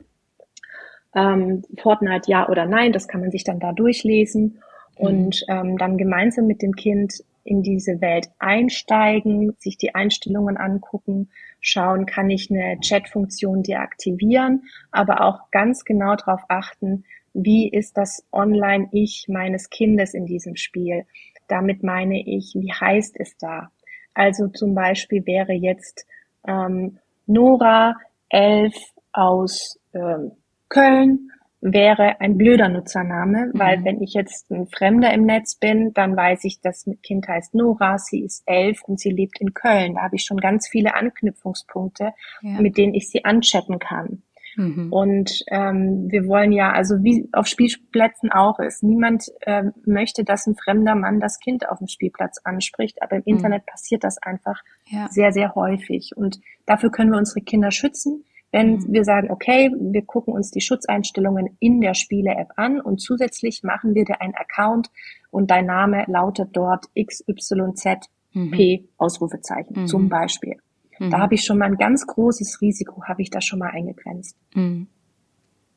Ähm, 1.14 1.62
Fortnite 1.78 2.28
ja 2.28 2.48
oder 2.48 2.66
nein, 2.66 2.92
das 2.92 3.06
kann 3.06 3.20
man 3.20 3.30
sich 3.30 3.44
dann 3.44 3.60
da 3.60 3.72
durchlesen 3.72 4.58
mhm. 4.98 5.06
und 5.06 5.44
ähm, 5.48 5.78
dann 5.78 5.98
gemeinsam 5.98 6.46
mit 6.46 6.62
dem 6.62 6.74
Kind 6.74 7.22
in 7.44 7.62
diese 7.62 8.00
Welt 8.00 8.28
einsteigen, 8.38 9.54
sich 9.58 9.76
die 9.76 9.94
Einstellungen 9.94 10.56
angucken, 10.56 11.28
schauen, 11.60 12.06
kann 12.06 12.30
ich 12.30 12.50
eine 12.50 12.78
Chat-Funktion 12.80 13.62
deaktivieren, 13.62 14.64
aber 14.90 15.22
auch 15.22 15.50
ganz 15.50 15.84
genau 15.84 16.16
darauf 16.16 16.42
achten, 16.48 17.04
wie 17.34 17.68
ist 17.68 17.96
das 17.96 18.24
Online-Ich 18.32 19.26
meines 19.28 19.70
Kindes 19.70 20.14
in 20.14 20.26
diesem 20.26 20.56
Spiel. 20.56 21.04
Damit 21.48 21.82
meine 21.82 22.20
ich, 22.20 22.54
wie 22.56 22.72
heißt 22.72 23.16
es 23.18 23.36
da? 23.36 23.70
Also 24.14 24.49
zum 24.49 24.75
Beispiel 24.75 25.25
wäre 25.26 25.52
jetzt 25.52 26.07
ähm, 26.47 26.99
Nora 27.26 27.97
elf 28.28 28.75
aus 29.12 29.78
ähm, 29.95 30.33
Köln 30.69 31.31
wäre 31.62 32.21
ein 32.21 32.37
blöder 32.37 32.69
Nutzername, 32.69 33.47
mhm. 33.47 33.59
weil 33.59 33.85
wenn 33.85 34.02
ich 34.02 34.14
jetzt 34.14 34.50
ein 34.50 34.66
Fremder 34.66 35.14
im 35.14 35.25
Netz 35.25 35.54
bin, 35.54 35.92
dann 35.95 36.16
weiß 36.16 36.45
ich, 36.45 36.61
das 36.61 36.85
Kind 37.02 37.28
heißt 37.28 37.54
Nora, 37.54 37.99
sie 37.99 38.25
ist 38.25 38.42
elf 38.47 38.83
und 38.85 38.99
sie 38.99 39.11
lebt 39.11 39.40
in 39.40 39.54
Köln. 39.54 39.95
Da 39.95 40.02
habe 40.02 40.16
ich 40.16 40.25
schon 40.25 40.38
ganz 40.38 40.69
viele 40.69 40.95
Anknüpfungspunkte, 40.95 42.12
ja. 42.42 42.61
mit 42.61 42.76
denen 42.76 42.95
ich 42.95 43.09
sie 43.09 43.25
anchatten 43.25 43.78
kann. 43.78 44.23
Mhm. 44.56 44.92
Und 44.92 45.42
ähm, 45.49 46.06
wir 46.11 46.26
wollen 46.26 46.52
ja, 46.52 46.73
also 46.73 47.02
wie 47.02 47.28
auf 47.32 47.47
Spielplätzen 47.47 48.30
auch 48.30 48.59
ist, 48.59 48.82
niemand 48.82 49.25
ähm, 49.47 49.73
möchte, 49.85 50.25
dass 50.25 50.47
ein 50.47 50.54
fremder 50.54 50.94
Mann 50.94 51.21
das 51.21 51.38
Kind 51.38 51.68
auf 51.68 51.78
dem 51.78 51.88
Spielplatz 51.88 52.38
anspricht, 52.44 53.02
aber 53.02 53.16
im 53.16 53.23
mhm. 53.25 53.37
Internet 53.37 53.66
passiert 53.66 54.04
das 54.04 54.18
einfach 54.18 54.61
ja. 54.87 55.09
sehr, 55.11 55.32
sehr 55.32 55.54
häufig. 55.54 56.12
Und 56.16 56.40
dafür 56.66 56.90
können 56.90 57.11
wir 57.11 57.18
unsere 57.18 57.40
Kinder 57.40 57.71
schützen, 57.71 58.25
wenn 58.50 58.75
mhm. 58.75 58.92
wir 58.92 59.04
sagen, 59.04 59.30
okay, 59.30 59.71
wir 59.78 60.04
gucken 60.04 60.35
uns 60.35 60.50
die 60.50 60.61
Schutzeinstellungen 60.61 61.56
in 61.59 61.80
der 61.80 61.94
Spiele-App 61.94 62.52
an 62.56 62.80
und 62.80 63.00
zusätzlich 63.00 63.62
machen 63.62 63.94
wir 63.94 64.04
dir 64.04 64.21
einen 64.21 64.35
Account 64.35 64.90
und 65.30 65.50
dein 65.50 65.66
Name 65.66 66.04
lautet 66.06 66.50
dort 66.52 66.87
XYZP 66.94 68.06
mhm. 68.35 68.88
Ausrufezeichen 68.99 69.82
mhm. 69.82 69.87
zum 69.87 70.09
Beispiel. 70.09 70.56
Mhm. 71.02 71.11
Da 71.11 71.18
habe 71.18 71.35
ich 71.35 71.44
schon 71.44 71.59
mal 71.59 71.66
ein 71.66 71.76
ganz 71.76 72.07
großes 72.07 72.61
Risiko, 72.61 73.03
habe 73.05 73.22
ich 73.22 73.31
da 73.31 73.40
schon 73.40 73.59
mal 73.59 73.70
eingegrenzt. 73.70 74.37
Mhm. 74.55 74.87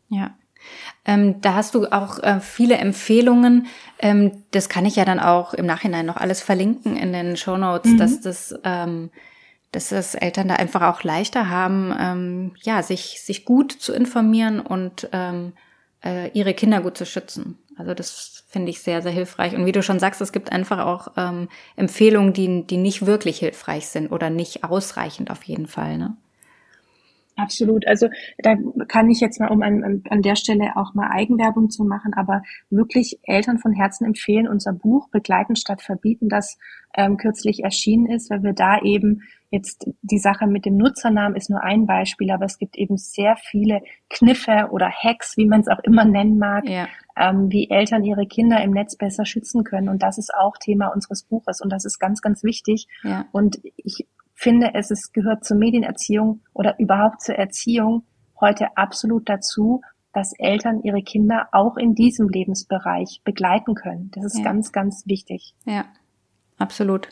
Ja. 0.10 0.36
Ähm, 1.04 1.42
da 1.42 1.56
hast 1.56 1.76
du 1.76 1.86
auch 1.92 2.20
äh, 2.20 2.40
viele 2.40 2.78
Empfehlungen. 2.78 3.68
Ähm, 4.00 4.44
das 4.52 4.70
kann 4.70 4.86
ich 4.86 4.96
ja 4.96 5.06
dann 5.06 5.20
auch 5.20 5.54
im 5.54 5.66
Nachhinein 5.66 6.06
noch 6.06 6.18
alles 6.18 6.42
verlinken 6.42 6.96
in 6.96 7.12
den 7.12 7.38
Show 7.38 7.58
Notes, 7.58 7.94
mhm. 7.94 7.98
dass 7.98 8.22
das, 8.22 8.56
ähm, 8.64 9.10
dass 9.72 9.90
das 9.90 10.16
Eltern 10.16 10.48
da 10.48 10.56
einfach 10.56 10.84
auch 10.84 11.04
leichter 11.04 11.50
haben, 11.50 11.94
ähm, 12.00 12.52
ja, 12.62 12.82
sich 12.84 13.22
sich 13.22 13.46
gut 13.46 13.72
zu 13.72 13.94
informieren 13.94 14.60
und 14.60 15.10
ähm, 15.12 15.54
äh, 16.04 16.30
ihre 16.32 16.54
Kinder 16.54 16.82
gut 16.82 16.98
zu 16.98 17.06
schützen. 17.06 17.58
Also 17.78 17.94
das 17.94 18.46
finde 18.48 18.70
ich 18.70 18.82
sehr, 18.82 19.02
sehr 19.02 19.12
hilfreich. 19.12 19.56
Und 19.56 19.66
wie 19.66 19.72
du 19.72 19.84
schon 19.84 20.00
sagst, 20.00 20.22
es 20.22 20.32
gibt 20.32 20.52
einfach 20.52 20.86
auch 20.86 21.14
ähm, 21.18 21.50
Empfehlungen, 21.76 22.34
die, 22.34 22.66
die 22.66 22.78
nicht 22.78 23.06
wirklich 23.06 23.40
hilfreich 23.40 23.88
sind 23.88 24.12
oder 24.12 24.30
nicht 24.30 24.64
ausreichend 24.64 25.30
auf 25.30 25.44
jeden 25.44 25.68
Fall. 25.68 25.98
Ne? 25.98 26.16
Absolut. 27.38 27.86
Also 27.86 28.08
da 28.38 28.56
kann 28.88 29.10
ich 29.10 29.20
jetzt 29.20 29.42
mal, 29.42 29.50
um 29.50 29.62
an, 29.62 30.04
an 30.10 30.22
der 30.22 30.38
Stelle 30.38 30.78
auch 30.78 30.94
mal 30.94 31.10
Eigenwerbung 31.12 31.70
zu 31.70 31.84
machen, 31.84 32.14
aber 32.14 32.44
wirklich 32.70 33.20
Eltern 33.24 33.60
von 33.60 33.74
Herzen 33.74 34.06
empfehlen 34.06 34.48
unser 34.48 34.72
Buch 34.72 35.10
Begleiten 35.10 35.58
statt 35.58 35.82
Verbieten, 35.82 36.30
das 36.30 36.58
ähm, 36.96 37.18
kürzlich 37.18 37.64
erschienen 37.64 38.06
ist, 38.06 38.30
weil 38.30 38.42
wir 38.44 38.54
da 38.54 38.80
eben 38.82 39.24
jetzt 39.52 39.86
die 40.02 40.18
Sache 40.18 40.48
mit 40.48 40.66
dem 40.66 40.78
Nutzernamen 40.78 41.36
ist 41.36 41.50
nur 41.50 41.62
ein 41.62 41.86
Beispiel, 41.86 42.32
aber 42.32 42.46
es 42.46 42.58
gibt 42.58 42.78
eben 42.78 42.98
sehr 42.98 43.36
viele 43.36 43.82
Kniffe 44.10 44.70
oder 44.72 44.90
Hacks, 44.90 45.36
wie 45.36 45.46
man 45.46 45.62
es 45.62 45.68
auch 45.68 45.80
immer 45.80 46.06
nennen 46.06 46.38
mag, 46.38 46.68
ja. 46.68 46.88
Ähm, 47.16 47.52
wie 47.52 47.70
Eltern 47.70 48.04
ihre 48.04 48.26
Kinder 48.26 48.62
im 48.62 48.72
Netz 48.72 48.96
besser 48.96 49.26
schützen 49.26 49.64
können. 49.64 49.90
Und 49.90 50.04
das 50.04 50.18
ist 50.18 50.34
auch 50.34 50.58
Thema 50.58 50.88
unseres 50.88 51.24
Buches 51.24 51.62
und 51.62 51.72
das 51.72 51.86
ist 51.86 52.00
ganz, 52.00 52.22
ganz 52.22 52.44
wichtig. 52.44 52.88
Ja. 53.04 53.26
Und 53.32 53.60
ich 53.78 54.08
finde, 54.34 54.72
es 54.74 54.92
ist, 54.92 55.14
gehört 55.14 55.46
zur 55.46 55.58
Medienerziehung 55.58 56.42
oder 56.54 56.78
überhaupt 56.80 57.22
zur 57.22 57.36
Erziehung 57.36 58.04
heute 58.40 58.76
absolut 58.76 59.30
dazu, 59.30 59.82
dass 60.14 60.34
Eltern 60.38 60.82
ihre 60.84 61.02
Kinder 61.02 61.50
auch 61.52 61.78
in 61.78 61.94
diesem 61.94 62.30
Lebensbereich 62.30 63.22
begleiten 63.24 63.76
können. 63.76 64.12
Das 64.14 64.26
ist 64.26 64.38
ja. 64.38 64.44
ganz, 64.44 64.72
ganz 64.72 65.04
wichtig. 65.06 65.54
Ja, 65.66 65.86
absolut. 66.58 67.10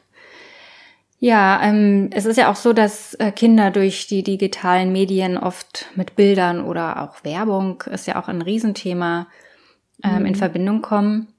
Ja, 1.20 1.62
ähm, 1.63 2.10
es 2.13 2.26
ist 2.26 2.38
ja 2.38 2.52
auch 2.52 2.56
so, 2.58 2.74
dass 2.74 3.13
äh, 3.13 3.32
Kinder 3.32 3.72
durch 3.72 4.08
die 4.08 4.24
digitalen 4.24 4.92
Medien 4.92 5.38
oft 5.38 5.86
mit 5.96 6.18
Bildern 6.18 6.66
oder 6.66 7.02
auch 7.02 7.24
Werbung 7.24 7.82
ist 7.89 8.08
ja 8.08 8.22
auch 8.22 8.28
ein 8.28 8.42
Riesenthema 8.42 9.28
ähm, 10.04 10.20
mhm. 10.20 10.26
in 10.26 10.36
Verbindung 10.36 10.82
kommen 10.82 11.34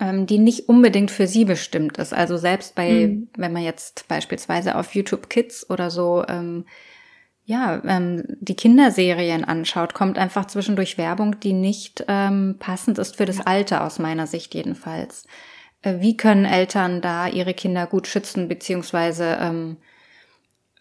ähm, 0.00 0.26
die 0.26 0.38
nicht 0.38 0.68
unbedingt 0.68 1.10
für 1.10 1.26
sie 1.26 1.44
bestimmt 1.44 1.98
ist. 1.98 2.12
Also 2.12 2.36
selbst 2.36 2.74
bei, 2.74 3.06
mhm. 3.08 3.28
wenn 3.36 3.52
man 3.52 3.62
jetzt 3.62 4.06
beispielsweise 4.08 4.76
auf 4.76 4.94
YouTube 4.94 5.30
Kids 5.30 5.68
oder 5.70 5.90
so, 5.90 6.24
ähm, 6.28 6.66
ja, 7.44 7.80
ähm, 7.84 8.24
die 8.40 8.56
Kinderserien 8.56 9.44
anschaut, 9.44 9.94
kommt 9.94 10.18
einfach 10.18 10.46
zwischendurch 10.46 10.98
Werbung, 10.98 11.38
die 11.40 11.52
nicht 11.52 12.04
ähm, 12.08 12.56
passend 12.58 12.98
ist 12.98 13.16
für 13.16 13.24
das 13.24 13.40
Alter, 13.40 13.84
aus 13.84 13.98
meiner 13.98 14.26
Sicht 14.26 14.54
jedenfalls. 14.54 15.26
Äh, 15.82 16.00
wie 16.00 16.16
können 16.16 16.44
Eltern 16.44 17.00
da 17.00 17.28
ihre 17.28 17.54
Kinder 17.54 17.86
gut 17.86 18.08
schützen, 18.08 18.48
beziehungsweise 18.48 19.38
ähm, 19.40 19.76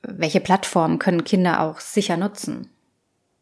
welche 0.01 0.39
Plattformen 0.39 0.99
können 0.99 1.23
Kinder 1.23 1.61
auch 1.61 1.79
sicher 1.79 2.17
nutzen? 2.17 2.69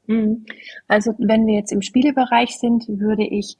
Mhm. 0.07 0.45
Also 0.87 1.13
wenn 1.17 1.47
wir 1.47 1.55
jetzt 1.55 1.71
im 1.71 1.81
Spielebereich 1.81 2.57
sind, 2.57 2.87
würde 2.87 3.25
ich 3.25 3.57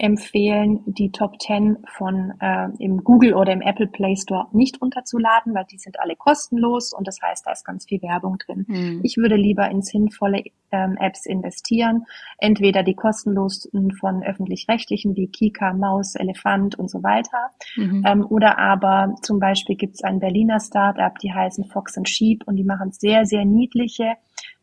empfehlen, 0.00 0.80
die 0.86 1.12
Top 1.12 1.40
10 1.40 1.78
von 1.86 2.32
äh, 2.40 2.68
im 2.78 3.04
Google 3.04 3.34
oder 3.34 3.52
im 3.52 3.60
Apple 3.60 3.86
Play 3.86 4.16
Store 4.16 4.46
nicht 4.52 4.80
runterzuladen, 4.80 5.54
weil 5.54 5.66
die 5.70 5.78
sind 5.78 6.00
alle 6.00 6.16
kostenlos 6.16 6.94
und 6.94 7.06
das 7.06 7.18
heißt, 7.22 7.46
da 7.46 7.52
ist 7.52 7.66
ganz 7.66 7.84
viel 7.84 8.00
Werbung 8.00 8.38
drin. 8.38 8.64
Mhm. 8.66 9.00
Ich 9.02 9.18
würde 9.18 9.36
lieber 9.36 9.70
in 9.70 9.82
sinnvolle 9.82 10.42
ähm, 10.72 10.96
Apps 10.98 11.26
investieren, 11.26 12.06
entweder 12.38 12.82
die 12.82 12.94
kostenlosen 12.94 13.92
von 13.92 14.22
öffentlich-rechtlichen 14.22 15.16
wie 15.16 15.28
Kika, 15.28 15.74
Maus, 15.74 16.14
Elefant 16.14 16.78
und 16.78 16.90
so 16.90 17.02
weiter, 17.02 17.50
mhm. 17.76 18.02
ähm, 18.06 18.26
oder 18.26 18.58
aber 18.58 19.14
zum 19.20 19.38
Beispiel 19.38 19.76
gibt 19.76 19.96
es 19.96 20.02
ein 20.02 20.18
Berliner 20.18 20.60
Startup, 20.60 21.16
die 21.18 21.34
heißen 21.34 21.66
Fox 21.66 21.98
and 21.98 22.08
Sheep 22.08 22.44
und 22.46 22.56
die 22.56 22.64
machen 22.64 22.92
sehr, 22.92 23.26
sehr 23.26 23.44
niedliche 23.44 24.14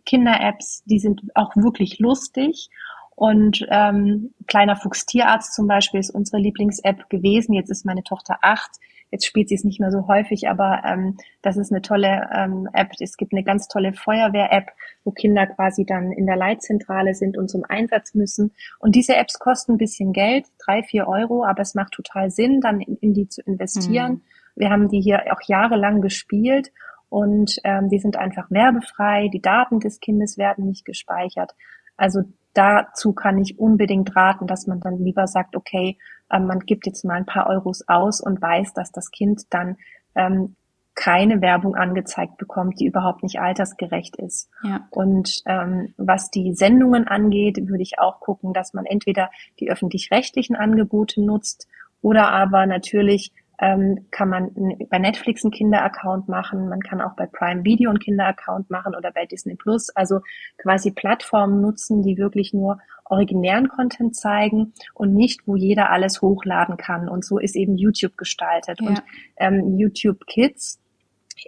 Kinder-Apps, 0.07 0.83
die 0.85 0.97
sind 0.97 1.21
auch 1.35 1.55
wirklich 1.55 1.99
lustig 1.99 2.69
und 3.17 3.65
ähm, 3.71 4.33
Kleiner 4.47 4.75
Fuchs 4.75 5.07
Tierarzt 5.07 5.55
zum 5.55 5.67
Beispiel 5.67 5.99
ist 5.99 6.11
unsere 6.11 6.37
Lieblings-App 6.37 7.09
gewesen. 7.09 7.53
Jetzt 7.53 7.71
ist 7.71 7.83
meine 7.83 8.03
Tochter 8.03 8.37
acht. 8.43 8.69
Jetzt 9.09 9.25
spielt 9.25 9.49
sie 9.49 9.55
es 9.55 9.63
nicht 9.63 9.79
mehr 9.79 9.91
so 9.91 10.07
häufig, 10.07 10.47
aber 10.47 10.83
ähm, 10.85 11.17
das 11.41 11.57
ist 11.57 11.71
eine 11.71 11.81
tolle 11.81 12.29
ähm, 12.31 12.69
App. 12.73 12.91
Es 12.99 13.17
gibt 13.17 13.33
eine 13.33 13.43
ganz 13.43 13.67
tolle 13.67 13.93
Feuerwehr-App, 13.93 14.67
wo 15.03 15.09
Kinder 15.09 15.47
quasi 15.47 15.83
dann 15.83 16.11
in 16.11 16.27
der 16.27 16.35
Leitzentrale 16.35 17.15
sind 17.15 17.39
und 17.39 17.49
zum 17.49 17.63
Einsatz 17.67 18.13
müssen. 18.13 18.51
Und 18.77 18.93
diese 18.93 19.15
Apps 19.15 19.39
kosten 19.39 19.73
ein 19.73 19.77
bisschen 19.79 20.13
Geld, 20.13 20.45
drei, 20.63 20.83
vier 20.83 21.07
Euro, 21.07 21.43
aber 21.43 21.63
es 21.63 21.73
macht 21.73 21.93
total 21.93 22.29
Sinn, 22.29 22.61
dann 22.61 22.81
in, 22.81 22.97
in 22.97 23.13
die 23.15 23.27
zu 23.29 23.41
investieren. 23.41 24.11
Mhm 24.11 24.21
Wir 24.57 24.69
haben 24.71 24.89
die 24.89 25.01
hier 25.01 25.23
auch 25.31 25.41
jahrelang 25.47 26.01
gespielt 26.01 26.71
und 27.09 27.55
ähm, 27.63 27.89
die 27.89 27.99
sind 27.99 28.17
einfach 28.17 28.49
werbefrei. 28.51 29.29
Die 29.29 29.41
Daten 29.41 29.79
des 29.79 29.99
Kindes 29.99 30.37
werden 30.37 30.65
nicht 30.65 30.85
gespeichert. 30.85 31.53
Also 31.95 32.21
dazu 32.53 33.13
kann 33.13 33.37
ich 33.37 33.59
unbedingt 33.59 34.15
raten, 34.15 34.47
dass 34.47 34.67
man 34.67 34.79
dann 34.79 34.97
lieber 34.97 35.27
sagt, 35.27 35.55
okay, 35.55 35.97
ähm, 36.31 36.47
man 36.47 36.59
gibt 36.59 36.85
jetzt 36.85 37.05
mal 37.05 37.15
ein 37.15 37.25
paar 37.25 37.47
Euros 37.47 37.87
aus 37.87 38.21
und 38.21 38.41
weiß, 38.41 38.73
dass 38.73 38.91
das 38.91 39.11
Kind 39.11 39.43
dann 39.51 39.77
ähm, 40.15 40.55
keine 40.97 41.41
Werbung 41.41 41.75
angezeigt 41.75 42.37
bekommt, 42.37 42.79
die 42.79 42.87
überhaupt 42.87 43.21
nicht 43.21 43.39
altersgerecht 43.39 44.15
ist. 44.15 44.49
Ja. 44.63 44.87
Und 44.89 45.43
ähm, 45.45 45.93
was 45.97 46.31
die 46.31 46.53
Sendungen 46.53 47.07
angeht, 47.07 47.67
würde 47.67 47.83
ich 47.83 47.99
auch 47.99 48.19
gucken, 48.19 48.51
dass 48.51 48.73
man 48.73 48.85
entweder 48.85 49.29
die 49.59 49.69
öffentlich-rechtlichen 49.69 50.55
Angebote 50.55 51.21
nutzt 51.21 51.67
oder 52.01 52.31
aber 52.31 52.65
natürlich 52.65 53.31
ähm, 53.59 54.07
kann 54.11 54.29
man 54.29 54.51
bei 54.89 54.99
Netflix 54.99 55.43
einen 55.43 55.51
Kinderaccount 55.51 56.27
machen, 56.27 56.69
man 56.69 56.81
kann 56.81 57.01
auch 57.01 57.15
bei 57.15 57.25
Prime 57.25 57.63
Video 57.63 57.89
einen 57.89 57.99
Kinderaccount 57.99 58.69
machen 58.69 58.95
oder 58.95 59.11
bei 59.11 59.25
Disney 59.25 59.55
Plus, 59.55 59.89
also 59.89 60.21
quasi 60.57 60.91
Plattformen 60.91 61.61
nutzen, 61.61 62.03
die 62.03 62.17
wirklich 62.17 62.53
nur 62.53 62.79
originären 63.05 63.69
Content 63.69 64.15
zeigen 64.15 64.73
und 64.93 65.13
nicht, 65.13 65.47
wo 65.47 65.55
jeder 65.55 65.89
alles 65.89 66.21
hochladen 66.21 66.77
kann. 66.77 67.09
Und 67.09 67.25
so 67.25 67.39
ist 67.39 67.55
eben 67.55 67.77
YouTube 67.77 68.17
gestaltet. 68.17 68.79
Ja. 68.81 68.89
Und 68.89 69.03
ähm, 69.37 69.77
YouTube 69.77 70.25
Kids 70.27 70.79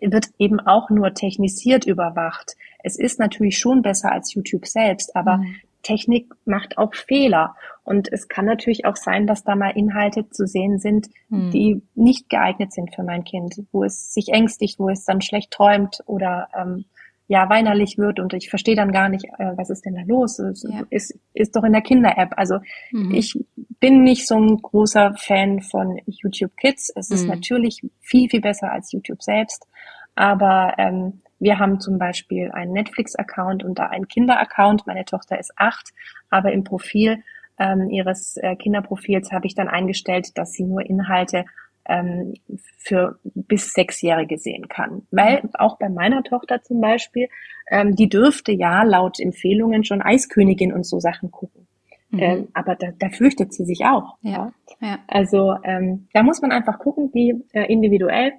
wird 0.02 0.28
eben 0.38 0.60
auch 0.60 0.90
nur 0.90 1.14
technisiert 1.14 1.86
überwacht. 1.86 2.56
Es 2.84 2.98
ist 2.98 3.20
natürlich 3.20 3.58
schon 3.58 3.82
besser 3.82 4.12
als 4.12 4.34
YouTube 4.34 4.66
selbst, 4.68 5.16
aber 5.16 5.38
mhm. 5.38 5.56
Technik 5.84 6.32
macht 6.46 6.78
auch 6.78 6.94
Fehler. 6.94 7.56
Und 7.84 8.12
es 8.12 8.28
kann 8.28 8.46
natürlich 8.46 8.86
auch 8.86 8.96
sein, 8.96 9.26
dass 9.26 9.44
da 9.44 9.56
mal 9.56 9.72
Inhalte 9.72 10.30
zu 10.30 10.46
sehen 10.46 10.80
sind, 10.80 11.08
mhm. 11.30 11.52
die 11.52 11.82
nicht 11.96 12.30
geeignet 12.30 12.72
sind 12.72 12.94
für 12.94 13.04
mein 13.04 13.24
Kind, 13.24 13.64
wo 13.72 13.84
es 13.84 14.14
sich 14.14 14.30
ängstigt, 14.30 14.80
wo 14.80 14.90
es 14.90 15.06
dann 15.06 15.22
schlecht 15.22 15.52
träumt 15.52 16.00
oder 16.06 16.50
ähm, 16.56 16.86
ja 17.30 17.48
weinerlich 17.48 17.98
wird 17.98 18.20
und 18.20 18.34
ich 18.34 18.50
verstehe 18.50 18.76
dann 18.76 18.92
gar 18.92 19.08
nicht, 19.08 19.26
äh, 19.26 19.56
was 19.56 19.70
ist 19.70 19.86
denn 19.86 19.96
da 19.96 20.02
los? 20.02 20.40
Es 20.40 20.64
ja. 20.64 20.82
ist, 20.90 21.18
ist 21.34 21.56
doch 21.56 21.64
in 21.64 21.74
der 21.74 21.84
Kinder-App. 21.84 22.34
Also 22.36 22.58
mhm. 22.92 23.14
ich 23.14 23.40
bin 23.80 24.04
nicht 24.04 24.28
so 24.28 24.36
ein 24.36 24.58
großer 24.58 25.14
Fan 25.16 25.62
von 25.62 26.00
YouTube 26.06 26.58
Kids. 26.58 26.92
Es 26.96 27.10
mhm. 27.10 27.16
ist 27.16 27.28
natürlich 27.28 27.82
viel, 28.02 28.30
viel 28.30 28.42
besser 28.42 28.72
als 28.72 28.92
YouTube 28.92 29.22
selbst. 29.22 29.68
Aber 30.16 30.74
ähm, 30.80 31.22
wir 31.40 31.60
haben 31.60 31.80
zum 31.80 31.98
Beispiel 31.98 32.52
einen 32.52 32.74
Netflix-Account 32.74 33.64
und 33.64 33.80
da 33.80 33.88
einen 33.88 34.08
Kinder-Account. 34.08 34.86
Meine 34.88 35.06
Tochter 35.06 35.40
ist 35.40 35.54
acht, 35.56 35.90
aber 36.30 36.52
im 36.52 36.64
Profil 36.64 37.24
ähm, 37.58 37.90
ihres 37.90 38.38
äh, 38.38 38.56
Kinderprofils 38.56 39.32
habe 39.32 39.48
ich 39.48 39.56
dann 39.56 39.68
eingestellt, 39.68 40.38
dass 40.38 40.54
sie 40.54 40.64
nur 40.64 40.86
Inhalte 40.86 41.46
ähm, 41.86 42.34
für 42.78 43.20
bis 43.24 43.74
Sechsjährige 43.74 44.38
sehen 44.38 44.70
kann. 44.70 45.04
Weil 45.12 45.50
auch 45.54 45.78
bei 45.78 45.90
meiner 45.90 46.24
Tochter 46.24 46.62
zum 46.62 46.82
Beispiel, 46.82 47.28
ähm, 47.70 47.96
die 47.96 48.10
dürfte 48.10 48.52
ja 48.52 48.84
laut 48.84 49.20
Empfehlungen 49.20 49.84
schon 49.84 50.02
Eiskönigin 50.02 50.74
und 50.74 50.86
so 50.86 51.00
Sachen 51.00 51.32
gucken. 51.32 51.68
Mhm. 52.12 52.20
Ähm, 52.20 52.48
aber 52.54 52.76
da, 52.76 52.88
da 52.98 53.10
fürchtet 53.10 53.54
sie 53.54 53.66
sich 53.66 53.86
auch. 53.86 54.18
Ja. 54.22 54.52
ja. 54.82 55.00
Also 55.08 55.56
ähm, 55.64 56.08
da 56.14 56.24
muss 56.24 56.42
man 56.42 56.52
einfach 56.52 56.80
gucken, 56.80 57.10
wie 57.14 57.44
äh, 57.54 57.72
individuell. 57.72 58.34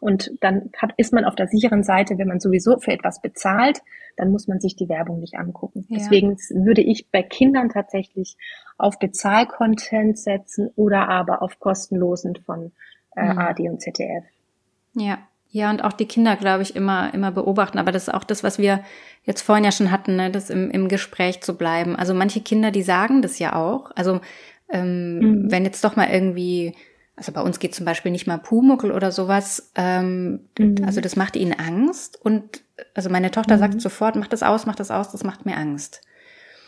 Und 0.00 0.32
dann 0.40 0.70
hat, 0.76 0.92
ist 0.96 1.12
man 1.12 1.24
auf 1.24 1.34
der 1.34 1.48
sicheren 1.48 1.82
Seite, 1.82 2.18
wenn 2.18 2.28
man 2.28 2.40
sowieso 2.40 2.78
für 2.78 2.92
etwas 2.92 3.20
bezahlt, 3.20 3.80
dann 4.16 4.30
muss 4.30 4.48
man 4.48 4.60
sich 4.60 4.76
die 4.76 4.88
Werbung 4.88 5.20
nicht 5.20 5.36
angucken. 5.36 5.86
Ja. 5.88 5.98
Deswegen 5.98 6.36
würde 6.50 6.82
ich 6.82 7.10
bei 7.10 7.22
Kindern 7.22 7.68
tatsächlich 7.68 8.36
auf 8.76 8.98
Bezahlcontent 8.98 10.18
setzen 10.18 10.70
oder 10.76 11.08
aber 11.08 11.42
auf 11.42 11.58
kostenlosen 11.58 12.36
von 12.36 12.72
äh, 13.16 13.32
mhm. 13.32 13.38
AD 13.38 13.68
und 13.68 13.80
ZDF. 13.80 14.24
Ja. 14.94 15.18
Ja, 15.50 15.70
und 15.70 15.82
auch 15.82 15.94
die 15.94 16.04
Kinder, 16.04 16.36
glaube 16.36 16.62
ich, 16.62 16.76
immer, 16.76 17.14
immer 17.14 17.32
beobachten. 17.32 17.78
Aber 17.78 17.90
das 17.90 18.08
ist 18.08 18.14
auch 18.14 18.24
das, 18.24 18.44
was 18.44 18.58
wir 18.58 18.84
jetzt 19.22 19.40
vorhin 19.40 19.64
ja 19.64 19.72
schon 19.72 19.90
hatten, 19.90 20.16
ne? 20.16 20.30
das 20.30 20.50
im, 20.50 20.70
im 20.70 20.88
Gespräch 20.88 21.40
zu 21.40 21.56
bleiben. 21.56 21.96
Also 21.96 22.12
manche 22.12 22.42
Kinder, 22.42 22.70
die 22.70 22.82
sagen 22.82 23.22
das 23.22 23.38
ja 23.38 23.56
auch. 23.56 23.90
Also 23.96 24.20
ähm, 24.68 25.18
mhm. 25.18 25.50
wenn 25.50 25.64
jetzt 25.64 25.82
doch 25.84 25.96
mal 25.96 26.10
irgendwie 26.10 26.74
also 27.18 27.32
bei 27.32 27.42
uns 27.42 27.58
geht 27.58 27.74
zum 27.74 27.84
Beispiel 27.84 28.12
nicht 28.12 28.26
mal 28.26 28.38
Pumuckel 28.38 28.92
oder 28.92 29.10
sowas. 29.10 29.72
Ähm, 29.74 30.48
mhm. 30.56 30.76
Also 30.86 31.00
das 31.00 31.16
macht 31.16 31.34
ihnen 31.34 31.52
Angst. 31.52 32.18
Und 32.24 32.62
also 32.94 33.10
meine 33.10 33.32
Tochter 33.32 33.56
mhm. 33.56 33.60
sagt 33.60 33.80
sofort, 33.80 34.16
mach 34.16 34.28
das 34.28 34.44
aus, 34.44 34.66
mach 34.66 34.76
das 34.76 34.90
aus, 34.90 35.10
das 35.10 35.24
macht 35.24 35.44
mir 35.44 35.56
Angst. 35.56 36.00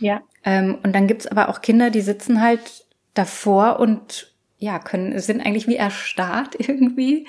Ja. 0.00 0.22
Ähm, 0.44 0.78
und 0.82 0.92
dann 0.92 1.06
gibt's 1.06 1.28
aber 1.28 1.48
auch 1.48 1.60
Kinder, 1.60 1.90
die 1.90 2.00
sitzen 2.00 2.42
halt 2.42 2.84
davor 3.14 3.78
und 3.78 4.34
ja, 4.58 4.78
können, 4.80 5.18
sind 5.20 5.40
eigentlich 5.40 5.68
wie 5.68 5.76
erstarrt 5.76 6.54
irgendwie 6.58 7.26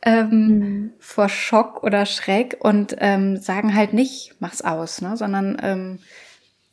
ähm, 0.00 0.30
mhm. 0.30 0.92
vor 0.98 1.28
Schock 1.28 1.82
oder 1.82 2.06
Schreck 2.06 2.56
und 2.60 2.96
ähm, 2.98 3.36
sagen 3.36 3.74
halt 3.74 3.92
nicht, 3.92 4.34
mach's 4.40 4.62
aus, 4.62 5.02
ne, 5.02 5.16
sondern 5.16 5.58
ähm, 5.62 5.98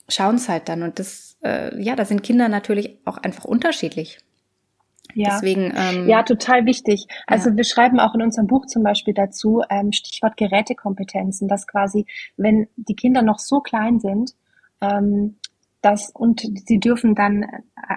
schauen 0.08 0.36
es 0.36 0.48
halt 0.48 0.70
dann. 0.70 0.82
Und 0.82 0.98
das, 0.98 1.38
äh, 1.44 1.78
ja, 1.82 1.98
da 1.98 2.06
sind 2.06 2.24
Kinder 2.24 2.48
natürlich 2.48 2.98
auch 3.04 3.18
einfach 3.18 3.44
unterschiedlich. 3.44 4.20
Ja. 5.16 5.32
Deswegen, 5.34 5.74
ähm, 5.76 6.08
ja, 6.08 6.24
total 6.24 6.66
wichtig. 6.66 7.08
Also 7.26 7.50
ja. 7.50 7.58
wir 7.58 7.64
schreiben 7.64 8.00
auch 8.00 8.14
in 8.14 8.22
unserem 8.22 8.48
Buch 8.48 8.66
zum 8.68 8.84
Beispiel 8.84 9.14
dazu, 9.14 9.64
ähm, 9.70 9.92
Stichwort 9.92 10.38
Gerätekompetenzen, 10.38 11.48
dass 11.48 11.68
quasi, 11.68 12.06
wenn 12.38 12.68
die 12.76 12.96
Kinder 12.96 13.22
noch 13.22 13.40
so 13.40 13.60
klein 13.60 14.00
sind, 14.00 14.36
ähm, 14.82 15.39
das 15.82 16.10
und 16.14 16.42
sie 16.66 16.80
dürfen 16.80 17.16
dann 17.16 17.44
äh, 17.44 17.48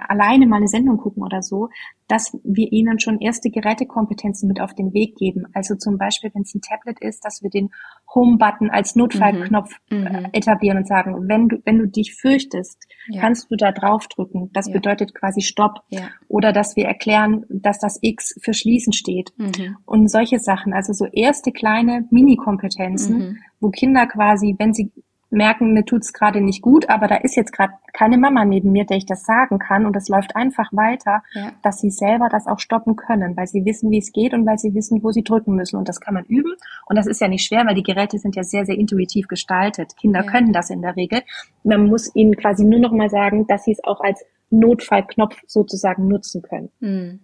alleine 0.09 0.47
mal 0.47 0.57
eine 0.57 0.69
Sendung 0.69 0.99
gucken 0.99 1.23
oder 1.23 1.43
so, 1.43 1.69
dass 2.07 2.37
wir 2.45 2.71
ihnen 2.71 3.01
schon 3.01 3.21
erste 3.21 3.51
Gerätekompetenzen 3.51 4.47
mit 4.47 4.61
auf 4.61 4.75
den 4.75 4.93
Weg 4.93 5.17
geben. 5.17 5.47
Also 5.55 5.75
zum 5.75 5.99
Beispiel, 5.99 6.31
wenn 6.35 6.43
es 6.43 6.55
ein 6.55 6.61
Tablet 6.61 7.01
ist, 7.01 7.25
dass 7.25 7.43
wir 7.43 7.51
den 7.51 7.71
Home-Button 8.15 8.71
als 8.71 8.95
Notfallknopf 8.95 9.71
mhm. 9.91 9.99
mhm. 9.99 10.07
Äh, 10.07 10.29
etablieren 10.33 10.79
und 10.79 10.87
sagen, 10.87 11.29
wenn 11.29 11.49
du, 11.49 11.57
wenn 11.65 11.79
du 11.79 11.89
dich 11.89 12.15
fürchtest, 12.15 12.87
ja. 13.09 13.21
kannst 13.21 13.51
du 13.51 13.57
da 13.57 13.73
draufdrücken. 13.73 14.51
Das 14.53 14.69
ja. 14.69 14.75
bedeutet 14.75 15.15
quasi 15.15 15.41
Stopp. 15.41 15.81
Ja. 15.89 16.03
Oder 16.29 16.53
dass 16.53 16.77
wir 16.77 16.85
erklären, 16.85 17.45
dass 17.49 17.79
das 17.79 17.99
X 18.01 18.39
für 18.43 18.55
Schließen 18.55 18.93
steht. 18.93 19.33
Mhm. 19.39 19.77
Und 19.87 20.09
solche 20.09 20.39
Sachen. 20.39 20.73
Also 20.73 20.93
so 20.93 21.07
erste 21.07 21.51
kleine 21.51 22.07
Mini-Kompetenzen, 22.11 23.19
mhm. 23.19 23.39
wo 23.61 23.71
Kinder 23.71 24.07
quasi, 24.07 24.55
wenn 24.59 24.75
sie 24.75 24.93
merken, 25.33 25.73
mir 25.73 25.85
tut's 25.85 26.13
gerade 26.13 26.41
nicht 26.41 26.63
gut, 26.63 26.89
aber 26.89 27.09
da 27.09 27.17
ist 27.17 27.37
jetzt 27.37 27.53
gerade 27.53 27.73
keine 27.93 28.19
Mama 28.19 28.45
neben 28.45 28.73
mir, 28.73 28.85
der 28.85 28.97
ich 28.97 29.07
das 29.07 29.25
sagen 29.25 29.59
kann 29.59 29.87
und 29.87 29.97
es 29.97 30.09
läuft 30.09 30.37
einfach 30.37 30.73
weiter, 30.73 31.23
ja. 31.33 31.53
dass 31.63 31.81
sie 31.81 31.91
selber 31.91 32.29
das 32.29 32.47
auch 32.47 32.59
stoppen 32.59 32.97
können, 32.97 33.37
weil 33.37 33.47
sie 33.47 33.65
wissen, 33.65 33.91
wie 33.91 33.99
es 33.99 34.13
geht 34.13 34.35
und 34.35 34.47
weil 34.47 34.59
sie 34.59 34.75
wissen, 34.75 35.03
wo 35.03 35.11
sie 35.11 35.25
drücken 35.25 35.55
müssen 35.55 35.77
und 35.77 35.89
das 35.89 36.01
kann 36.01 36.15
man 36.15 36.25
üben 36.25 36.53
und 36.87 36.97
das 36.97 37.07
ist 37.07 37.21
ja 37.21 37.29
nicht 37.29 37.47
schwer, 37.47 37.67
weil 37.67 37.75
die 37.75 37.83
Geräte 37.83 38.19
sind 38.19 38.37
ja 38.37 38.45
sehr, 38.45 38.67
sehr 38.67 38.79
intuitiv 38.79 39.29
gestaltet. 39.29 39.97
Kinder 39.97 40.25
ja. 40.25 40.31
können 40.31 40.53
das 40.53 40.71
in 40.71 40.83
der 40.83 40.97
Regel. 40.97 41.23
Man 41.65 41.87
muss 41.87 42.15
ihnen 42.15 42.37
quasi 42.37 42.65
nur 42.65 42.81
noch 42.81 42.93
mal 42.93 43.11
sagen, 43.11 43.47
dass 43.47 43.65
sie 43.65 43.73
es 43.73 43.85
auch 43.85 44.01
als 44.01 44.25
Notfallknopf 44.51 45.37
sozusagen 45.47 46.09
nutzen 46.09 46.43
können. 46.43 46.71
Hm. 46.81 47.21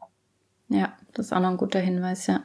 Ja, 0.68 0.92
das 1.14 1.26
ist 1.26 1.32
auch 1.32 1.40
noch 1.40 1.50
ein 1.50 1.56
guter 1.56 1.80
Hinweis, 1.80 2.26
ja. 2.26 2.40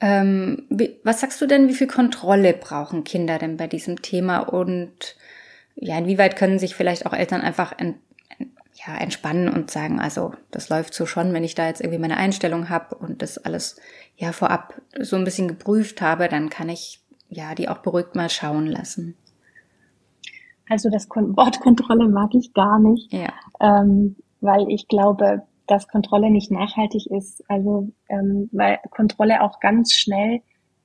Ähm, 0.00 0.66
wie, 0.70 1.00
was 1.02 1.20
sagst 1.20 1.40
du 1.40 1.46
denn, 1.46 1.68
wie 1.68 1.74
viel 1.74 1.88
Kontrolle 1.88 2.54
brauchen 2.54 3.04
Kinder 3.04 3.38
denn 3.38 3.56
bei 3.56 3.66
diesem 3.66 4.00
Thema 4.00 4.38
und 4.38 5.16
ja, 5.74 5.98
inwieweit 5.98 6.36
können 6.36 6.58
sich 6.58 6.74
vielleicht 6.74 7.06
auch 7.06 7.12
Eltern 7.12 7.40
einfach 7.40 7.72
ent, 7.78 7.96
ja, 8.86 8.96
entspannen 8.96 9.48
und 9.48 9.70
sagen, 9.70 9.98
also 10.00 10.32
das 10.50 10.68
läuft 10.68 10.94
so 10.94 11.04
schon, 11.04 11.32
wenn 11.32 11.42
ich 11.42 11.54
da 11.54 11.66
jetzt 11.66 11.80
irgendwie 11.80 11.98
meine 11.98 12.16
Einstellung 12.16 12.68
habe 12.68 12.94
und 12.94 13.22
das 13.22 13.38
alles 13.38 13.80
ja 14.16 14.32
vorab 14.32 14.80
so 15.00 15.16
ein 15.16 15.24
bisschen 15.24 15.48
geprüft 15.48 16.00
habe, 16.00 16.28
dann 16.28 16.48
kann 16.48 16.68
ich 16.68 17.02
ja 17.28 17.54
die 17.54 17.68
auch 17.68 17.78
beruhigt 17.78 18.14
mal 18.14 18.30
schauen 18.30 18.66
lassen. 18.66 19.16
Also 20.68 20.90
das 20.90 21.08
Wort 21.08 21.60
Kontrolle 21.60 22.08
mag 22.08 22.30
ich 22.34 22.52
gar 22.54 22.78
nicht, 22.78 23.12
ja. 23.12 23.32
ähm, 23.60 24.16
weil 24.40 24.68
ich 24.68 24.86
glaube, 24.86 25.42
dass 25.68 25.86
Kontrolle 25.86 26.30
nicht 26.30 26.50
nachhaltig 26.50 27.06
ist. 27.10 27.44
Also 27.48 27.88
ähm, 28.08 28.48
weil 28.52 28.78
Kontrolle 28.90 29.42
auch 29.42 29.60
ganz 29.60 29.92
schnell, 29.92 30.40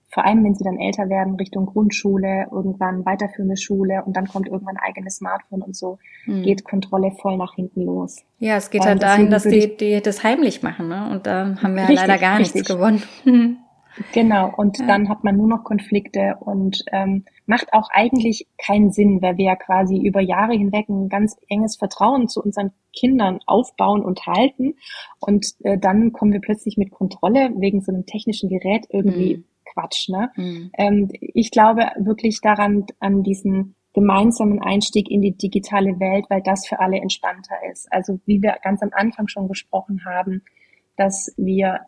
vor 0.09 0.25
allem 0.25 0.43
wenn 0.43 0.53
sie 0.53 0.63
dann 0.63 0.77
älter 0.77 1.09
werden, 1.09 1.35
Richtung 1.35 1.65
Grundschule, 1.65 2.47
irgendwann 2.51 3.03
weiterführende 3.05 3.57
Schule 3.57 4.03
und 4.05 4.15
dann 4.15 4.27
kommt 4.27 4.47
irgendwann 4.47 4.77
ein 4.77 4.83
eigenes 4.83 5.15
Smartphone 5.15 5.63
und 5.63 5.75
so, 5.75 5.97
mhm. 6.25 6.43
geht 6.43 6.63
Kontrolle 6.63 7.11
voll 7.11 7.37
nach 7.37 7.55
hinten 7.55 7.81
los. 7.81 8.23
Ja, 8.37 8.57
es 8.57 8.69
geht 8.69 8.85
halt 8.85 9.01
dahin, 9.01 9.31
dass 9.31 9.43
die, 9.43 9.75
die 9.75 10.01
das 10.01 10.23
heimlich 10.23 10.61
machen, 10.61 10.87
ne? 10.87 11.09
Und 11.09 11.25
da 11.25 11.55
haben 11.61 11.75
wir 11.75 11.83
richtig, 11.83 11.95
leider 11.95 12.17
gar 12.19 12.37
richtig. 12.37 12.55
nichts 12.55 12.69
gewonnen. 12.69 13.01
Genau, 14.11 14.51
und 14.55 14.79
ja. 14.79 14.87
dann 14.87 15.09
hat 15.09 15.23
man 15.23 15.37
nur 15.37 15.47
noch 15.47 15.63
Konflikte 15.63 16.35
und 16.39 16.83
ähm, 16.91 17.25
macht 17.45 17.73
auch 17.73 17.89
eigentlich 17.91 18.47
keinen 18.57 18.91
Sinn, 18.91 19.21
weil 19.21 19.37
wir 19.37 19.45
ja 19.45 19.55
quasi 19.55 19.97
über 19.97 20.21
Jahre 20.21 20.53
hinweg 20.53 20.89
ein 20.89 21.09
ganz 21.09 21.37
enges 21.49 21.75
Vertrauen 21.75 22.27
zu 22.27 22.41
unseren 22.41 22.71
Kindern 22.91 23.39
aufbauen 23.45 24.03
und 24.03 24.25
halten. 24.25 24.75
Und 25.19 25.47
äh, 25.63 25.77
dann 25.77 26.11
kommen 26.11 26.33
wir 26.33 26.41
plötzlich 26.41 26.77
mit 26.77 26.91
Kontrolle 26.91 27.51
wegen 27.57 27.81
so 27.81 27.91
einem 27.91 28.05
technischen 28.05 28.49
Gerät 28.49 28.85
irgendwie 28.89 29.37
mhm. 29.37 29.45
Quatsch. 29.73 30.09
Ne? 30.09 30.31
Mhm. 30.35 30.71
Ähm, 30.77 31.09
ich 31.11 31.51
glaube 31.51 31.87
wirklich 31.97 32.39
daran, 32.41 32.85
an 32.99 33.23
diesen 33.23 33.75
gemeinsamen 33.93 34.59
Einstieg 34.59 35.09
in 35.09 35.21
die 35.21 35.37
digitale 35.37 35.99
Welt, 35.99 36.25
weil 36.29 36.41
das 36.41 36.65
für 36.65 36.79
alle 36.79 36.97
entspannter 36.97 37.55
ist. 37.71 37.91
Also 37.91 38.19
wie 38.25 38.41
wir 38.41 38.55
ganz 38.63 38.81
am 38.81 38.89
Anfang 38.91 39.27
schon 39.27 39.47
gesprochen 39.47 40.03
haben, 40.05 40.41
dass 40.95 41.33
wir 41.37 41.81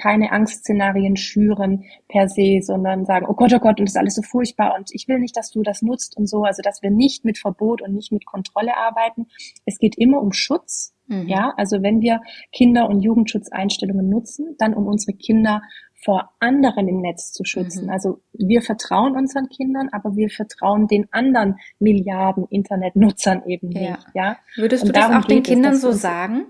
keine 0.00 0.32
Angstszenarien 0.32 1.16
schüren 1.16 1.84
per 2.08 2.28
se, 2.28 2.60
sondern 2.62 3.04
sagen, 3.04 3.26
oh 3.28 3.34
Gott, 3.34 3.52
oh 3.52 3.58
Gott, 3.58 3.78
und 3.78 3.88
das 3.88 3.94
ist 3.94 3.98
alles 4.00 4.14
so 4.14 4.22
furchtbar 4.22 4.74
und 4.76 4.90
ich 4.92 5.06
will 5.08 5.18
nicht, 5.18 5.36
dass 5.36 5.50
du 5.50 5.62
das 5.62 5.82
nutzt 5.82 6.16
und 6.16 6.28
so. 6.28 6.44
Also, 6.44 6.62
dass 6.62 6.82
wir 6.82 6.90
nicht 6.90 7.24
mit 7.24 7.38
Verbot 7.38 7.82
und 7.82 7.94
nicht 7.94 8.12
mit 8.12 8.24
Kontrolle 8.24 8.76
arbeiten. 8.76 9.26
Es 9.66 9.78
geht 9.78 9.96
immer 9.98 10.20
um 10.20 10.32
Schutz. 10.32 10.94
Mhm. 11.06 11.26
Ja, 11.26 11.54
also 11.56 11.82
wenn 11.82 12.00
wir 12.02 12.20
Kinder- 12.52 12.88
und 12.88 13.00
Jugendschutzeinstellungen 13.00 14.08
nutzen, 14.08 14.56
dann 14.58 14.74
um 14.74 14.86
unsere 14.86 15.16
Kinder 15.16 15.62
vor 16.04 16.30
anderen 16.38 16.86
im 16.86 17.00
Netz 17.00 17.32
zu 17.32 17.44
schützen. 17.44 17.86
Mhm. 17.86 17.90
Also 17.90 18.20
wir 18.32 18.62
vertrauen 18.62 19.16
unseren 19.16 19.48
Kindern, 19.48 19.88
aber 19.90 20.14
wir 20.16 20.30
vertrauen 20.30 20.86
den 20.86 21.08
anderen 21.12 21.56
Milliarden 21.78 22.46
Internetnutzern 22.48 23.42
eben 23.46 23.72
ja. 23.72 23.80
nicht. 23.80 24.06
Ja. 24.14 24.36
Würdest 24.56 24.84
und 24.84 24.88
du 24.88 24.92
das 24.92 25.10
auch 25.10 25.24
den 25.26 25.42
Kindern 25.42 25.74
es, 25.74 25.80
so 25.80 25.92
sagen? 25.92 26.46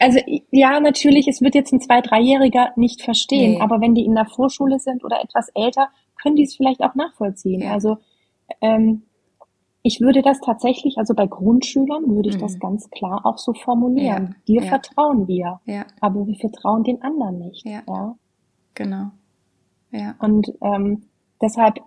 Also 0.00 0.18
ja, 0.50 0.80
natürlich, 0.80 1.28
es 1.28 1.42
wird 1.42 1.54
jetzt 1.54 1.72
ein 1.72 1.80
zwei-, 1.80 2.00
dreijähriger 2.00 2.72
nicht 2.76 3.02
verstehen, 3.02 3.52
nee. 3.52 3.60
aber 3.60 3.80
wenn 3.80 3.94
die 3.94 4.04
in 4.04 4.14
der 4.14 4.26
Vorschule 4.26 4.78
sind 4.78 5.04
oder 5.04 5.20
etwas 5.22 5.48
älter, 5.54 5.88
können 6.20 6.36
die 6.36 6.44
es 6.44 6.56
vielleicht 6.56 6.82
auch 6.82 6.94
nachvollziehen. 6.94 7.62
Ja. 7.62 7.72
Also 7.72 7.98
ähm, 8.60 9.02
ich 9.82 10.00
würde 10.00 10.22
das 10.22 10.40
tatsächlich, 10.40 10.98
also 10.98 11.14
bei 11.14 11.26
Grundschülern 11.26 12.08
würde 12.08 12.30
ich 12.30 12.36
mhm. 12.36 12.40
das 12.40 12.58
ganz 12.58 12.90
klar 12.90 13.24
auch 13.24 13.38
so 13.38 13.52
formulieren. 13.52 14.34
Ja. 14.36 14.42
Dir 14.46 14.62
ja. 14.62 14.68
vertrauen 14.68 15.28
wir, 15.28 15.60
ja. 15.66 15.86
aber 16.00 16.26
wir 16.26 16.36
vertrauen 16.36 16.84
den 16.84 17.02
anderen 17.02 17.38
nicht. 17.38 17.64
Ja. 17.64 17.82
ja? 17.86 18.16
Genau. 18.74 19.10
Ja. 19.90 20.14
Und 20.18 20.52
ähm, 20.60 21.04
deshalb 21.40 21.80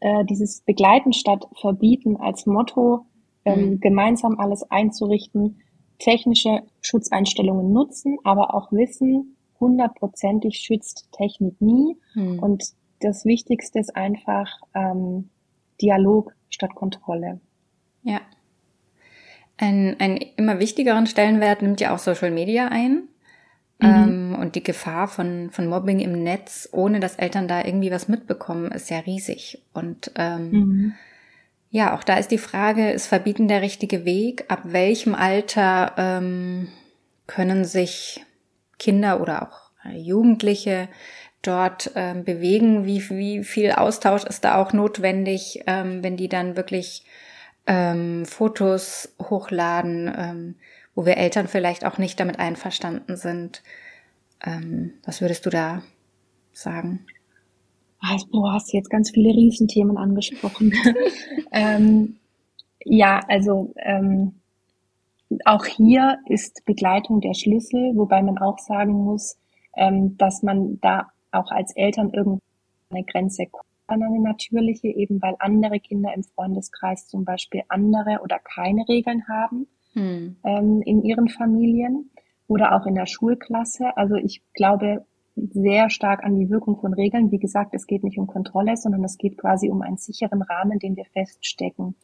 äh, 0.00 0.24
dieses 0.24 0.60
Begleiten 0.62 1.12
statt 1.12 1.46
Verbieten 1.60 2.16
als 2.16 2.46
Motto, 2.46 3.06
ähm, 3.44 3.70
mhm. 3.70 3.80
gemeinsam 3.80 4.38
alles 4.38 4.62
einzurichten, 4.70 5.60
technische 6.02 6.62
Schutzeinstellungen 6.80 7.72
nutzen, 7.72 8.18
aber 8.24 8.54
auch 8.54 8.72
wissen, 8.72 9.36
hundertprozentig 9.60 10.58
schützt 10.58 11.08
Technik 11.12 11.60
nie. 11.60 11.96
Hm. 12.14 12.40
Und 12.40 12.64
das 13.00 13.24
Wichtigste 13.24 13.78
ist 13.78 13.94
einfach 13.94 14.48
ähm, 14.74 15.30
Dialog 15.80 16.34
statt 16.50 16.74
Kontrolle. 16.74 17.40
Ja. 18.02 18.20
Ein, 19.56 19.96
ein 20.00 20.16
immer 20.36 20.58
wichtigeren 20.58 21.06
Stellenwert 21.06 21.62
nimmt 21.62 21.80
ja 21.80 21.94
auch 21.94 21.98
Social 21.98 22.32
Media 22.32 22.68
ein. 22.68 23.08
Mhm. 23.78 23.88
Ähm, 23.88 24.36
und 24.40 24.54
die 24.56 24.62
Gefahr 24.62 25.06
von, 25.06 25.50
von 25.50 25.66
Mobbing 25.68 26.00
im 26.00 26.22
Netz, 26.22 26.68
ohne 26.72 26.98
dass 26.98 27.16
Eltern 27.16 27.46
da 27.46 27.64
irgendwie 27.64 27.90
was 27.90 28.08
mitbekommen, 28.08 28.72
ist 28.72 28.90
ja 28.90 28.98
riesig. 28.98 29.62
Und 29.72 30.10
ähm, 30.16 30.50
mhm. 30.50 30.94
Ja, 31.74 31.96
auch 31.96 32.04
da 32.04 32.18
ist 32.18 32.30
die 32.30 32.36
Frage, 32.36 32.90
ist 32.90 33.06
Verbieten 33.06 33.48
der 33.48 33.62
richtige 33.62 34.04
Weg? 34.04 34.44
Ab 34.48 34.60
welchem 34.64 35.14
Alter 35.14 35.94
ähm, 35.96 36.68
können 37.26 37.64
sich 37.64 38.22
Kinder 38.78 39.22
oder 39.22 39.40
auch 39.42 39.70
Jugendliche 39.90 40.90
dort 41.40 41.90
ähm, 41.94 42.24
bewegen? 42.24 42.84
Wie, 42.84 43.08
wie 43.08 43.42
viel 43.42 43.72
Austausch 43.72 44.24
ist 44.24 44.44
da 44.44 44.56
auch 44.56 44.74
notwendig, 44.74 45.62
ähm, 45.66 46.04
wenn 46.04 46.18
die 46.18 46.28
dann 46.28 46.56
wirklich 46.56 47.06
ähm, 47.66 48.26
Fotos 48.26 49.14
hochladen, 49.18 50.12
ähm, 50.14 50.54
wo 50.94 51.06
wir 51.06 51.16
Eltern 51.16 51.48
vielleicht 51.48 51.86
auch 51.86 51.96
nicht 51.96 52.20
damit 52.20 52.38
einverstanden 52.38 53.16
sind? 53.16 53.62
Ähm, 54.44 54.92
was 55.06 55.22
würdest 55.22 55.46
du 55.46 55.50
da 55.50 55.82
sagen? 56.52 57.06
Also, 58.02 58.26
du 58.32 58.50
hast 58.50 58.72
jetzt 58.72 58.90
ganz 58.90 59.10
viele 59.10 59.30
Riesenthemen 59.30 59.96
angesprochen. 59.96 60.74
ähm, 61.52 62.16
ja, 62.84 63.20
also 63.28 63.72
ähm, 63.76 64.34
auch 65.44 65.64
hier 65.64 66.18
ist 66.26 66.64
Begleitung 66.64 67.20
der 67.20 67.34
Schlüssel, 67.34 67.92
wobei 67.94 68.22
man 68.22 68.38
auch 68.38 68.58
sagen 68.58 68.92
muss, 68.92 69.38
ähm, 69.76 70.16
dass 70.18 70.42
man 70.42 70.80
da 70.80 71.08
auch 71.30 71.50
als 71.50 71.74
Eltern 71.76 72.10
irgendeine 72.12 73.04
Grenze 73.06 73.46
kommt 73.46 73.66
an 73.86 74.02
eine 74.02 74.20
natürliche, 74.20 74.88
eben 74.88 75.20
weil 75.22 75.36
andere 75.38 75.78
Kinder 75.78 76.12
im 76.14 76.24
Freundeskreis 76.24 77.06
zum 77.08 77.24
Beispiel 77.24 77.62
andere 77.68 78.20
oder 78.22 78.38
keine 78.38 78.88
Regeln 78.88 79.28
haben 79.28 79.66
hm. 79.92 80.36
ähm, 80.44 80.82
in 80.84 81.02
ihren 81.02 81.28
Familien 81.28 82.10
oder 82.48 82.74
auch 82.74 82.86
in 82.86 82.94
der 82.94 83.06
Schulklasse. 83.06 83.96
Also 83.96 84.16
ich 84.16 84.42
glaube, 84.54 85.04
sehr 85.34 85.90
stark 85.90 86.24
an 86.24 86.36
die 86.36 86.50
Wirkung 86.50 86.76
von 86.76 86.92
Regeln. 86.92 87.30
Wie 87.30 87.38
gesagt, 87.38 87.74
es 87.74 87.86
geht 87.86 88.04
nicht 88.04 88.18
um 88.18 88.26
Kontrolle, 88.26 88.76
sondern 88.76 89.04
es 89.04 89.16
geht 89.18 89.38
quasi 89.38 89.70
um 89.70 89.82
einen 89.82 89.96
sicheren 89.96 90.42
Rahmen, 90.42 90.78
den 90.78 90.96
wir 90.96 91.06
feststecken. 91.06 91.94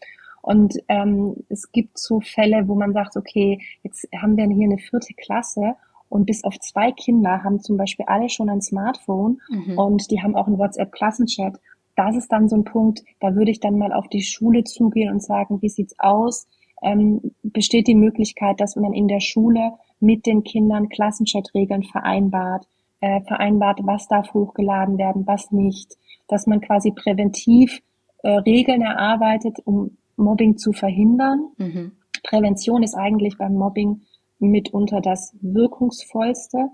Und 0.41 0.79
ähm, 0.89 1.37
es 1.49 1.73
gibt 1.73 1.99
so 1.99 2.21
Fälle, 2.21 2.69
wo 2.69 2.75
man 2.75 2.93
sagt, 2.93 3.17
okay, 3.17 3.61
jetzt 3.83 4.09
haben 4.17 4.37
wir 4.37 4.47
hier 4.47 4.67
eine 4.67 4.79
vierte 4.79 5.13
Klasse 5.15 5.75
und 6.09 6.25
bis 6.25 6.45
auf 6.45 6.59
zwei 6.61 6.93
Kinder 6.93 7.43
haben 7.45 7.61
zum 7.61 7.77
Beispiel 7.77 8.07
alle 8.07 8.29
schon 8.29 8.49
ein 8.49 8.63
Smartphone 8.63 9.41
mhm. 9.51 9.79
und 9.79 10.11
die 10.11 10.23
haben 10.23 10.37
auch 10.37 10.47
einen 10.47 10.59
WhatsApp-Klassenchat. 10.59 11.61
Das 11.97 12.17
ist 12.17 12.33
dann 12.33 12.49
so 12.49 12.57
ein 12.57 12.65
Punkt, 12.65 13.03
da 13.21 13.35
würde 13.35 13.51
ich 13.51 13.61
dann 13.61 13.77
mal 13.77 13.93
auf 13.93 14.09
die 14.09 14.23
Schule 14.23 14.65
zugehen 14.65 15.13
und 15.13 15.23
sagen, 15.23 15.61
wie 15.61 15.69
sieht's 15.69 15.99
aus? 15.99 16.47
Ähm, 16.81 17.33
besteht 17.43 17.89
die 17.89 17.97
Möglichkeit, 17.97 18.61
dass 18.61 18.77
man 18.77 18.95
in 18.95 19.09
der 19.09 19.21
Schule 19.21 19.73
mit 19.99 20.25
den 20.27 20.45
Kindern 20.45 20.89
Klassenchat-Regeln 20.89 21.83
vereinbart? 21.83 22.67
Äh, 23.01 23.21
vereinbart, 23.23 23.81
was 23.83 24.09
darf 24.09 24.33
hochgeladen 24.35 24.99
werden, 24.99 25.27
was 25.27 25.51
nicht, 25.51 25.97
dass 26.27 26.47
man 26.47 26.61
quasi 26.61 26.93
präventiv 26.93 27.81
äh, 28.23 28.31
Regeln 28.31 28.83
erarbeitet, 28.83 29.59
um 29.65 29.97
Mobbing 30.17 30.57
zu 30.57 30.73
verhindern. 30.73 31.49
Mhm. 31.57 31.93
Prävention 32.23 32.83
ist 32.83 32.95
eigentlich 32.95 33.39
beim 33.39 33.55
Mobbing 33.55 34.03
mitunter 34.39 35.01
das 35.01 35.35
wirkungsvollste. 35.41 36.71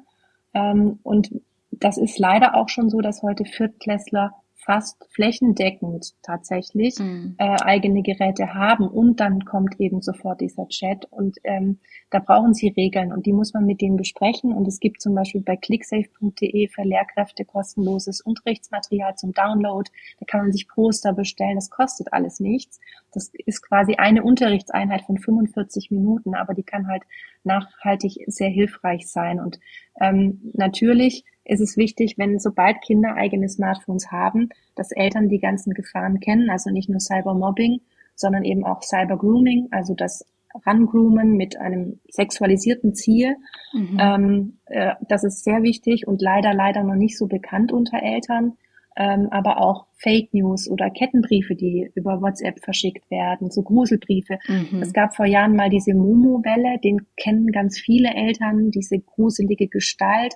Ähm, 0.55 0.99
und 1.03 1.31
das 1.71 1.99
ist 1.99 2.19
leider 2.19 2.57
auch 2.57 2.69
schon 2.69 2.89
so, 2.89 3.01
dass 3.01 3.23
heute 3.23 3.45
Viertklässler 3.45 4.33
fast 4.65 5.07
flächendeckend 5.11 6.15
tatsächlich 6.23 6.99
mhm. 6.99 7.35
äh, 7.39 7.57
eigene 7.63 8.03
Geräte 8.03 8.55
haben. 8.55 8.89
Und 8.89 9.21
dann 9.21 9.45
kommt 9.45 9.79
eben 9.81 10.01
sofort 10.01 10.41
dieser 10.41 10.69
Chat. 10.69 11.07
Und 11.11 11.39
ähm, 11.45 11.79
da 12.11 12.19
brauchen 12.19 12.55
sie 12.55 12.69
Regeln. 12.69 13.13
Und 13.13 13.27
die 13.27 13.33
muss 13.33 13.55
man 13.55 13.67
mit 13.67 13.81
denen 13.81 13.97
besprechen. 13.97 14.53
Und 14.53 14.67
es 14.67 14.81
gibt 14.81 15.01
zum 15.01 15.15
Beispiel 15.15 15.43
bei 15.43 15.57
clicksafe.de 15.57 16.69
für 16.69 16.83
Lehrkräfte 16.83 17.45
kostenloses 17.45 18.21
Unterrichtsmaterial 18.21 19.15
zum 19.17 19.33
Download, 19.33 19.91
da 20.19 20.27
kann 20.27 20.43
man 20.43 20.53
sich 20.53 20.69
Poster 20.69 21.13
bestellen, 21.13 21.57
das 21.57 21.71
kostet 21.71 22.13
alles 22.13 22.41
nichts, 22.41 22.81
das 23.15 23.31
ist 23.47 23.63
quasi 23.63 23.95
eine 23.97 24.23
Unterrichtseinheit 24.23 25.03
von 25.03 25.19
45 25.19 25.91
Minuten, 25.91 26.35
aber 26.35 26.55
die 26.55 26.63
kann 26.63 26.87
halt 26.89 27.03
nachhaltig 27.45 28.25
sehr 28.27 28.51
hilfreich 28.51 29.09
sein 29.09 29.41
und 29.41 29.59
ähm, 30.01 30.53
natürlich 30.55 31.25
ist 31.45 31.61
es 31.61 31.77
wichtig, 31.77 32.15
wenn 32.17 32.39
sobald 32.39 32.81
Kinder 32.81 33.15
eigene 33.17 33.49
Smartphones 33.49 34.11
haben, 34.11 34.49
dass 34.77 34.93
Eltern 34.93 35.29
die 35.29 35.41
ganzen 35.41 35.75
Gefahren 35.75 36.21
kennen, 36.21 36.49
also 36.51 36.71
nicht 36.71 36.89
nur 36.89 37.01
Cybermobbing, 37.01 37.81
sondern 38.15 38.45
eben 38.45 38.65
auch 38.65 38.83
Cybergrooming, 38.83 39.69
also 39.71 39.95
das 39.95 40.25
Rangroomen 40.67 41.37
mit 41.37 41.59
einem 41.59 42.01
sexualisierten 42.09 42.95
Ziel. 42.95 43.37
Mhm. 43.73 43.99
Ähm, 44.01 44.59
äh, 44.67 44.95
das 45.09 45.25
ist 45.25 45.45
sehr 45.45 45.63
wichtig 45.63 46.07
und 46.07 46.23
leider, 46.23 46.55
leider 46.55 46.85
noch 46.85 46.95
nicht 46.95 47.19
so 47.19 47.27
bekannt 47.27 47.73
unter 47.73 48.03
Eltern. 48.03 48.57
Ähm, 48.97 49.29
aber 49.31 49.61
auch 49.61 49.87
Fake 49.97 50.33
News 50.33 50.71
oder 50.71 50.89
Kettenbriefe, 50.89 51.57
die 51.57 51.91
über 51.95 52.23
WhatsApp 52.23 52.61
verschickt 52.63 53.11
werden, 53.11 53.51
so 53.51 53.63
Gruselbriefe. 53.63 54.39
Mhm. 54.47 54.83
Es 54.83 54.93
gab 54.93 55.17
vor 55.17 55.27
Jahren 55.27 55.57
mal 55.57 55.69
diese 55.69 55.95
Momo-Welle, 55.95 56.79
den 56.79 57.01
kennen 57.17 57.51
ganz 57.51 57.79
viele 57.79 58.15
Eltern, 58.15 58.71
diese 58.71 59.01
gruselige 59.01 59.67
Gestalt. 59.67 60.35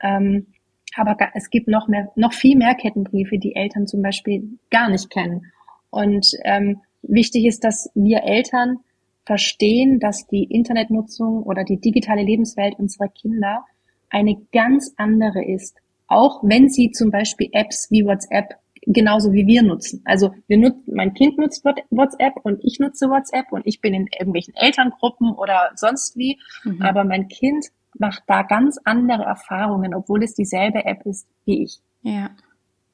Ähm, 0.00 0.46
aber 0.94 1.16
es 1.34 1.50
gibt 1.50 1.68
noch 1.68 1.88
mehr, 1.88 2.12
noch 2.14 2.32
viel 2.32 2.56
mehr 2.56 2.74
Kettenbriefe, 2.74 3.38
die 3.38 3.56
Eltern 3.56 3.86
zum 3.86 4.02
Beispiel 4.02 4.58
gar 4.70 4.88
nicht 4.88 5.10
kennen. 5.10 5.52
Und 5.90 6.28
ähm, 6.44 6.80
wichtig 7.02 7.44
ist, 7.44 7.64
dass 7.64 7.90
wir 7.94 8.22
Eltern 8.22 8.78
verstehen, 9.24 9.98
dass 9.98 10.26
die 10.26 10.44
Internetnutzung 10.44 11.42
oder 11.42 11.64
die 11.64 11.80
digitale 11.80 12.22
Lebenswelt 12.22 12.78
unserer 12.78 13.08
Kinder 13.08 13.64
eine 14.08 14.36
ganz 14.52 14.94
andere 14.96 15.44
ist. 15.44 15.76
Auch 16.08 16.42
wenn 16.42 16.68
sie 16.68 16.90
zum 16.90 17.10
Beispiel 17.10 17.48
Apps 17.52 17.88
wie 17.90 18.04
WhatsApp 18.04 18.54
genauso 18.86 19.32
wie 19.32 19.46
wir 19.46 19.62
nutzen. 19.62 20.02
Also 20.04 20.32
wir 20.46 20.58
nutzen, 20.58 20.94
mein 20.94 21.12
Kind 21.14 21.38
nutzt 21.38 21.64
WhatsApp 21.90 22.34
und 22.44 22.64
ich 22.64 22.78
nutze 22.78 23.08
WhatsApp 23.08 23.50
und 23.50 23.66
ich 23.66 23.80
bin 23.80 23.94
in 23.94 24.06
irgendwelchen 24.06 24.54
Elterngruppen 24.54 25.32
oder 25.32 25.70
sonst 25.74 26.16
wie. 26.16 26.38
Mhm. 26.64 26.82
Aber 26.82 27.04
mein 27.04 27.28
Kind 27.28 27.66
macht 27.98 28.22
da 28.26 28.42
ganz 28.42 28.78
andere 28.84 29.24
Erfahrungen, 29.24 29.94
obwohl 29.94 30.22
es 30.22 30.34
dieselbe 30.34 30.84
App 30.84 31.04
ist 31.04 31.26
wie 31.44 31.64
ich. 31.64 31.80
Ja. 32.02 32.30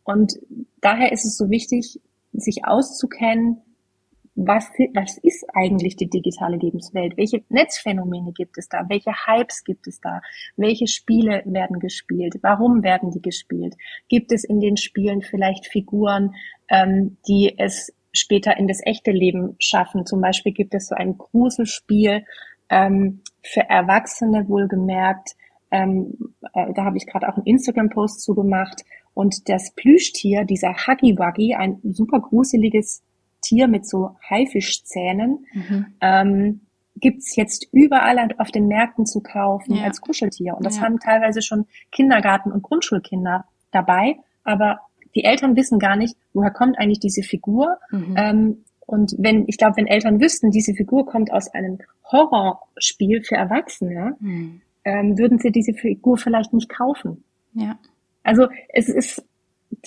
Und 0.04 0.38
daher 0.80 1.12
ist 1.12 1.24
es 1.24 1.36
so 1.36 1.50
wichtig, 1.50 2.00
sich 2.32 2.64
auszukennen, 2.64 3.58
was, 4.34 4.70
was 4.94 5.18
ist 5.18 5.44
eigentlich 5.54 5.96
die 5.96 6.08
digitale 6.08 6.56
Lebenswelt? 6.56 7.16
Welche 7.16 7.42
Netzphänomene 7.48 8.32
gibt 8.32 8.56
es 8.58 8.68
da? 8.68 8.84
Welche 8.88 9.12
Hypes 9.12 9.64
gibt 9.64 9.86
es 9.86 10.00
da? 10.00 10.22
Welche 10.56 10.86
Spiele 10.86 11.42
werden 11.44 11.78
gespielt? 11.80 12.36
Warum 12.42 12.82
werden 12.82 13.10
die 13.10 13.20
gespielt? 13.20 13.76
Gibt 14.08 14.32
es 14.32 14.44
in 14.44 14.60
den 14.60 14.76
Spielen 14.76 15.22
vielleicht 15.22 15.66
Figuren, 15.66 16.34
ähm, 16.68 17.18
die 17.28 17.54
es 17.58 17.92
später 18.12 18.56
in 18.56 18.68
das 18.68 18.80
echte 18.84 19.10
Leben 19.10 19.56
schaffen? 19.58 20.06
Zum 20.06 20.20
Beispiel 20.20 20.52
gibt 20.52 20.74
es 20.74 20.88
so 20.88 20.94
ein 20.94 21.18
Gruselspiel, 21.18 22.24
ähm, 22.70 23.20
für 23.42 23.68
Erwachsene 23.68 24.48
wohlgemerkt, 24.48 25.36
ähm, 25.72 26.34
äh, 26.52 26.72
da 26.74 26.84
habe 26.84 26.96
ich 26.96 27.06
gerade 27.06 27.28
auch 27.28 27.36
einen 27.36 27.46
Instagram-Post 27.46 28.20
zu 28.20 28.34
gemacht. 28.34 28.84
Und 29.14 29.48
das 29.48 29.74
Plüschtier, 29.74 30.44
dieser 30.44 30.74
Huggy 30.74 31.18
Wuggy, 31.18 31.54
ein 31.54 31.80
super 31.82 32.20
gruseliges 32.20 33.02
Tier 33.42 33.68
mit 33.68 33.86
so 33.86 34.16
Haifischzähnen, 34.28 35.46
mhm. 35.52 35.86
ähm, 36.00 36.60
gibt's 36.96 37.36
jetzt 37.36 37.66
überall 37.72 38.18
auf 38.38 38.50
den 38.50 38.68
Märkten 38.68 39.06
zu 39.06 39.20
kaufen 39.20 39.74
ja. 39.76 39.84
als 39.84 40.00
Kuscheltier. 40.00 40.56
Und 40.56 40.64
das 40.64 40.76
ja. 40.76 40.82
haben 40.82 41.00
teilweise 41.00 41.42
schon 41.42 41.66
Kindergarten- 41.90 42.52
und 42.52 42.62
Grundschulkinder 42.62 43.44
dabei. 43.70 44.16
Aber 44.44 44.80
die 45.14 45.24
Eltern 45.24 45.56
wissen 45.56 45.78
gar 45.78 45.96
nicht, 45.96 46.16
woher 46.32 46.50
kommt 46.50 46.78
eigentlich 46.78 47.00
diese 47.00 47.22
Figur. 47.22 47.78
Mhm. 47.90 48.14
Ähm, 48.16 48.64
und 48.86 49.14
wenn, 49.18 49.44
ich 49.46 49.58
glaube, 49.58 49.76
wenn 49.76 49.86
Eltern 49.86 50.20
wüssten, 50.20 50.50
diese 50.50 50.74
Figur 50.74 51.06
kommt 51.06 51.32
aus 51.32 51.48
einem 51.48 51.78
Horrorspiel 52.10 53.22
für 53.22 53.36
Erwachsene, 53.36 54.16
mhm. 54.20 54.60
ähm, 54.84 55.18
würden 55.18 55.38
sie 55.38 55.50
diese 55.50 55.72
Figur 55.72 56.18
vielleicht 56.18 56.52
nicht 56.52 56.68
kaufen. 56.68 57.24
Ja. 57.54 57.78
Also 58.22 58.48
es 58.68 58.88
ist 58.88 59.24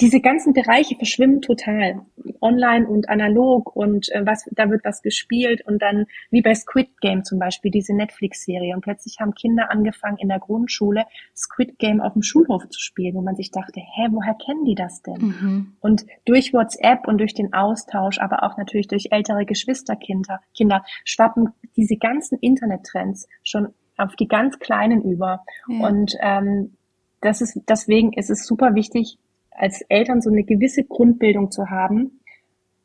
diese 0.01 0.19
ganzen 0.19 0.53
Bereiche 0.53 0.95
verschwimmen 0.95 1.41
total. 1.41 2.01
Online 2.41 2.87
und 2.87 3.07
analog 3.07 3.75
und 3.75 4.11
äh, 4.11 4.25
was, 4.25 4.49
da 4.51 4.69
wird 4.69 4.83
was 4.83 5.01
gespielt 5.01 5.65
und 5.65 5.81
dann, 5.81 6.05
wie 6.31 6.41
bei 6.41 6.53
Squid 6.53 6.99
Game 6.99 7.23
zum 7.23 7.39
Beispiel, 7.39 7.71
diese 7.71 7.93
Netflix-Serie. 7.93 8.75
Und 8.75 8.81
plötzlich 8.81 9.19
haben 9.19 9.33
Kinder 9.33 9.71
angefangen 9.71 10.17
in 10.17 10.27
der 10.27 10.39
Grundschule 10.39 11.05
Squid 11.35 11.79
Game 11.79 12.01
auf 12.01 12.13
dem 12.13 12.23
Schulhof 12.23 12.67
zu 12.69 12.79
spielen, 12.79 13.15
wo 13.15 13.21
man 13.21 13.35
sich 13.35 13.51
dachte, 13.51 13.79
hä, 13.79 14.07
woher 14.11 14.35
kennen 14.35 14.65
die 14.65 14.75
das 14.75 15.01
denn? 15.01 15.21
Mhm. 15.21 15.73
Und 15.79 16.05
durch 16.25 16.53
WhatsApp 16.53 17.07
und 17.07 17.19
durch 17.19 17.33
den 17.33 17.53
Austausch, 17.53 18.19
aber 18.19 18.43
auch 18.43 18.57
natürlich 18.57 18.87
durch 18.87 19.07
ältere 19.11 19.45
Geschwisterkinder, 19.45 20.41
Kinder, 20.55 20.83
schwappen 21.05 21.49
diese 21.77 21.95
ganzen 21.95 22.37
Internettrends 22.39 23.27
schon 23.43 23.69
auf 23.97 24.15
die 24.15 24.27
ganz 24.27 24.59
Kleinen 24.59 25.03
über. 25.03 25.45
Ja. 25.69 25.87
Und 25.87 26.15
ähm, 26.19 26.75
das 27.21 27.41
ist, 27.41 27.59
deswegen 27.67 28.13
ist 28.13 28.29
es 28.29 28.45
super 28.45 28.75
wichtig, 28.75 29.17
als 29.57 29.81
Eltern 29.81 30.21
so 30.21 30.29
eine 30.29 30.43
gewisse 30.43 30.83
Grundbildung 30.83 31.51
zu 31.51 31.69
haben, 31.69 32.19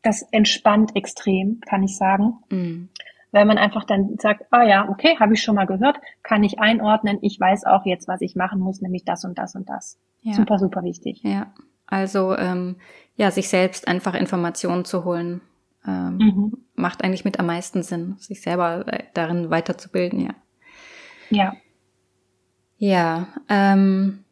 das 0.03 0.23
entspannt 0.31 0.97
extrem, 0.97 1.61
kann 1.61 1.83
ich 1.83 1.97
sagen. 1.97 2.39
Mhm. 2.51 2.89
Weil 3.33 3.45
man 3.45 3.59
einfach 3.59 3.85
dann 3.85 4.17
sagt, 4.19 4.47
ah 4.51 4.65
ja, 4.65 4.89
okay, 4.89 5.17
habe 5.21 5.35
ich 5.35 5.43
schon 5.43 5.55
mal 5.55 5.67
gehört, 5.67 6.01
kann 6.23 6.43
ich 6.43 6.59
einordnen, 6.59 7.19
ich 7.23 7.39
weiß 7.39 7.65
auch 7.65 7.87
jetzt, 7.87 8.09
was 8.09 8.21
ich 8.23 8.35
machen 8.35 8.61
muss, 8.61 8.81
nämlich 8.81 9.05
das 9.05 9.25
und 9.25 9.39
das 9.39 9.55
und 9.55 9.69
das. 9.69 9.99
Ja. 10.23 10.35
Super, 10.35 10.59
super 10.59 10.83
wichtig. 10.83 11.21
Ja, 11.23 11.53
also 11.87 12.37
ähm, 12.37 12.77
ja, 13.17 13.31
sich 13.31 13.49
selbst 13.49 13.87
einfach 13.87 14.15
Informationen 14.15 14.85
zu 14.85 15.05
holen, 15.05 15.43
ähm, 15.87 16.17
mhm. 16.17 16.53
macht 16.75 17.05
eigentlich 17.05 17.25
mit 17.25 17.39
am 17.39 17.47
meisten 17.47 17.83
Sinn, 17.83 18.17
sich 18.19 18.43
selber 18.43 18.85
äh, 18.89 19.05
darin 19.15 19.51
weiterzubilden, 19.51 20.21
ja. 20.21 20.35
Ja. 21.31 21.55
Ja, 22.79 23.29
ähm, 23.49 24.25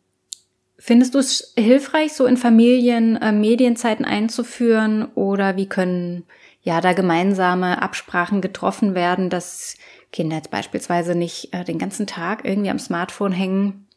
Findest 0.81 1.15
du 1.15 1.19
es 1.19 1.53
hilfreich, 1.59 2.13
so 2.13 2.27
in 2.27 2.37
Familien 2.37 3.17
äh, 3.17 3.33
Medienzeiten 3.33 4.05
einzuführen? 4.05 5.07
Oder 5.15 5.57
wie 5.57 5.69
können 5.69 6.25
ja 6.63 6.81
da 6.81 6.93
gemeinsame 6.93 7.83
Absprachen 7.83 8.41
getroffen 8.41 8.95
werden, 8.95 9.29
dass 9.29 9.77
Kinder 10.13 10.37
jetzt 10.37 10.53
beispielsweise 10.53 11.17
nicht 11.17 11.53
äh, 11.53 11.65
den 11.65 11.79
ganzen 11.79 12.07
Tag 12.07 12.45
irgendwie 12.45 12.71
am 12.71 12.79
Smartphone 12.79 13.33
hängen? 13.33 13.89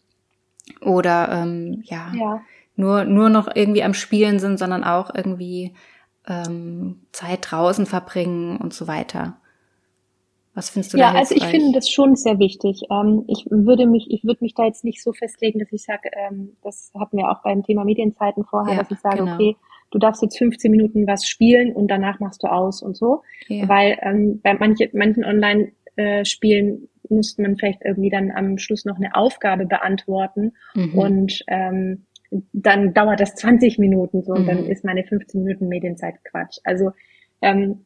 Oder 0.81 1.29
ähm, 1.31 1.83
ja, 1.85 2.11
ja, 2.15 2.41
nur 2.75 3.05
nur 3.05 3.29
noch 3.29 3.47
irgendwie 3.53 3.83
am 3.83 3.93
Spielen 3.93 4.39
sind, 4.39 4.57
sondern 4.57 4.83
auch 4.83 5.13
irgendwie 5.13 5.75
ähm, 6.27 7.01
Zeit 7.11 7.51
draußen 7.51 7.85
verbringen 7.85 8.57
und 8.57 8.73
so 8.73 8.87
weiter? 8.87 9.40
Was 10.53 10.69
findest 10.69 10.93
du 10.93 10.97
ja, 10.97 11.07
da 11.07 11.13
Ja, 11.13 11.19
also 11.19 11.35
ich 11.35 11.45
finde 11.45 11.71
das 11.73 11.89
schon 11.89 12.15
sehr 12.15 12.37
wichtig. 12.39 12.81
Ähm, 12.89 13.23
ich 13.27 13.45
würde 13.49 13.85
mich, 13.85 14.07
ich 14.09 14.23
würde 14.23 14.43
mich 14.43 14.53
da 14.53 14.65
jetzt 14.65 14.83
nicht 14.83 15.01
so 15.01 15.13
festlegen, 15.13 15.59
dass 15.59 15.71
ich 15.71 15.83
sage, 15.83 16.09
ähm, 16.13 16.57
das 16.61 16.91
hatten 16.99 17.17
wir 17.17 17.29
auch 17.29 17.41
beim 17.41 17.63
Thema 17.63 17.85
Medienzeiten 17.85 18.43
vorher, 18.43 18.75
ja, 18.75 18.79
dass 18.81 18.91
ich 18.91 18.99
sage, 18.99 19.19
genau. 19.19 19.35
okay, 19.35 19.55
du 19.91 19.99
darfst 19.99 20.21
jetzt 20.21 20.37
15 20.37 20.71
Minuten 20.71 21.07
was 21.07 21.25
spielen 21.25 21.73
und 21.73 21.87
danach 21.87 22.19
machst 22.19 22.43
du 22.43 22.47
aus 22.47 22.81
und 22.81 22.97
so. 22.97 23.21
Ja. 23.47 23.67
Weil 23.69 23.97
ähm, 24.01 24.41
bei 24.43 24.53
manche, 24.53 24.89
manchen 24.93 25.23
Online-Spielen 25.23 26.83
äh, 26.83 27.13
musste 27.13 27.41
man 27.41 27.57
vielleicht 27.57 27.83
irgendwie 27.83 28.09
dann 28.09 28.31
am 28.31 28.57
Schluss 28.57 28.85
noch 28.85 28.97
eine 28.97 29.15
Aufgabe 29.15 29.65
beantworten 29.65 30.53
mhm. 30.75 30.97
und 30.97 31.43
ähm, 31.47 32.05
dann 32.53 32.93
dauert 32.93 33.19
das 33.19 33.35
20 33.35 33.77
Minuten 33.77 34.23
so 34.23 34.33
und 34.33 34.43
mhm. 34.43 34.47
dann 34.47 34.65
ist 34.65 34.85
meine 34.85 35.03
15 35.03 35.43
Minuten 35.43 35.67
Medienzeit 35.67 36.23
Quatsch. 36.23 36.59
Also 36.63 36.91
ähm, 37.41 37.85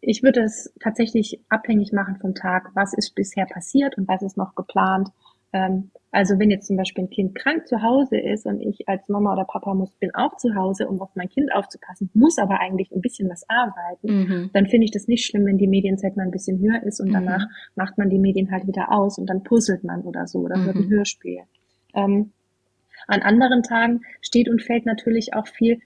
ich 0.00 0.22
würde 0.22 0.42
es 0.42 0.72
tatsächlich 0.80 1.40
abhängig 1.48 1.92
machen 1.92 2.16
vom 2.16 2.34
Tag, 2.34 2.70
was 2.74 2.94
ist 2.94 3.14
bisher 3.14 3.46
passiert 3.46 3.96
und 3.98 4.08
was 4.08 4.22
ist 4.22 4.36
noch 4.36 4.54
geplant. 4.54 5.08
Ähm, 5.52 5.90
also 6.10 6.38
wenn 6.38 6.50
jetzt 6.50 6.66
zum 6.66 6.76
Beispiel 6.76 7.04
ein 7.04 7.10
Kind 7.10 7.34
krank 7.34 7.66
zu 7.66 7.82
Hause 7.82 8.18
ist 8.18 8.46
und 8.46 8.60
ich 8.60 8.88
als 8.88 9.08
Mama 9.08 9.32
oder 9.32 9.44
Papa 9.44 9.74
muss, 9.74 9.90
bin 9.92 10.14
auch 10.14 10.36
zu 10.36 10.54
Hause, 10.54 10.88
um 10.88 11.00
auf 11.00 11.10
mein 11.14 11.28
Kind 11.28 11.52
aufzupassen, 11.52 12.10
muss 12.14 12.38
aber 12.38 12.60
eigentlich 12.60 12.90
ein 12.92 13.00
bisschen 13.00 13.28
was 13.28 13.44
arbeiten, 13.48 14.08
mhm. 14.08 14.50
dann 14.52 14.66
finde 14.66 14.84
ich 14.86 14.90
das 14.90 15.06
nicht 15.06 15.26
schlimm, 15.26 15.46
wenn 15.46 15.58
die 15.58 15.66
Medienzeit 15.66 16.16
mal 16.16 16.22
ein 16.22 16.30
bisschen 16.30 16.58
höher 16.60 16.82
ist 16.82 17.00
und 17.00 17.08
mhm. 17.08 17.14
danach 17.14 17.46
macht 17.76 17.98
man 17.98 18.08
die 18.08 18.18
Medien 18.18 18.50
halt 18.50 18.66
wieder 18.66 18.90
aus 18.92 19.18
und 19.18 19.28
dann 19.28 19.42
puzzelt 19.42 19.84
man 19.84 20.02
oder 20.02 20.26
so 20.26 20.40
oder 20.40 20.56
mhm. 20.56 20.64
hört 20.64 20.76
ein 20.76 20.88
Hörspiel. 20.88 21.40
Ähm, 21.94 22.32
an 23.06 23.22
anderen 23.22 23.62
Tagen 23.62 24.02
steht 24.20 24.48
und 24.48 24.62
fällt 24.62 24.86
natürlich 24.86 25.34
auch 25.34 25.46
viel 25.46 25.80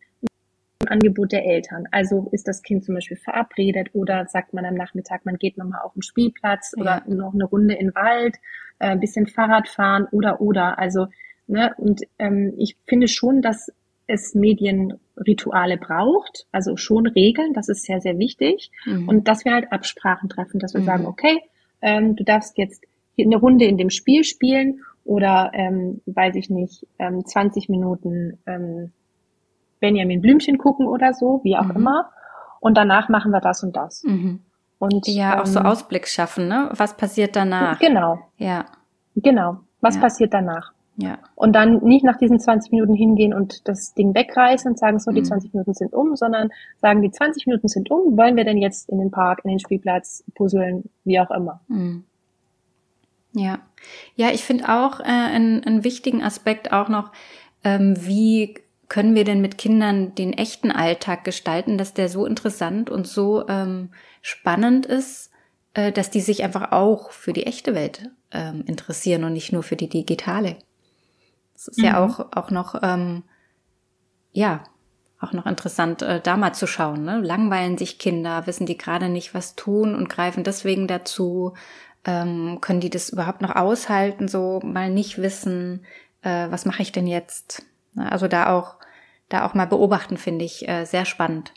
Angebot 0.89 1.33
der 1.33 1.45
Eltern. 1.45 1.87
Also 1.91 2.29
ist 2.33 2.49
das 2.49 2.63
Kind 2.63 2.85
zum 2.85 2.95
Beispiel 2.95 3.17
verabredet 3.17 3.91
oder 3.93 4.27
sagt 4.27 4.55
man 4.55 4.65
am 4.65 4.75
Nachmittag, 4.75 5.25
man 5.25 5.37
geht 5.37 5.59
nochmal 5.59 5.81
auf 5.83 5.93
den 5.95 6.03
Spielplatz 6.03 6.73
ja. 6.77 6.83
oder 6.83 7.03
noch 7.07 7.35
eine 7.35 7.45
Runde 7.45 7.75
in 7.75 7.89
den 7.89 7.95
Wald, 7.95 8.37
äh, 8.79 8.89
ein 8.89 9.01
bisschen 9.01 9.27
Fahrrad 9.27 9.69
fahren 9.69 10.07
oder 10.11 10.41
oder. 10.41 10.79
Also, 10.79 11.07
ne, 11.47 11.75
und 11.77 12.03
ähm, 12.19 12.55
ich 12.59 12.77
finde 12.87 13.09
schon, 13.09 13.43
dass 13.43 13.73
es 14.07 14.35
Medienrituale 14.35 15.79
braucht, 15.79 16.47
also 16.53 16.77
schon 16.77 17.07
Regeln, 17.07 17.53
das 17.55 17.69
ist 17.69 17.85
sehr, 17.85 18.01
sehr 18.01 18.19
wichtig. 18.19 18.71
Mhm. 18.85 19.09
Und 19.09 19.29
dass 19.29 19.45
wir 19.45 19.53
halt 19.53 19.73
Absprachen 19.73 20.29
treffen, 20.29 20.59
dass 20.59 20.75
wir 20.75 20.81
mhm. 20.81 20.87
sagen, 20.87 21.07
okay, 21.07 21.41
ähm, 21.81 22.17
du 22.17 22.25
darfst 22.25 22.59
jetzt 22.59 22.85
eine 23.19 23.37
Runde 23.37 23.65
in 23.65 23.79
dem 23.79 23.91
Spiel 23.91 24.25
spielen 24.25 24.81
oder, 25.05 25.51
ähm, 25.55 26.01
weiß 26.07 26.37
ich 26.37 26.51
nicht, 26.51 26.87
ähm, 26.99 27.25
20 27.25 27.69
Minuten 27.69 28.39
ähm, 28.47 28.93
Benjamin 29.83 30.23
Blümchen 30.23 30.57
gucken 30.57 30.87
oder 30.87 31.13
so, 31.13 31.41
wie 31.43 31.57
auch 31.59 31.65
mhm. 31.65 31.77
immer. 31.77 32.11
Und 32.61 32.77
danach 32.79 33.11
machen 33.11 33.33
wir 33.33 33.41
das 33.41 33.63
und 33.63 33.77
das. 33.77 34.03
Mhm. 34.05 34.41
Und 34.79 35.07
ja, 35.09 35.35
ähm, 35.35 35.41
auch 35.41 35.47
so 35.47 35.61
ähm, 35.61 35.67
Ausblick 35.67 36.09
schaffen, 36.09 36.49
ne? 36.49 36.71
Was 36.73 36.97
passiert 36.97 37.37
danach? 37.37 37.79
Genau. 37.79 38.21
Ja. 38.39 38.65
Genau. 39.17 39.59
Was 39.81 39.97
ja. 39.97 40.01
passiert 40.01 40.33
danach? 40.33 40.73
Ja. 40.97 41.19
Und 41.35 41.55
dann 41.55 41.83
nicht 41.83 42.05
nach 42.05 42.17
diesen 42.17 42.39
20 42.39 42.71
Minuten 42.71 42.95
hingehen 42.95 43.35
und 43.35 43.67
das 43.67 43.95
Ding 43.95 44.15
wegreißen 44.15 44.71
und 44.71 44.79
sagen, 44.79 44.99
so, 44.99 45.11
die 45.11 45.23
20 45.23 45.53
mhm. 45.53 45.59
Minuten 45.59 45.75
sind 45.75 45.93
um, 45.95 46.17
sondern 46.17 46.51
sagen, 46.81 47.03
die 47.03 47.11
20 47.11 47.47
Minuten 47.47 47.69
sind 47.69 47.91
um, 47.91 48.17
wollen 48.17 48.37
wir 48.37 48.45
denn 48.45 48.59
jetzt 48.59 48.89
in 48.89 48.99
den 48.99 49.11
Park, 49.11 49.41
in 49.45 49.51
den 49.51 49.59
Spielplatz, 49.59 50.23
puzzeln, 50.35 50.85
wie 51.05 51.19
auch 51.19 51.31
immer. 51.31 51.61
Mhm. 51.69 52.05
Ja. 53.33 53.59
Ja, 54.15 54.31
ich 54.31 54.45
finde 54.45 54.69
auch 54.69 55.01
äh, 55.01 55.05
einen, 55.05 55.65
einen 55.65 55.85
wichtigen 55.85 56.23
Aspekt 56.23 56.73
auch 56.73 56.89
noch, 56.89 57.11
ähm, 57.65 57.95
wie 57.99 58.55
können 58.93 59.15
wir 59.15 59.25
denn 59.25 59.41
mit 59.41 59.57
Kindern 59.57 60.15
den 60.15 60.35
echten 60.35 60.71
Alltag 60.71 61.25
gestalten, 61.25 61.79
dass 61.79 61.95
der 61.95 62.11
so 62.11 62.27
interessant 62.27 62.91
und 62.91 63.07
so 63.07 63.49
ähm, 63.49 63.89
spannend 64.21 64.85
ist, 64.85 65.31
äh, 65.73 65.93
dass 65.93 66.11
die 66.11 66.21
sich 66.21 66.45
einfach 66.45 66.73
auch 66.73 67.11
für 67.11 67.33
die 67.33 67.47
echte 67.47 67.75
Welt 67.75 68.11
ähm, 68.33 68.65
interessieren 68.67 69.25
und 69.25 69.33
nicht 69.33 69.51
nur 69.51 69.63
für 69.63 69.77
die 69.77 69.89
digitale. 69.89 70.59
Das 71.55 71.69
ist 71.69 71.79
mhm. 71.79 71.85
ja 71.85 72.05
auch, 72.05 72.37
auch 72.37 72.51
noch, 72.51 72.83
ähm, 72.83 73.23
ja, 74.33 74.63
auch 75.19 75.33
noch 75.33 75.47
interessant, 75.47 76.03
äh, 76.03 76.21
da 76.21 76.37
mal 76.37 76.53
zu 76.53 76.67
schauen. 76.67 77.03
Ne? 77.03 77.19
Langweilen 77.23 77.79
sich 77.79 77.99
Kinder, 77.99 78.47
wissen 78.47 78.67
die 78.67 78.77
gerade 78.77 79.09
nicht, 79.09 79.33
was 79.33 79.57
tun 79.57 79.95
und 79.95 80.11
greifen 80.11 80.45
deswegen 80.45 80.87
dazu. 80.87 81.55
Ähm, 82.05 82.59
können 82.61 82.81
die 82.81 82.91
das 82.91 83.09
überhaupt 83.09 83.41
noch 83.41 83.57
aushalten, 83.57 84.29
so 84.29 84.61
mal 84.63 84.91
nicht 84.91 85.17
wissen, 85.17 85.87
äh, 86.21 86.51
was 86.51 86.67
mache 86.67 86.83
ich 86.83 86.93
denn 86.93 87.07
jetzt? 87.07 87.65
Also 87.97 88.29
da 88.29 88.57
auch 88.57 88.77
da 89.29 89.47
auch 89.47 89.55
mal 89.55 89.67
beobachten, 89.67 90.17
finde 90.17 90.45
ich 90.45 90.69
äh, 90.69 90.85
sehr 90.85 91.05
spannend. 91.05 91.55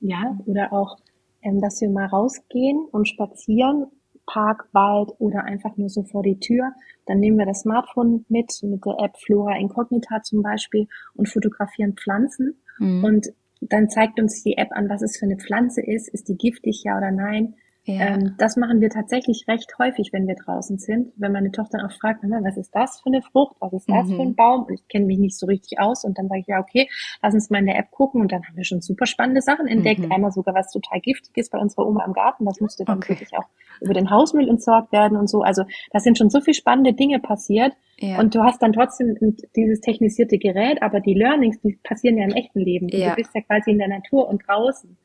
Ja, 0.00 0.38
oder 0.46 0.72
auch, 0.72 0.98
ähm, 1.42 1.60
dass 1.60 1.80
wir 1.80 1.88
mal 1.88 2.06
rausgehen 2.06 2.86
und 2.90 3.08
spazieren, 3.08 3.86
Park, 4.26 4.68
Wald 4.72 5.12
oder 5.18 5.44
einfach 5.44 5.76
nur 5.76 5.88
so 5.88 6.02
vor 6.02 6.22
die 6.22 6.38
Tür. 6.38 6.72
Dann 7.06 7.20
nehmen 7.20 7.38
wir 7.38 7.46
das 7.46 7.60
Smartphone 7.60 8.24
mit, 8.28 8.52
mit 8.62 8.84
der 8.84 8.96
App 8.98 9.16
Flora 9.18 9.56
Incognita 9.56 10.22
zum 10.22 10.42
Beispiel 10.42 10.86
und 11.14 11.28
fotografieren 11.28 11.94
Pflanzen. 11.94 12.60
Mhm. 12.78 13.04
Und 13.04 13.26
dann 13.60 13.88
zeigt 13.88 14.20
uns 14.20 14.42
die 14.42 14.56
App 14.56 14.72
an, 14.72 14.88
was 14.88 15.02
es 15.02 15.16
für 15.18 15.26
eine 15.26 15.36
Pflanze 15.36 15.82
ist. 15.82 16.08
Ist 16.08 16.28
die 16.28 16.36
giftig, 16.36 16.82
ja 16.84 16.96
oder 16.96 17.10
nein? 17.10 17.54
Ja. 17.86 18.14
Ähm, 18.14 18.34
das 18.38 18.56
machen 18.56 18.80
wir 18.80 18.88
tatsächlich 18.88 19.44
recht 19.46 19.74
häufig, 19.78 20.10
wenn 20.12 20.26
wir 20.26 20.36
draußen 20.36 20.78
sind. 20.78 21.12
Wenn 21.16 21.32
meine 21.32 21.52
Tochter 21.52 21.84
auch 21.84 21.92
fragt, 21.92 22.22
was 22.22 22.56
ist 22.56 22.74
das 22.74 23.00
für 23.00 23.08
eine 23.08 23.20
Frucht, 23.20 23.56
was 23.60 23.74
ist 23.74 23.88
das 23.88 24.06
mhm. 24.06 24.16
für 24.16 24.22
ein. 24.22 24.34
Baum? 24.34 24.64
Und 24.64 24.72
ich 24.72 24.88
kenne 24.88 25.04
mich 25.04 25.18
nicht 25.18 25.38
so 25.38 25.46
richtig 25.46 25.78
aus. 25.78 26.04
Und 26.04 26.18
dann 26.18 26.28
sage 26.28 26.40
ich, 26.40 26.46
ja, 26.46 26.60
okay, 26.60 26.88
lass 27.22 27.34
uns 27.34 27.50
mal 27.50 27.58
in 27.58 27.66
der 27.66 27.78
App 27.78 27.90
gucken. 27.90 28.22
Und 28.22 28.32
dann 28.32 28.42
haben 28.42 28.56
wir 28.56 28.64
schon 28.64 28.80
super 28.80 29.06
spannende 29.06 29.42
Sachen 29.42 29.66
entdeckt. 29.66 30.00
Mhm. 30.00 30.12
Einmal 30.12 30.32
sogar 30.32 30.54
was 30.54 30.70
total 30.72 31.00
Giftiges 31.00 31.50
bei 31.50 31.58
unserer 31.58 31.86
Oma 31.86 32.04
im 32.06 32.14
Garten. 32.14 32.46
Das 32.46 32.58
musste 32.60 32.84
dann 32.84 32.98
okay. 32.98 33.10
wirklich 33.10 33.36
auch 33.36 33.46
über 33.80 33.92
den 33.92 34.10
Hausmüll 34.10 34.48
entsorgt 34.48 34.90
werden 34.92 35.18
und 35.18 35.28
so. 35.28 35.42
Also 35.42 35.64
da 35.92 36.00
sind 36.00 36.16
schon 36.16 36.30
so 36.30 36.40
viele 36.40 36.54
spannende 36.54 36.94
Dinge 36.94 37.18
passiert. 37.20 37.74
Ja. 37.98 38.18
Und 38.18 38.34
du 38.34 38.42
hast 38.42 38.62
dann 38.62 38.72
trotzdem 38.72 39.16
dieses 39.54 39.80
technisierte 39.80 40.38
Gerät, 40.38 40.82
aber 40.82 41.00
die 41.00 41.14
Learnings, 41.14 41.60
die 41.60 41.78
passieren 41.82 42.18
ja 42.18 42.24
im 42.24 42.32
echten 42.32 42.60
Leben. 42.60 42.88
Ja. 42.88 43.10
Du 43.10 43.16
bist 43.16 43.30
ja 43.34 43.42
quasi 43.42 43.70
in 43.70 43.78
der 43.78 43.88
Natur 43.88 44.28
und 44.28 44.42
draußen. 44.46 44.96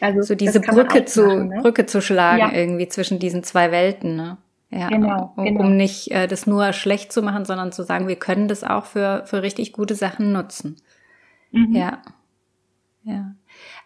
Also 0.00 0.22
so 0.22 0.34
diese 0.34 0.60
Brücke 0.60 1.04
zu 1.04 1.26
machen, 1.26 1.48
ne? 1.48 1.60
Brücke 1.62 1.86
zu 1.86 2.00
schlagen 2.00 2.38
ja. 2.38 2.52
irgendwie 2.52 2.88
zwischen 2.88 3.18
diesen 3.18 3.42
zwei 3.42 3.70
Welten, 3.70 4.16
ne? 4.16 4.38
Ja, 4.70 4.88
genau, 4.88 5.32
um, 5.36 5.44
genau. 5.44 5.60
um 5.62 5.76
nicht 5.76 6.12
äh, 6.12 6.28
das 6.28 6.46
nur 6.46 6.72
schlecht 6.72 7.12
zu 7.12 7.22
machen, 7.22 7.44
sondern 7.44 7.72
zu 7.72 7.82
sagen, 7.82 8.06
wir 8.06 8.16
können 8.16 8.46
das 8.46 8.62
auch 8.62 8.86
für 8.86 9.24
für 9.26 9.42
richtig 9.42 9.72
gute 9.72 9.96
Sachen 9.96 10.32
nutzen. 10.32 10.76
Mhm. 11.50 11.74
Ja, 11.74 12.02
ja. 13.02 13.34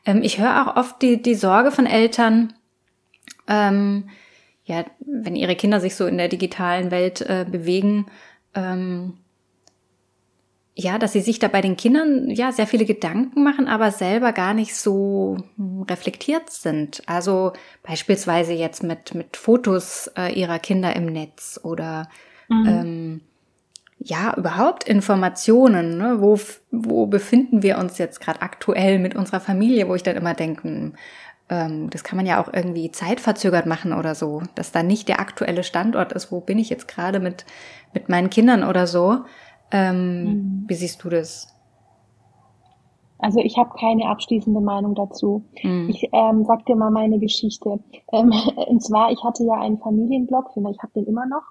Ähm, 0.04 0.20
ich 0.22 0.38
höre 0.38 0.62
auch 0.62 0.76
oft 0.76 1.00
die 1.00 1.22
die 1.22 1.34
Sorge 1.34 1.70
von 1.70 1.86
Eltern, 1.86 2.52
ähm, 3.48 4.10
ja, 4.64 4.84
wenn 5.00 5.36
ihre 5.36 5.56
Kinder 5.56 5.80
sich 5.80 5.94
so 5.96 6.06
in 6.06 6.18
der 6.18 6.28
digitalen 6.28 6.90
Welt 6.90 7.22
äh, 7.22 7.46
bewegen, 7.50 8.06
ähm, 8.54 9.14
ja, 10.76 10.98
dass 10.98 11.12
sie 11.12 11.20
sich 11.20 11.38
da 11.38 11.46
bei 11.46 11.60
den 11.60 11.76
Kindern 11.76 12.28
ja 12.30 12.50
sehr 12.50 12.66
viele 12.66 12.84
Gedanken 12.84 13.44
machen, 13.44 13.68
aber 13.68 13.92
selber 13.92 14.32
gar 14.32 14.54
nicht 14.54 14.74
so 14.74 15.36
hm, 15.56 15.82
reflektiert 15.82 16.50
sind. 16.50 17.02
Also 17.06 17.52
beispielsweise 17.84 18.52
jetzt 18.52 18.82
mit 18.82 19.14
mit 19.14 19.36
Fotos 19.36 20.10
äh, 20.18 20.32
ihrer 20.32 20.58
Kinder 20.58 20.96
im 20.96 21.06
Netz 21.06 21.60
oder 21.62 22.08
mhm. 22.48 22.66
ähm, 22.66 23.20
ja 23.98 24.34
überhaupt 24.36 24.82
Informationen. 24.82 25.96
Ne? 25.96 26.16
Wo 26.18 26.40
wo 26.72 27.06
befinden 27.06 27.62
wir 27.62 27.78
uns 27.78 27.98
jetzt 27.98 28.20
gerade 28.20 28.42
aktuell 28.42 28.98
mit 28.98 29.14
unserer 29.14 29.40
Familie? 29.40 29.88
Wo 29.88 29.94
ich 29.94 30.02
dann 30.02 30.16
immer 30.16 30.34
denke, 30.34 30.64
hm, 30.64 30.94
ähm, 31.50 31.88
das 31.90 32.02
kann 32.02 32.16
man 32.16 32.26
ja 32.26 32.42
auch 32.42 32.52
irgendwie 32.52 32.90
zeitverzögert 32.90 33.66
machen 33.66 33.92
oder 33.92 34.16
so, 34.16 34.42
dass 34.56 34.72
da 34.72 34.82
nicht 34.82 35.08
der 35.08 35.20
aktuelle 35.20 35.62
Standort 35.62 36.12
ist. 36.12 36.32
Wo 36.32 36.40
bin 36.40 36.58
ich 36.58 36.68
jetzt 36.68 36.88
gerade 36.88 37.20
mit 37.20 37.44
mit 37.92 38.08
meinen 38.08 38.28
Kindern 38.28 38.64
oder 38.64 38.88
so? 38.88 39.24
Ähm, 39.74 40.24
mhm. 40.24 40.64
Wie 40.68 40.74
siehst 40.74 41.02
du 41.02 41.08
das? 41.08 41.48
Also 43.18 43.40
ich 43.40 43.58
habe 43.58 43.70
keine 43.76 44.08
abschließende 44.08 44.60
Meinung 44.60 44.94
dazu. 44.94 45.44
Mhm. 45.62 45.88
Ich 45.90 46.08
ähm, 46.12 46.44
sag 46.44 46.64
dir 46.66 46.76
mal 46.76 46.92
meine 46.92 47.18
Geschichte. 47.18 47.80
Ähm, 48.12 48.32
und 48.68 48.82
zwar, 48.82 49.10
ich 49.10 49.24
hatte 49.24 49.42
ja 49.42 49.54
einen 49.54 49.78
Familienblog, 49.78 50.50
ich 50.54 50.82
habe 50.82 50.92
den 50.94 51.06
immer 51.06 51.26
noch, 51.26 51.42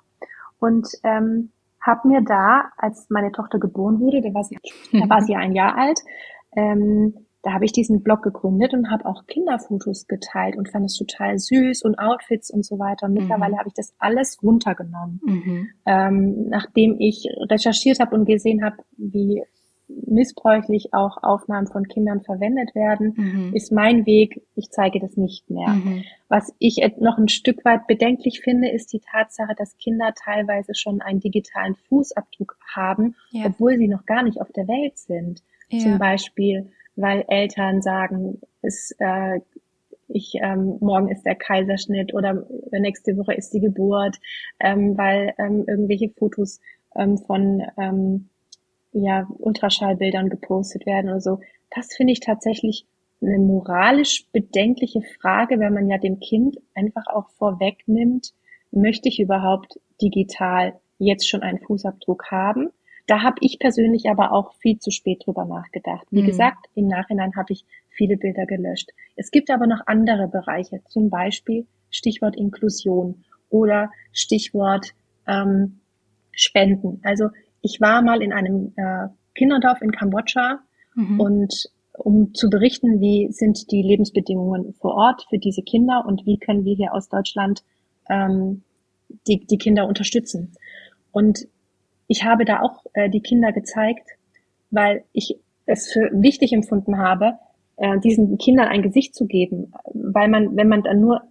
und 0.59 0.87
ähm, 1.03 1.51
habe 1.81 2.07
mir 2.07 2.21
da, 2.21 2.69
als 2.77 3.09
meine 3.09 3.33
Tochter 3.33 3.59
geboren 3.59 3.99
wurde, 3.99 4.21
da 4.21 4.33
war 4.33 4.45
sie, 4.45 4.57
da 4.93 5.09
war 5.09 5.21
sie 5.21 5.35
ein 5.35 5.51
Jahr 5.51 5.77
alt, 5.77 5.99
ähm, 6.55 7.25
da 7.43 7.51
habe 7.51 7.65
ich 7.65 7.73
diesen 7.73 8.01
Blog 8.03 8.23
gegründet 8.23 8.73
und 8.73 8.89
habe 8.89 9.05
auch 9.05 9.27
Kinderfotos 9.27 10.07
geteilt 10.07 10.55
und 10.55 10.69
fand 10.69 10.85
es 10.85 10.97
total 10.97 11.37
süß 11.37 11.83
und 11.83 11.99
Outfits 11.99 12.49
und 12.49 12.65
so 12.65 12.79
weiter. 12.79 13.07
Und 13.07 13.13
mittlerweile 13.13 13.55
mhm. 13.55 13.59
habe 13.59 13.67
ich 13.67 13.73
das 13.73 13.93
alles 13.99 14.41
runtergenommen. 14.41 15.19
Mhm. 15.23 15.69
Ähm, 15.85 16.47
nachdem 16.47 16.95
ich 16.99 17.27
recherchiert 17.49 17.99
habe 17.99 18.15
und 18.15 18.25
gesehen 18.25 18.63
habe, 18.63 18.77
wie 18.97 19.43
missbräuchlich 19.89 20.93
auch 20.93 21.21
Aufnahmen 21.21 21.67
von 21.67 21.85
Kindern 21.87 22.21
verwendet 22.21 22.73
werden, 22.75 23.13
mhm. 23.17 23.53
ist 23.53 23.73
mein 23.73 24.05
Weg, 24.05 24.41
ich 24.55 24.69
zeige 24.69 25.01
das 25.01 25.17
nicht 25.17 25.49
mehr. 25.49 25.67
Mhm. 25.67 26.03
Was 26.29 26.53
ich 26.59 26.79
noch 26.99 27.17
ein 27.17 27.27
Stück 27.27 27.65
weit 27.65 27.87
bedenklich 27.87 28.39
finde, 28.39 28.69
ist 28.69 28.93
die 28.93 29.01
Tatsache, 29.01 29.53
dass 29.57 29.77
Kinder 29.77 30.13
teilweise 30.15 30.75
schon 30.75 31.01
einen 31.01 31.19
digitalen 31.19 31.75
Fußabdruck 31.89 32.57
haben, 32.73 33.15
ja. 33.31 33.47
obwohl 33.47 33.77
sie 33.77 33.89
noch 33.89 34.05
gar 34.05 34.23
nicht 34.23 34.39
auf 34.39 34.51
der 34.53 34.69
Welt 34.69 34.97
sind. 34.97 35.43
Ja. 35.69 35.79
Zum 35.79 35.99
Beispiel 35.99 36.71
weil 36.95 37.25
Eltern 37.27 37.81
sagen, 37.81 38.41
es, 38.61 38.95
äh, 38.99 39.39
ich, 40.07 40.35
ähm, 40.35 40.77
morgen 40.79 41.09
ist 41.09 41.25
der 41.25 41.35
Kaiserschnitt 41.35 42.13
oder 42.13 42.45
nächste 42.71 43.17
Woche 43.17 43.33
ist 43.33 43.53
die 43.53 43.61
Geburt, 43.61 44.17
ähm, 44.59 44.97
weil 44.97 45.33
ähm, 45.37 45.65
irgendwelche 45.67 46.09
Fotos 46.09 46.59
ähm, 46.95 47.17
von 47.17 47.63
ähm, 47.77 48.29
ja, 48.91 49.27
Ultraschallbildern 49.39 50.29
gepostet 50.29 50.85
werden 50.85 51.09
oder 51.09 51.21
so. 51.21 51.39
Das 51.71 51.95
finde 51.95 52.13
ich 52.13 52.19
tatsächlich 52.19 52.85
eine 53.21 53.39
moralisch 53.39 54.27
bedenkliche 54.31 55.01
Frage, 55.01 55.59
wenn 55.59 55.73
man 55.73 55.89
ja 55.89 55.97
dem 55.97 56.19
Kind 56.19 56.57
einfach 56.75 57.07
auch 57.07 57.29
vorwegnimmt, 57.37 58.33
möchte 58.71 59.09
ich 59.09 59.19
überhaupt 59.19 59.79
digital 60.01 60.79
jetzt 60.99 61.27
schon 61.27 61.41
einen 61.41 61.59
Fußabdruck 61.59 62.31
haben? 62.31 62.69
Da 63.07 63.21
habe 63.21 63.35
ich 63.41 63.59
persönlich 63.59 64.09
aber 64.09 64.31
auch 64.31 64.53
viel 64.55 64.79
zu 64.79 64.91
spät 64.91 65.23
drüber 65.25 65.45
nachgedacht. 65.45 66.07
Wie 66.11 66.21
mhm. 66.21 66.27
gesagt, 66.27 66.67
im 66.75 66.87
Nachhinein 66.87 67.35
habe 67.35 67.51
ich 67.51 67.65
viele 67.89 68.17
Bilder 68.17 68.45
gelöscht. 68.45 68.91
Es 69.15 69.29
gibt 69.31 69.51
aber 69.51 69.67
noch 69.67 69.81
andere 69.85 70.27
Bereiche, 70.27 70.81
zum 70.87 71.09
Beispiel 71.09 71.65
Stichwort 71.89 72.35
Inklusion 72.35 73.23
oder 73.49 73.91
Stichwort 74.13 74.93
ähm, 75.27 75.79
Spenden. 76.31 77.01
Also 77.03 77.29
ich 77.61 77.79
war 77.81 78.01
mal 78.01 78.21
in 78.21 78.33
einem 78.33 78.73
äh, 78.75 79.07
Kinderdorf 79.35 79.81
in 79.81 79.91
Kambodscha 79.91 80.59
mhm. 80.95 81.19
und 81.19 81.53
um 81.93 82.33
zu 82.33 82.49
berichten, 82.49 82.99
wie 82.99 83.31
sind 83.31 83.71
die 83.71 83.83
Lebensbedingungen 83.83 84.73
vor 84.73 84.95
Ort 84.95 85.25
für 85.29 85.37
diese 85.37 85.61
Kinder 85.61 86.03
und 86.07 86.25
wie 86.25 86.37
können 86.37 86.65
wir 86.65 86.75
hier 86.75 86.93
aus 86.93 87.07
Deutschland 87.07 87.63
ähm, 88.09 88.63
die, 89.27 89.45
die 89.45 89.57
Kinder 89.57 89.87
unterstützen. 89.87 90.53
Und 91.11 91.47
ich 92.13 92.23
habe 92.23 92.45
da 92.45 92.61
auch 92.61 92.85
äh, 92.93 93.09
die 93.09 93.21
Kinder 93.21 93.51
gezeigt, 93.51 94.07
weil 94.69 95.03
ich 95.13 95.39
es 95.65 95.91
für 95.91 96.11
wichtig 96.13 96.53
empfunden 96.53 96.99
habe, 96.99 97.39
äh, 97.77 97.97
diesen 97.99 98.37
Kindern 98.37 98.67
ein 98.67 98.83
Gesicht 98.83 99.15
zu 99.15 99.25
geben, 99.25 99.73
weil 99.93 100.27
man, 100.27 100.55
wenn 100.55 100.67
man 100.67 100.83
dann 100.83 100.99
nur 100.99 101.23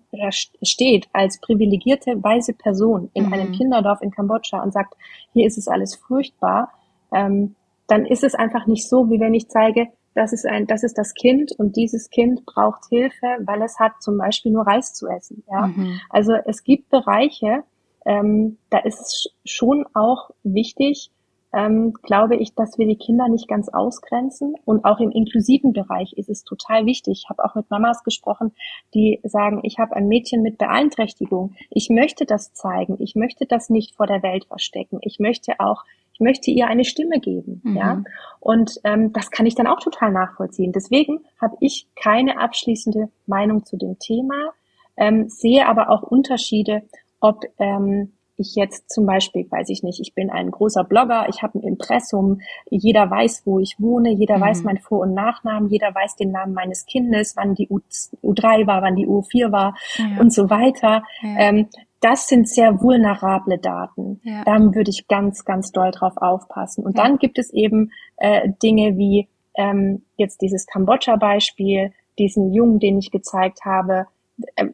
steht 0.61 1.07
als 1.13 1.41
privilegierte 1.41 2.23
weise 2.25 2.53
Person 2.53 3.11
in 3.15 3.27
mhm. 3.27 3.33
einem 3.33 3.53
Kinderdorf 3.53 4.03
in 4.03 4.11
Kambodscha 4.11 4.61
und 4.61 4.73
sagt, 4.73 4.95
hier 5.33 5.47
ist 5.47 5.57
es 5.57 5.69
alles 5.69 5.95
furchtbar, 5.95 6.73
ähm, 7.15 7.55
dann 7.87 8.05
ist 8.05 8.25
es 8.25 8.35
einfach 8.35 8.67
nicht 8.67 8.89
so, 8.89 9.09
wie 9.09 9.21
wenn 9.21 9.35
ich 9.35 9.49
zeige, 9.49 9.87
das 10.15 10.33
ist 10.33 10.47
ein, 10.47 10.67
das 10.67 10.83
ist 10.83 10.99
das 10.99 11.15
Kind 11.15 11.53
und 11.59 11.77
dieses 11.77 12.11
Kind 12.11 12.45
braucht 12.45 12.89
Hilfe, 12.89 13.27
weil 13.45 13.63
es 13.63 13.79
hat 13.79 13.93
zum 14.01 14.19
Beispiel 14.19 14.51
nur 14.51 14.67
Reis 14.67 14.95
zu 14.95 15.07
essen. 15.07 15.45
Ja, 15.49 15.69
mhm. 15.69 16.01
also 16.11 16.33
es 16.45 16.65
gibt 16.65 16.91
Bereiche, 16.91 17.63
ähm, 18.05 18.59
da 18.71 18.79
ist 18.79 19.01
es 19.01 19.35
schon 19.45 19.87
auch 19.95 20.31
wichtig, 20.43 21.11
ähm, 21.53 21.93
glaube 22.03 22.37
ich, 22.37 22.55
dass 22.55 22.79
wir 22.79 22.87
die 22.87 22.97
Kinder 22.97 23.29
nicht 23.29 23.47
ganz 23.47 23.69
ausgrenzen. 23.69 24.55
Und 24.65 24.85
auch 24.85 25.01
im 25.01 25.11
inklusiven 25.11 25.73
Bereich 25.73 26.15
ist 26.15 26.31
es 26.31 26.45
total 26.45 26.87
wichtig. 26.87 27.25
Ich 27.25 27.31
habe 27.31 27.45
auch 27.45 27.55
mit 27.55 27.71
Mamas 27.71 28.03
gesprochen, 28.05 28.53
die 28.95 29.21
sagen, 29.23 29.61
ich 29.63 29.79
habe 29.79 29.95
ein 29.95 30.09
Mädchen 30.09 30.43
mit 30.43 30.59
Beeinträchtigung. 30.59 31.55
Ich 31.71 31.91
möchte 31.91 32.25
das 32.25 32.55
zeigen. 32.55 32.97
Ich 33.01 33.15
möchte 33.15 33.47
das 33.47 33.69
nicht 33.69 33.95
vor 33.95 34.07
der 34.07 34.23
Welt 34.23 34.47
verstecken. 34.47 34.99
Ich 35.03 35.19
möchte 35.19 35.61
auch, 35.61 35.85
ich 36.15 36.21
möchte 36.21 36.51
ihr 36.51 36.69
eine 36.69 36.85
Stimme 36.85 37.21
geben. 37.21 37.61
Mhm. 37.65 37.77
Ja. 37.77 38.03
Und 38.41 38.81
ähm, 38.85 39.13
das 39.13 39.31
kann 39.31 39.47
ich 39.47 39.55
dann 39.55 39.67
auch 39.67 39.81
total 39.81 40.11
nachvollziehen. 40.11 40.73
Deswegen 40.73 41.21
habe 41.41 41.57
ich 41.61 41.87
keine 41.97 42.41
abschließende 42.41 43.11
Meinung 43.27 43.65
zu 43.65 43.77
dem 43.77 43.99
Thema, 43.99 44.53
ähm, 44.97 45.29
sehe 45.29 45.69
aber 45.69 45.91
auch 45.91 46.03
Unterschiede 46.03 46.83
ob 47.23 47.45
ähm, 47.59 48.13
ich 48.37 48.55
jetzt 48.57 48.91
zum 48.91 49.07
Beispiel, 49.07 49.47
weiß 49.51 49.69
ich 49.69 49.83
nicht, 49.83 50.01
ich 50.01 50.15
bin 50.15 50.31
ein 50.31 50.51
großer 50.51 50.85
Blogger, 50.85 51.29
ich 51.29 51.43
habe 51.43 51.59
ein 51.59 51.63
Impressum, 51.63 52.41
jeder 52.69 53.11
weiß, 53.11 53.43
wo 53.45 53.59
ich 53.59 53.77
wohne, 53.79 54.11
jeder 54.11 54.39
mhm. 54.39 54.43
weiß 54.43 54.63
mein 54.65 54.79
Vor- 54.79 55.01
und 55.01 55.15
Nachnamen, 55.15 55.69
jeder 55.69 55.95
weiß 55.95 56.17
den 56.17 56.33
Namen 56.33 56.53
meines 56.53 56.85
Kindes, 56.87 57.37
wann 57.37 57.55
die 57.55 57.69
U, 57.69 57.81
U3 58.23 58.67
war, 58.67 58.83
wann 58.83 58.97
die 58.97 59.07
U4 59.07 59.53
war 59.53 59.77
ja. 59.97 60.21
und 60.21 60.33
so 60.33 60.51
weiter. 60.51 61.05
Ja. 61.23 61.39
Ähm, 61.39 61.69
das 62.01 62.27
sind 62.27 62.49
sehr 62.49 62.83
vulnerable 62.83 63.59
Daten. 63.59 64.21
Ja. 64.25 64.43
Da 64.45 64.59
würde 64.75 64.91
ich 64.91 65.07
ganz, 65.07 65.45
ganz 65.45 65.71
doll 65.71 65.93
drauf 65.93 66.15
aufpassen. 66.17 66.85
Und 66.85 66.99
dann 66.99 67.19
gibt 67.19 67.39
es 67.39 67.53
eben 67.53 67.93
äh, 68.17 68.49
Dinge 68.61 68.99
wie 68.99 69.29
ähm, 69.55 70.03
jetzt 70.17 70.43
dieses 70.43 70.67
Kambodscha-Beispiel, 70.67 71.93
diesen 72.19 72.53
Jungen, 72.53 72.81
den 72.81 72.99
ich 72.99 73.13
gezeigt 73.13 73.61
habe, 73.65 74.07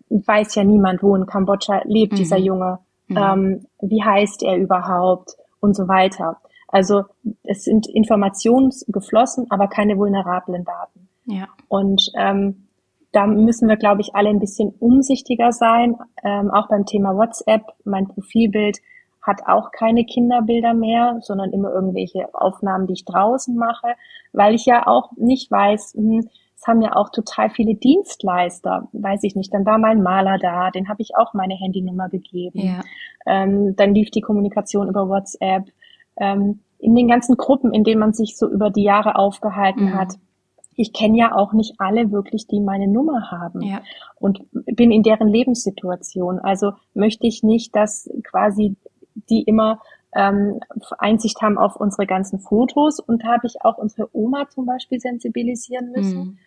weiß 0.08 0.54
ja 0.54 0.64
niemand, 0.64 1.02
wo 1.02 1.14
in 1.14 1.26
Kambodscha 1.26 1.82
lebt 1.84 2.12
mhm. 2.12 2.16
dieser 2.16 2.38
Junge, 2.38 2.78
mhm. 3.08 3.16
ähm, 3.16 3.66
wie 3.80 4.02
heißt 4.02 4.42
er 4.42 4.56
überhaupt 4.56 5.36
und 5.60 5.74
so 5.74 5.88
weiter. 5.88 6.38
Also 6.68 7.04
es 7.44 7.64
sind 7.64 7.86
Informationen 7.86 8.72
geflossen, 8.88 9.46
aber 9.50 9.68
keine 9.68 9.96
vulnerablen 9.96 10.64
Daten. 10.64 11.08
Ja. 11.24 11.48
Und 11.68 12.10
ähm, 12.14 12.68
da 13.12 13.26
müssen 13.26 13.68
wir, 13.68 13.76
glaube 13.76 14.02
ich, 14.02 14.14
alle 14.14 14.28
ein 14.28 14.38
bisschen 14.38 14.74
umsichtiger 14.78 15.52
sein. 15.52 15.96
Ähm, 16.22 16.50
auch 16.50 16.68
beim 16.68 16.84
Thema 16.84 17.16
WhatsApp, 17.16 17.62
mein 17.84 18.06
Profilbild 18.06 18.78
hat 19.22 19.42
auch 19.46 19.72
keine 19.72 20.04
Kinderbilder 20.04 20.74
mehr, 20.74 21.18
sondern 21.20 21.52
immer 21.52 21.72
irgendwelche 21.72 22.32
Aufnahmen, 22.34 22.86
die 22.86 22.94
ich 22.94 23.04
draußen 23.04 23.56
mache, 23.56 23.94
weil 24.32 24.54
ich 24.54 24.66
ja 24.66 24.86
auch 24.86 25.12
nicht 25.16 25.50
weiß, 25.50 25.94
hm, 25.96 26.28
es 26.60 26.66
haben 26.66 26.82
ja 26.82 26.96
auch 26.96 27.10
total 27.10 27.50
viele 27.50 27.76
Dienstleister, 27.76 28.88
weiß 28.92 29.22
ich 29.22 29.36
nicht. 29.36 29.54
Dann 29.54 29.64
war 29.64 29.78
mein 29.78 30.02
Maler 30.02 30.38
da, 30.38 30.70
den 30.70 30.88
habe 30.88 31.02
ich 31.02 31.16
auch 31.16 31.32
meine 31.32 31.54
Handynummer 31.54 32.08
gegeben. 32.08 32.58
Ja. 32.58 32.80
Ähm, 33.26 33.76
dann 33.76 33.94
lief 33.94 34.10
die 34.10 34.22
Kommunikation 34.22 34.88
über 34.88 35.08
WhatsApp. 35.08 35.68
Ähm, 36.16 36.60
in 36.80 36.96
den 36.96 37.06
ganzen 37.06 37.36
Gruppen, 37.36 37.72
in 37.72 37.84
denen 37.84 38.00
man 38.00 38.12
sich 38.12 38.36
so 38.36 38.48
über 38.48 38.70
die 38.70 38.82
Jahre 38.82 39.16
aufgehalten 39.16 39.86
mhm. 39.86 39.94
hat. 39.94 40.14
Ich 40.74 40.92
kenne 40.92 41.18
ja 41.18 41.34
auch 41.34 41.52
nicht 41.52 41.74
alle 41.78 42.10
wirklich, 42.10 42.46
die 42.48 42.60
meine 42.60 42.88
Nummer 42.88 43.30
haben 43.30 43.62
ja. 43.62 43.80
und 44.16 44.44
bin 44.52 44.90
in 44.90 45.02
deren 45.02 45.28
Lebenssituation. 45.28 46.38
Also 46.40 46.72
möchte 46.94 47.26
ich 47.26 47.42
nicht, 47.42 47.74
dass 47.74 48.10
quasi 48.24 48.76
die 49.28 49.42
immer 49.42 49.80
ähm, 50.14 50.60
Einsicht 50.98 51.40
haben 51.40 51.58
auf 51.58 51.76
unsere 51.76 52.06
ganzen 52.06 52.40
Fotos 52.40 53.00
und 53.00 53.24
habe 53.24 53.46
ich 53.46 53.62
auch 53.62 53.78
unsere 53.78 54.08
Oma 54.12 54.48
zum 54.48 54.66
Beispiel 54.66 54.98
sensibilisieren 54.98 55.92
müssen. 55.92 56.18
Mhm 56.18 56.38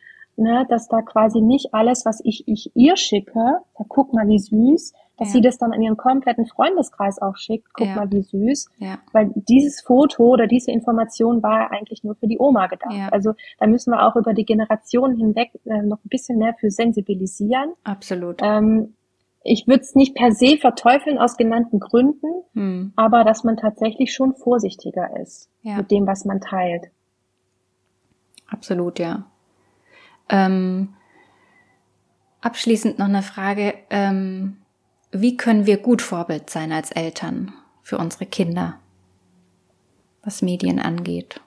ne, 0.41 0.65
dass 0.69 0.87
da 0.87 1.01
quasi 1.01 1.41
nicht 1.41 1.73
alles, 1.73 2.05
was 2.05 2.19
ich, 2.23 2.47
ich 2.47 2.71
ihr 2.75 2.97
schicke, 2.97 3.59
da 3.77 3.85
guck 3.87 4.13
mal 4.13 4.27
wie 4.27 4.39
süß, 4.39 4.93
dass 5.17 5.29
ja. 5.29 5.33
sie 5.33 5.41
das 5.41 5.57
dann 5.57 5.71
an 5.71 5.81
ihren 5.81 5.97
kompletten 5.97 6.47
Freundeskreis 6.47 7.21
auch 7.21 7.37
schickt, 7.37 7.67
guck 7.73 7.87
ja. 7.87 7.95
mal 7.95 8.11
wie 8.11 8.23
süß, 8.23 8.69
ja. 8.79 8.97
weil 9.11 9.31
dieses 9.35 9.81
Foto 9.81 10.23
oder 10.23 10.47
diese 10.47 10.71
Information 10.71 11.43
war 11.43 11.71
eigentlich 11.71 12.03
nur 12.03 12.15
für 12.15 12.27
die 12.27 12.39
Oma 12.39 12.67
gedacht. 12.67 12.91
Also 13.11 13.33
da 13.59 13.67
müssen 13.67 13.91
wir 13.91 14.05
auch 14.05 14.15
über 14.15 14.33
die 14.33 14.45
Generationen 14.45 15.17
hinweg 15.17 15.51
äh, 15.65 15.83
noch 15.83 15.99
ein 16.03 16.09
bisschen 16.09 16.39
mehr 16.39 16.55
für 16.59 16.71
sensibilisieren. 16.71 17.73
Absolut. 17.83 18.41
Ähm, 18.41 18.95
ich 19.43 19.67
würde 19.67 19.81
es 19.81 19.95
nicht 19.95 20.15
per 20.15 20.31
se 20.31 20.57
verteufeln 20.57 21.17
aus 21.17 21.37
genannten 21.37 21.79
Gründen, 21.79 22.43
hm. 22.53 22.93
aber 22.95 23.23
dass 23.23 23.43
man 23.43 23.57
tatsächlich 23.57 24.13
schon 24.13 24.35
vorsichtiger 24.35 25.19
ist 25.19 25.49
mit 25.63 25.91
dem, 25.91 26.05
was 26.05 26.25
man 26.25 26.41
teilt. 26.41 26.89
Absolut, 28.47 28.99
ja. 28.99 29.30
Ähm, 30.31 30.93
abschließend 32.39 32.97
noch 32.97 33.07
eine 33.07 33.21
Frage. 33.21 33.73
Ähm, 33.89 34.57
wie 35.11 35.37
können 35.37 35.65
wir 35.65 35.77
gut 35.77 36.01
Vorbild 36.01 36.49
sein 36.49 36.71
als 36.71 36.91
Eltern 36.91 37.53
für 37.83 37.97
unsere 37.97 38.25
Kinder, 38.25 38.79
was 40.23 40.41
Medien 40.41 40.79
angeht? 40.79 41.41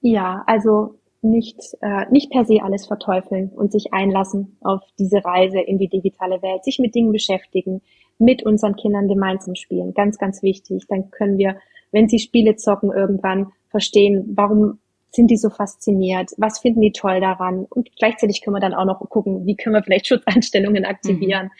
Ja, 0.00 0.42
also 0.46 0.98
nicht, 1.22 1.56
äh, 1.80 2.06
nicht 2.10 2.30
per 2.30 2.44
se 2.44 2.62
alles 2.62 2.86
verteufeln 2.86 3.50
und 3.50 3.72
sich 3.72 3.92
einlassen 3.92 4.56
auf 4.62 4.82
diese 4.98 5.24
Reise 5.24 5.60
in 5.60 5.78
die 5.78 5.88
digitale 5.88 6.42
Welt, 6.42 6.64
sich 6.64 6.78
mit 6.78 6.94
Dingen 6.94 7.12
beschäftigen, 7.12 7.82
mit 8.18 8.44
unseren 8.44 8.76
Kindern 8.76 9.08
gemeinsam 9.08 9.54
spielen. 9.54 9.94
Ganz, 9.94 10.18
ganz 10.18 10.42
wichtig. 10.42 10.86
Dann 10.88 11.10
können 11.10 11.38
wir, 11.38 11.56
wenn 11.92 12.08
sie 12.08 12.18
Spiele 12.18 12.56
zocken, 12.56 12.92
irgendwann 12.92 13.52
verstehen, 13.70 14.32
warum 14.34 14.78
sind 15.10 15.30
die 15.30 15.36
so 15.36 15.50
fasziniert? 15.50 16.30
Was 16.36 16.58
finden 16.58 16.80
die 16.80 16.92
toll 16.92 17.20
daran? 17.20 17.66
Und 17.68 17.90
gleichzeitig 17.96 18.42
können 18.42 18.56
wir 18.56 18.60
dann 18.60 18.74
auch 18.74 18.84
noch 18.84 19.00
gucken, 19.08 19.46
wie 19.46 19.56
können 19.56 19.74
wir 19.74 19.82
vielleicht 19.82 20.06
Schutzeinstellungen 20.08 20.84
aktivieren. 20.84 21.46
Mhm. 21.46 21.50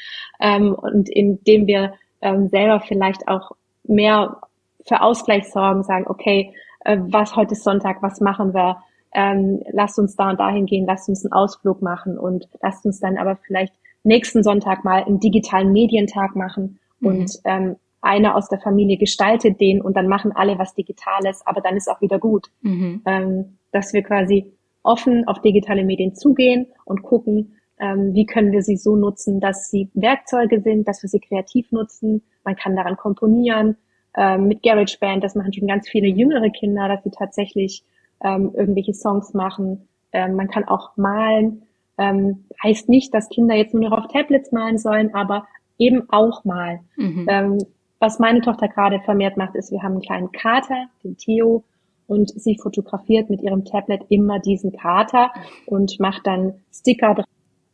Ähm, 0.40 0.74
und 0.74 1.09
indem 1.09 1.66
wir 1.66 1.94
ähm, 2.20 2.49
selber 2.49 2.80
vielleicht 2.80 3.26
auch 3.28 3.53
mehr 3.84 4.40
für 4.86 5.03
Ausgleich 5.03 5.49
sorgen, 5.51 5.82
sagen, 5.82 6.07
okay, 6.09 6.53
äh, 6.84 6.99
was 7.01 7.36
heute 7.36 7.53
ist 7.53 7.64
Sonntag, 7.64 8.03
was 8.03 8.20
machen 8.20 8.55
wir? 8.55 8.82
Ähm, 9.14 9.62
lasst 9.72 9.99
uns 9.99 10.16
da 10.16 10.30
und 10.30 10.40
dahin 10.40 10.66
gehen, 10.66 10.86
lasst 10.86 11.09
uns 11.09 11.24
einen 11.24 11.32
Ausflug 11.32 11.80
machen 11.80 12.18
und 12.18 12.49
lasst 12.62 12.84
uns 12.84 13.01
dann 13.01 13.16
aber 13.16 13.36
vielleicht 13.36 13.74
nächsten 14.03 14.42
Sonntag 14.42 14.84
mal 14.84 15.05
einen 15.05 15.20
digitalen 15.20 15.72
Medientag 15.72 16.36
machen 16.36 16.78
mhm. 17.01 17.09
und 17.09 17.32
ähm, 17.44 17.76
einer 18.01 18.36
aus 18.36 18.49
der 18.49 18.61
Familie 18.61 18.96
gestaltet 18.96 19.61
den 19.61 19.82
und 19.82 19.96
dann 19.96 20.09
machen 20.09 20.32
alle 20.32 20.59
was 20.59 20.74
Digitales, 20.74 21.42
aber 21.44 21.61
dann 21.61 21.76
ist 21.76 21.90
auch 21.90 22.01
wieder 22.01 22.18
gut. 22.18 22.49
Mhm. 22.62 23.03
Ähm, 23.07 23.59
dass 23.72 23.92
wir 23.92 24.03
quasi 24.03 24.53
offen 24.82 25.26
auf 25.26 25.40
digitale 25.42 25.84
Medien 25.84 26.14
zugehen 26.14 26.66
und 26.84 27.03
gucken, 27.03 27.57
ähm, 27.80 28.14
wie 28.14 28.26
können 28.26 28.53
wir 28.53 28.62
sie 28.62 28.76
so 28.76 28.96
nutzen, 28.96 29.40
dass 29.40 29.70
sie 29.70 29.90
Werkzeuge 29.94 30.61
sind, 30.61 30.88
dass 30.88 31.03
wir 31.03 31.09
sie 31.09 31.20
kreativ 31.20 31.70
nutzen. 31.72 32.22
Man 32.44 32.57
kann 32.57 32.76
daran 32.76 32.96
komponieren. 32.96 33.76
Ähm, 34.16 34.49
mit 34.49 34.62
GarageBand, 34.62 35.22
das 35.22 35.34
machen 35.34 35.53
schon 35.53 35.68
ganz 35.68 35.88
viele 35.88 36.09
jüngere 36.09 36.51
Kinder, 36.51 36.88
dass 36.88 37.05
sie 37.05 37.11
tatsächlich 37.11 37.84
ähm, 38.24 38.53
irgendwelche 38.55 38.94
Songs 38.94 39.34
machen. 39.34 39.86
Ähm, 40.12 40.34
man 40.34 40.49
kann 40.49 40.64
auch 40.64 40.96
malen. 40.96 41.62
Ähm, 41.99 42.44
heißt 42.62 42.88
nicht, 42.88 43.12
dass 43.12 43.28
Kinder 43.28 43.55
jetzt 43.55 43.74
nur 43.74 43.88
noch 43.88 43.96
auf 43.96 44.09
Tablets 44.09 44.51
malen 44.51 44.78
sollen, 44.78 45.14
aber 45.14 45.46
eben 45.78 46.09
auch 46.11 46.44
mal. 46.44 46.80
Mhm. 46.96 47.26
Was 48.01 48.18
meine 48.18 48.40
Tochter 48.40 48.68
gerade 48.68 49.01
vermehrt 49.01 49.36
macht, 49.36 49.55
ist, 49.55 49.72
wir 49.72 49.82
haben 49.82 49.92
einen 49.92 50.03
kleinen 50.03 50.32
Kater, 50.32 50.86
den 51.03 51.16
Theo, 51.16 51.64
und 52.07 52.30
sie 52.30 52.57
fotografiert 52.57 53.28
mit 53.28 53.42
ihrem 53.42 53.64
Tablet 53.64 54.03
immer 54.09 54.40
diesen 54.40 54.72
Kater 54.72 55.30
und 55.66 56.01
macht 56.01 56.26
dann 56.26 56.55
Sticker 56.72 57.14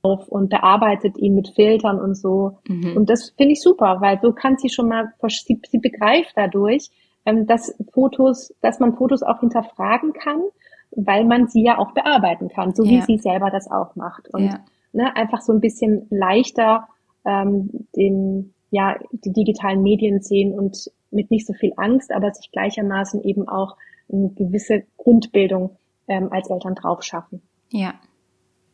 drauf 0.03 0.29
und 0.29 0.51
bearbeitet 0.51 1.17
ihn 1.17 1.37
mit 1.37 1.49
Filtern 1.51 2.01
und 2.01 2.17
so. 2.17 2.59
Mhm. 2.69 2.97
Und 2.97 3.11
das 3.11 3.31
finde 3.37 3.53
ich 3.53 3.63
super, 3.63 4.01
weil 4.01 4.19
so 4.21 4.33
kann 4.33 4.59
sie 4.59 4.69
schon 4.69 4.89
mal, 4.89 5.13
sie, 5.29 5.61
sie 5.69 5.79
begreift 5.79 6.33
dadurch, 6.35 6.91
ähm, 7.25 7.47
dass 7.47 7.75
Fotos, 7.93 8.53
dass 8.61 8.81
man 8.81 8.97
Fotos 8.97 9.23
auch 9.23 9.41
hinterfragen 9.41 10.13
kann, 10.13 10.43
weil 10.91 11.25
man 11.25 11.47
sie 11.47 11.63
ja 11.63 11.79
auch 11.79 11.93
bearbeiten 11.93 12.49
kann, 12.49 12.75
so 12.75 12.85
ja. 12.85 12.91
wie 12.91 13.03
sie 13.03 13.19
selber 13.19 13.51
das 13.51 13.71
auch 13.71 13.95
macht. 13.95 14.29
Und 14.33 14.47
ja. 14.47 14.65
ne, 14.93 15.15
einfach 15.17 15.41
so 15.41 15.53
ein 15.53 15.61
bisschen 15.61 16.07
leichter 16.11 16.89
ähm, 17.25 17.87
den 17.97 18.54
ja, 18.75 18.99
die 19.13 19.33
digitalen 19.33 19.83
Medien 19.83 20.21
sehen 20.21 20.53
und 20.53 20.91
mit 21.13 21.31
nicht 21.31 21.47
so 21.47 21.53
viel 21.53 21.73
Angst, 21.77 22.11
aber 22.11 22.35
sich 22.35 22.51
gleichermaßen 22.51 23.23
eben 23.23 23.49
auch 23.49 23.77
eine 24.13 24.31
gewisse 24.31 24.83
Grundbildung 24.97 25.77
ähm, 26.09 26.33
als 26.33 26.51
Eltern 26.51 26.75
drauf 26.75 27.05
schaffen. 27.05 27.41
Ja, 27.71 27.95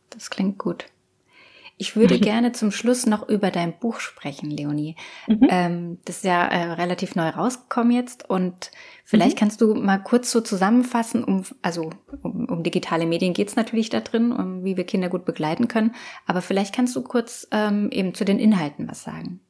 das 0.09 0.31
klingt 0.31 0.57
gut. 0.57 0.87
Ich 1.77 1.95
würde 1.95 2.19
gerne 2.19 2.51
zum 2.51 2.71
Schluss 2.71 3.05
noch 3.05 3.29
über 3.29 3.51
dein 3.51 3.77
Buch 3.77 3.99
sprechen, 3.99 4.49
Leonie. 4.49 4.95
Mhm. 5.27 5.47
Ähm, 5.49 5.97
das 6.05 6.17
ist 6.17 6.25
ja 6.25 6.47
äh, 6.47 6.71
relativ 6.73 7.13
neu 7.13 7.29
rausgekommen 7.29 7.91
jetzt 7.91 8.27
und 8.27 8.71
vielleicht 9.05 9.35
mhm. 9.35 9.39
kannst 9.39 9.61
du 9.61 9.75
mal 9.75 9.99
kurz 9.99 10.31
so 10.31 10.41
zusammenfassen, 10.41 11.23
um, 11.23 11.43
also 11.61 11.91
um, 12.23 12.45
um 12.45 12.63
digitale 12.63 13.05
Medien 13.05 13.33
geht's 13.33 13.55
natürlich 13.55 13.91
da 13.91 13.99
drin, 13.99 14.31
um 14.31 14.63
wie 14.63 14.77
wir 14.77 14.83
Kinder 14.83 15.09
gut 15.09 15.25
begleiten 15.25 15.67
können, 15.67 15.93
aber 16.25 16.41
vielleicht 16.41 16.73
kannst 16.73 16.95
du 16.95 17.03
kurz 17.03 17.47
ähm, 17.51 17.91
eben 17.91 18.15
zu 18.15 18.25
den 18.25 18.39
Inhalten 18.39 18.89
was 18.89 19.03
sagen. 19.03 19.41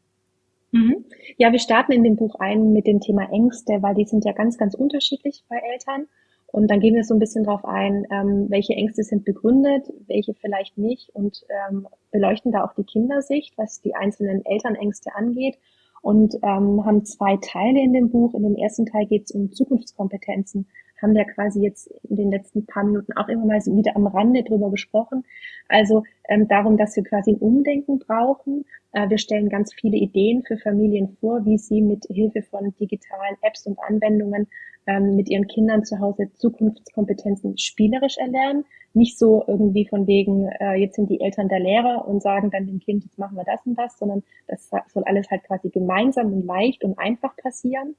Mhm. 0.71 1.05
Ja, 1.37 1.51
wir 1.51 1.59
starten 1.59 1.91
in 1.91 2.03
dem 2.03 2.15
Buch 2.15 2.35
ein 2.35 2.71
mit 2.71 2.87
dem 2.87 2.99
Thema 2.99 3.31
Ängste, 3.31 3.81
weil 3.81 3.95
die 3.95 4.05
sind 4.05 4.25
ja 4.25 4.31
ganz, 4.31 4.57
ganz 4.57 4.73
unterschiedlich 4.73 5.43
bei 5.49 5.57
Eltern. 5.57 6.07
Und 6.47 6.69
dann 6.69 6.81
gehen 6.81 6.95
wir 6.95 7.03
so 7.03 7.13
ein 7.13 7.19
bisschen 7.19 7.45
darauf 7.45 7.63
ein, 7.63 8.05
ähm, 8.11 8.47
welche 8.49 8.73
Ängste 8.73 9.03
sind 9.03 9.23
begründet, 9.23 9.91
welche 10.07 10.33
vielleicht 10.33 10.77
nicht 10.77 11.09
und 11.13 11.45
ähm, 11.69 11.87
beleuchten 12.11 12.51
da 12.51 12.65
auch 12.65 12.73
die 12.73 12.83
Kindersicht, 12.83 13.57
was 13.57 13.79
die 13.81 13.95
einzelnen 13.95 14.45
Elternängste 14.45 15.15
angeht 15.15 15.57
und 16.01 16.35
ähm, 16.41 16.85
haben 16.85 17.05
zwei 17.05 17.37
Teile 17.37 17.79
in 17.79 17.93
dem 17.93 18.09
Buch. 18.09 18.33
In 18.33 18.43
dem 18.43 18.55
ersten 18.55 18.85
Teil 18.85 19.05
geht 19.05 19.25
es 19.25 19.31
um 19.31 19.51
Zukunftskompetenzen. 19.51 20.67
Haben 21.01 21.15
wir 21.15 21.25
quasi 21.25 21.61
jetzt 21.61 21.87
in 22.09 22.15
den 22.15 22.31
letzten 22.31 22.65
paar 22.65 22.83
Minuten 22.83 23.13
auch 23.13 23.27
immer 23.27 23.45
mal 23.45 23.61
so 23.61 23.75
wieder 23.75 23.95
am 23.95 24.07
Rande 24.07 24.43
drüber 24.43 24.69
gesprochen. 24.69 25.23
Also 25.67 26.03
ähm, 26.27 26.47
darum, 26.47 26.77
dass 26.77 26.95
wir 26.95 27.03
quasi 27.03 27.31
ein 27.31 27.37
Umdenken 27.37 27.99
brauchen. 27.99 28.65
Äh, 28.91 29.09
wir 29.09 29.17
stellen 29.17 29.49
ganz 29.49 29.73
viele 29.73 29.97
Ideen 29.97 30.43
für 30.43 30.57
Familien 30.57 31.17
vor, 31.19 31.45
wie 31.45 31.57
sie 31.57 31.81
mit 31.81 32.05
Hilfe 32.09 32.41
von 32.41 32.73
digitalen 32.79 33.37
Apps 33.41 33.65
und 33.65 33.79
Anwendungen 33.79 34.47
ähm, 34.87 35.15
mit 35.15 35.29
ihren 35.29 35.47
Kindern 35.47 35.85
zu 35.85 35.99
Hause 35.99 36.31
Zukunftskompetenzen 36.33 37.57
spielerisch 37.57 38.17
erlernen. 38.17 38.65
Nicht 38.93 39.17
so 39.17 39.43
irgendwie 39.47 39.87
von 39.87 40.07
wegen, 40.07 40.49
äh, 40.59 40.75
jetzt 40.75 40.95
sind 40.95 41.09
die 41.09 41.21
Eltern 41.21 41.47
der 41.47 41.59
Lehrer 41.59 42.07
und 42.07 42.21
sagen 42.21 42.51
dann 42.51 42.65
dem 42.65 42.79
Kind, 42.79 43.03
jetzt 43.03 43.17
machen 43.17 43.37
wir 43.37 43.45
das 43.45 43.65
und 43.65 43.77
das, 43.77 43.97
sondern 43.97 44.23
das 44.47 44.69
soll 44.87 45.03
alles 45.05 45.29
halt 45.29 45.43
quasi 45.43 45.69
gemeinsam 45.69 46.33
und 46.33 46.45
leicht 46.45 46.83
und 46.83 46.97
einfach 46.99 47.35
passieren. 47.37 47.95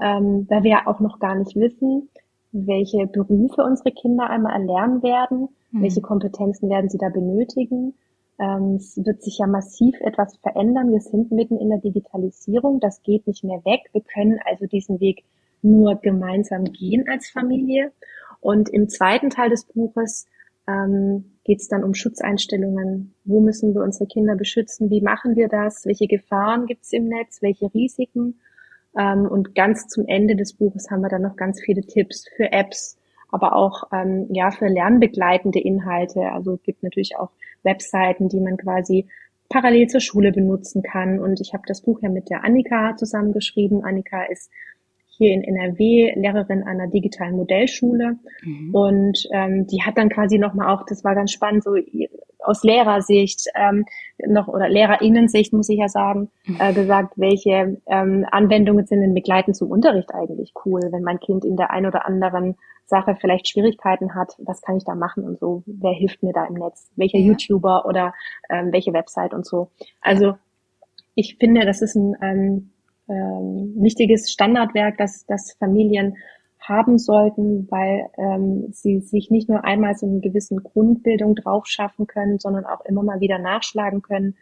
Ähm, 0.00 0.46
da 0.48 0.64
wir 0.64 0.88
auch 0.88 1.00
noch 1.00 1.18
gar 1.18 1.34
nicht 1.36 1.54
wissen, 1.56 2.08
welche 2.54 3.06
Berufe 3.06 3.62
unsere 3.62 3.90
Kinder 3.90 4.30
einmal 4.30 4.52
erlernen 4.52 5.02
werden, 5.02 5.48
mhm. 5.72 5.82
welche 5.82 6.00
Kompetenzen 6.00 6.70
werden 6.70 6.88
sie 6.88 6.98
da 6.98 7.08
benötigen. 7.08 7.94
Ähm, 8.38 8.76
es 8.76 8.96
wird 8.96 9.22
sich 9.22 9.38
ja 9.38 9.46
massiv 9.46 10.00
etwas 10.00 10.36
verändern. 10.36 10.92
Wir 10.92 11.00
sind 11.00 11.32
mitten 11.32 11.58
in 11.58 11.68
der 11.68 11.80
Digitalisierung. 11.80 12.78
Das 12.78 13.02
geht 13.02 13.26
nicht 13.26 13.42
mehr 13.42 13.64
weg. 13.64 13.80
Wir 13.92 14.02
können 14.02 14.38
also 14.44 14.66
diesen 14.66 15.00
Weg 15.00 15.24
nur 15.62 15.96
gemeinsam 15.96 16.64
gehen 16.64 17.04
als 17.08 17.28
Familie. 17.28 17.92
Und 18.40 18.68
im 18.68 18.88
zweiten 18.88 19.30
Teil 19.30 19.50
des 19.50 19.64
Buches 19.64 20.26
ähm, 20.68 21.32
geht 21.42 21.60
es 21.60 21.68
dann 21.68 21.82
um 21.82 21.94
Schutzeinstellungen. 21.94 23.14
Wo 23.24 23.40
müssen 23.40 23.74
wir 23.74 23.82
unsere 23.82 24.06
Kinder 24.06 24.36
beschützen? 24.36 24.90
Wie 24.90 25.00
machen 25.00 25.34
wir 25.34 25.48
das? 25.48 25.86
Welche 25.86 26.06
Gefahren 26.06 26.66
gibt 26.66 26.84
es 26.84 26.92
im 26.92 27.08
Netz? 27.08 27.42
Welche 27.42 27.72
Risiken? 27.74 28.38
Ähm, 28.98 29.26
und 29.26 29.54
ganz 29.54 29.88
zum 29.88 30.06
Ende 30.06 30.36
des 30.36 30.52
Buches 30.54 30.90
haben 30.90 31.02
wir 31.02 31.08
dann 31.08 31.22
noch 31.22 31.36
ganz 31.36 31.60
viele 31.60 31.82
Tipps 31.82 32.26
für 32.36 32.52
Apps, 32.52 32.96
aber 33.30 33.56
auch 33.56 33.84
ähm, 33.92 34.26
ja 34.30 34.50
für 34.50 34.68
lernbegleitende 34.68 35.60
Inhalte. 35.60 36.32
Also 36.32 36.58
gibt 36.62 36.82
natürlich 36.82 37.16
auch 37.16 37.30
Webseiten, 37.62 38.28
die 38.28 38.40
man 38.40 38.56
quasi 38.56 39.06
parallel 39.48 39.88
zur 39.88 40.00
Schule 40.00 40.32
benutzen 40.32 40.82
kann. 40.82 41.18
Und 41.18 41.40
ich 41.40 41.52
habe 41.52 41.64
das 41.66 41.82
Buch 41.82 42.00
ja 42.02 42.08
mit 42.08 42.30
der 42.30 42.44
Annika 42.44 42.96
zusammengeschrieben. 42.96 43.84
Annika 43.84 44.24
ist 44.24 44.50
hier 45.16 45.32
in 45.32 45.44
NRW, 45.44 46.12
Lehrerin 46.16 46.64
einer 46.64 46.88
digitalen 46.88 47.36
Modellschule. 47.36 48.16
Mhm. 48.42 48.74
Und 48.74 49.28
ähm, 49.32 49.66
die 49.66 49.82
hat 49.82 49.96
dann 49.96 50.08
quasi 50.08 50.38
nochmal 50.38 50.74
auch, 50.74 50.84
das 50.86 51.04
war 51.04 51.14
ganz 51.14 51.32
spannend, 51.32 51.64
so 51.64 51.76
aus 52.40 52.62
Lehrersicht 52.62 53.46
ähm, 53.54 53.84
noch 54.26 54.48
oder 54.48 54.68
Lehrerinnensicht 54.68 55.52
muss 55.52 55.68
ich 55.68 55.78
ja 55.78 55.88
sagen, 55.88 56.30
mhm. 56.44 56.56
äh, 56.60 56.72
gesagt, 56.72 57.14
welche 57.16 57.80
ähm, 57.86 58.26
Anwendungen 58.30 58.86
sind 58.86 59.00
denn 59.00 59.14
begleitend 59.14 59.56
zum 59.56 59.70
Unterricht 59.70 60.14
eigentlich 60.14 60.52
cool, 60.64 60.80
wenn 60.90 61.02
mein 61.02 61.20
Kind 61.20 61.44
in 61.44 61.56
der 61.56 61.70
ein 61.70 61.86
oder 61.86 62.06
anderen 62.06 62.56
Sache 62.86 63.16
vielleicht 63.18 63.48
Schwierigkeiten 63.48 64.14
hat, 64.14 64.34
was 64.38 64.60
kann 64.60 64.76
ich 64.76 64.84
da 64.84 64.94
machen 64.94 65.24
und 65.24 65.38
so, 65.38 65.62
wer 65.66 65.92
hilft 65.92 66.22
mir 66.22 66.32
da 66.32 66.44
im 66.44 66.54
Netz, 66.54 66.90
welcher 66.96 67.18
ja. 67.18 67.28
YouTuber 67.28 67.86
oder 67.86 68.12
ähm, 68.50 68.72
welche 68.72 68.92
Website 68.92 69.32
und 69.32 69.46
so. 69.46 69.70
Also 70.00 70.34
ich 71.14 71.36
finde, 71.36 71.64
das 71.64 71.80
ist 71.80 71.94
ein 71.94 72.16
ähm, 72.20 72.70
ähm, 73.08 73.74
wichtiges 73.76 74.30
Standardwerk, 74.30 74.98
das, 74.98 75.24
das 75.26 75.52
Familien 75.58 76.16
haben 76.60 76.98
sollten, 76.98 77.70
weil 77.70 78.08
ähm, 78.16 78.68
sie 78.72 79.00
sich 79.00 79.30
nicht 79.30 79.48
nur 79.48 79.64
einmal 79.64 79.96
so 79.96 80.06
eine 80.06 80.20
gewissen 80.20 80.62
Grundbildung 80.62 81.34
drauf 81.34 81.66
schaffen 81.66 82.06
können, 82.06 82.38
sondern 82.38 82.64
auch 82.64 82.84
immer 82.86 83.02
mal 83.02 83.20
wieder 83.20 83.38
nachschlagen 83.38 84.00
können. 84.00 84.36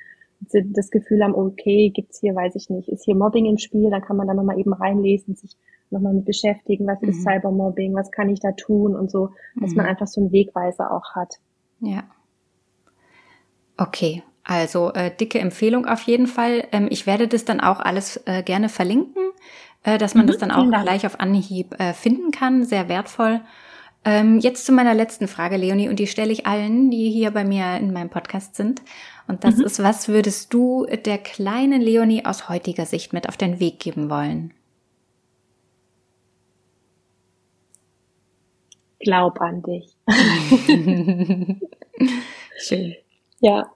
Sie 0.49 0.73
das 0.73 0.91
Gefühl 0.91 1.23
haben, 1.23 1.35
okay, 1.35 1.91
gibt's 1.91 2.21
hier, 2.21 2.35
weiß 2.35 2.55
ich 2.57 2.71
nicht, 2.71 2.89
ist 2.89 3.05
hier 3.05 3.17
Mobbing 3.17 3.47
im 3.47 3.59
Spiel, 3.59 3.91
dann 3.91 4.03
kann 4.03 4.17
man 4.17 4.27
da 4.27 4.35
nochmal 4.35 4.59
eben 4.59 4.73
reinlesen, 4.73 5.35
sich 5.35 5.57
nochmal 5.91 6.15
mit 6.15 6.25
beschäftigen, 6.25 6.87
was 6.87 7.01
mhm. 7.01 7.11
ist 7.11 7.23
Cybermobbing, 7.23 7.95
was 7.95 8.11
kann 8.11 8.29
ich 8.29 8.41
da 8.41 8.53
tun 8.53 8.97
und 8.97 9.11
so, 9.11 9.31
dass 9.61 9.71
mhm. 9.71 9.79
man 9.79 9.87
einfach 9.87 10.07
so 10.07 10.21
einen 10.21 10.33
Wegweiser 10.33 10.93
auch 10.93 11.15
hat. 11.15 11.37
Ja. 11.81 12.05
Okay, 13.77 14.23
also 14.45 14.93
äh, 14.93 15.15
dicke 15.15 15.39
Empfehlung 15.39 15.87
auf 15.87 16.03
jeden 16.03 16.27
Fall. 16.27 16.67
Ähm, 16.73 16.89
ich 16.91 17.07
werde 17.07 17.29
das 17.29 17.45
dann 17.45 17.61
auch 17.61 17.81
alles 17.81 18.21
äh, 18.27 18.43
gerne 18.43 18.69
verlinken, 18.69 19.23
äh, 19.85 19.99
dass 19.99 20.15
man 20.15 20.25
mhm, 20.25 20.29
das 20.29 20.39
dann 20.39 20.51
auch 20.51 20.69
gleich 20.83 21.07
auf 21.07 21.21
Anhieb 21.21 21.79
äh, 21.79 21.93
finden 21.93 22.33
kann. 22.33 22.65
Sehr 22.65 22.89
wertvoll. 22.89 23.41
Ähm, 24.05 24.41
jetzt 24.41 24.67
zu 24.67 24.73
meiner 24.73 24.95
letzten 24.95 25.29
Frage, 25.29 25.57
Leonie, 25.57 25.89
und 25.89 26.01
die 26.01 26.09
stelle 26.09 26.33
ich 26.33 26.45
allen, 26.45 26.91
die 26.91 27.11
hier 27.11 27.31
bei 27.31 27.45
mir 27.45 27.77
in 27.77 27.93
meinem 27.93 28.11
Podcast 28.11 28.57
sind. 28.57 28.83
Und 29.29 29.45
das 29.45 29.59
mhm. 29.59 29.65
ist, 29.65 29.81
was 29.81 30.09
würdest 30.09 30.53
du 30.53 30.87
der 30.87 31.19
kleinen 31.19 31.81
Leonie 31.81 32.25
aus 32.25 32.49
heutiger 32.49 32.85
Sicht 32.85 33.13
mit 33.13 33.29
auf 33.29 33.37
den 33.37 33.61
Weg 33.61 33.79
geben 33.79 34.11
wollen? 34.11 34.53
Glaub 38.99 39.41
an 39.41 39.63
dich. 39.63 39.97
Schön. 42.59 42.97
Ja, 43.41 43.71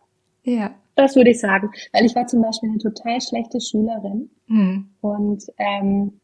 ja. 0.46 0.74
Das 0.94 1.14
würde 1.14 1.30
ich 1.30 1.40
sagen. 1.40 1.70
Weil 1.92 2.06
ich 2.06 2.14
war 2.14 2.26
zum 2.26 2.40
Beispiel 2.40 2.70
eine 2.70 2.78
total 2.78 3.20
schlechte 3.20 3.60
Schülerin. 3.60 4.30
Mhm. 4.46 4.88
Und 5.02 5.44
ähm, 5.58 6.20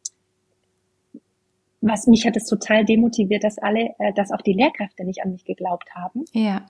was 1.82 2.06
mich 2.06 2.24
hat 2.26 2.36
es 2.36 2.46
total 2.46 2.84
demotiviert, 2.84 3.44
dass 3.44 3.58
alle, 3.58 3.94
äh, 3.98 4.12
dass 4.14 4.32
auch 4.32 4.40
die 4.40 4.54
Lehrkräfte 4.54 5.04
nicht 5.04 5.22
an 5.22 5.32
mich 5.32 5.44
geglaubt 5.44 5.94
haben. 5.94 6.24
Ja. 6.32 6.64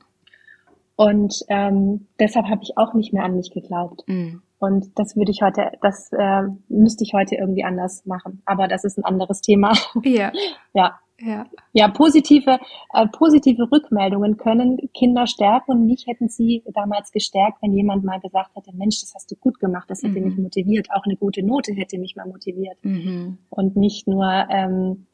Und 0.96 1.44
ähm, 1.48 2.09
deshalb 2.18 2.46
habe 2.46 2.62
ich 2.62 2.76
auch 2.76 2.94
nicht 2.94 3.12
mehr 3.12 3.24
an 3.24 3.36
mich 3.36 3.50
geglaubt. 3.53 4.03
Mhm. 4.07 4.42
Und 4.59 4.98
das 4.98 5.16
würde 5.16 5.30
ich 5.30 5.42
heute, 5.42 5.72
das 5.82 6.11
äh, 6.12 6.42
müsste 6.68 7.05
ich 7.05 7.12
heute 7.14 7.34
irgendwie 7.36 7.64
anders 7.64 8.07
machen. 8.07 8.42
Aber 8.44 8.68
das 8.68 8.84
ist 8.84 8.98
ein 8.98 9.05
anderes 9.05 9.40
Thema. 9.40 9.72
Ja. 10.03 10.32
ja. 10.74 10.98
Ja, 11.24 11.46
ja 11.72 11.88
positive, 11.88 12.58
äh, 12.92 13.06
positive 13.08 13.70
Rückmeldungen 13.70 14.36
können 14.36 14.78
Kinder 14.92 15.26
stärken 15.26 15.72
und 15.72 15.86
mich 15.86 16.06
hätten 16.06 16.28
sie 16.28 16.64
damals 16.74 17.12
gestärkt, 17.12 17.58
wenn 17.62 17.72
jemand 17.72 18.02
mal 18.02 18.18
gesagt 18.18 18.56
hätte, 18.56 18.74
Mensch, 18.74 19.00
das 19.00 19.14
hast 19.14 19.30
du 19.30 19.36
gut 19.36 19.60
gemacht, 19.60 19.88
das 19.88 20.02
hätte 20.02 20.18
mhm. 20.18 20.26
mich 20.26 20.36
motiviert. 20.36 20.88
Auch 20.90 21.04
eine 21.04 21.16
gute 21.16 21.44
Note 21.44 21.72
hätte 21.74 21.98
mich 21.98 22.16
mal 22.16 22.26
motiviert. 22.26 22.76
Mhm. 22.82 23.38
Und 23.50 23.76
nicht 23.76 24.08
nur 24.08 24.26
ähm, 24.50 25.06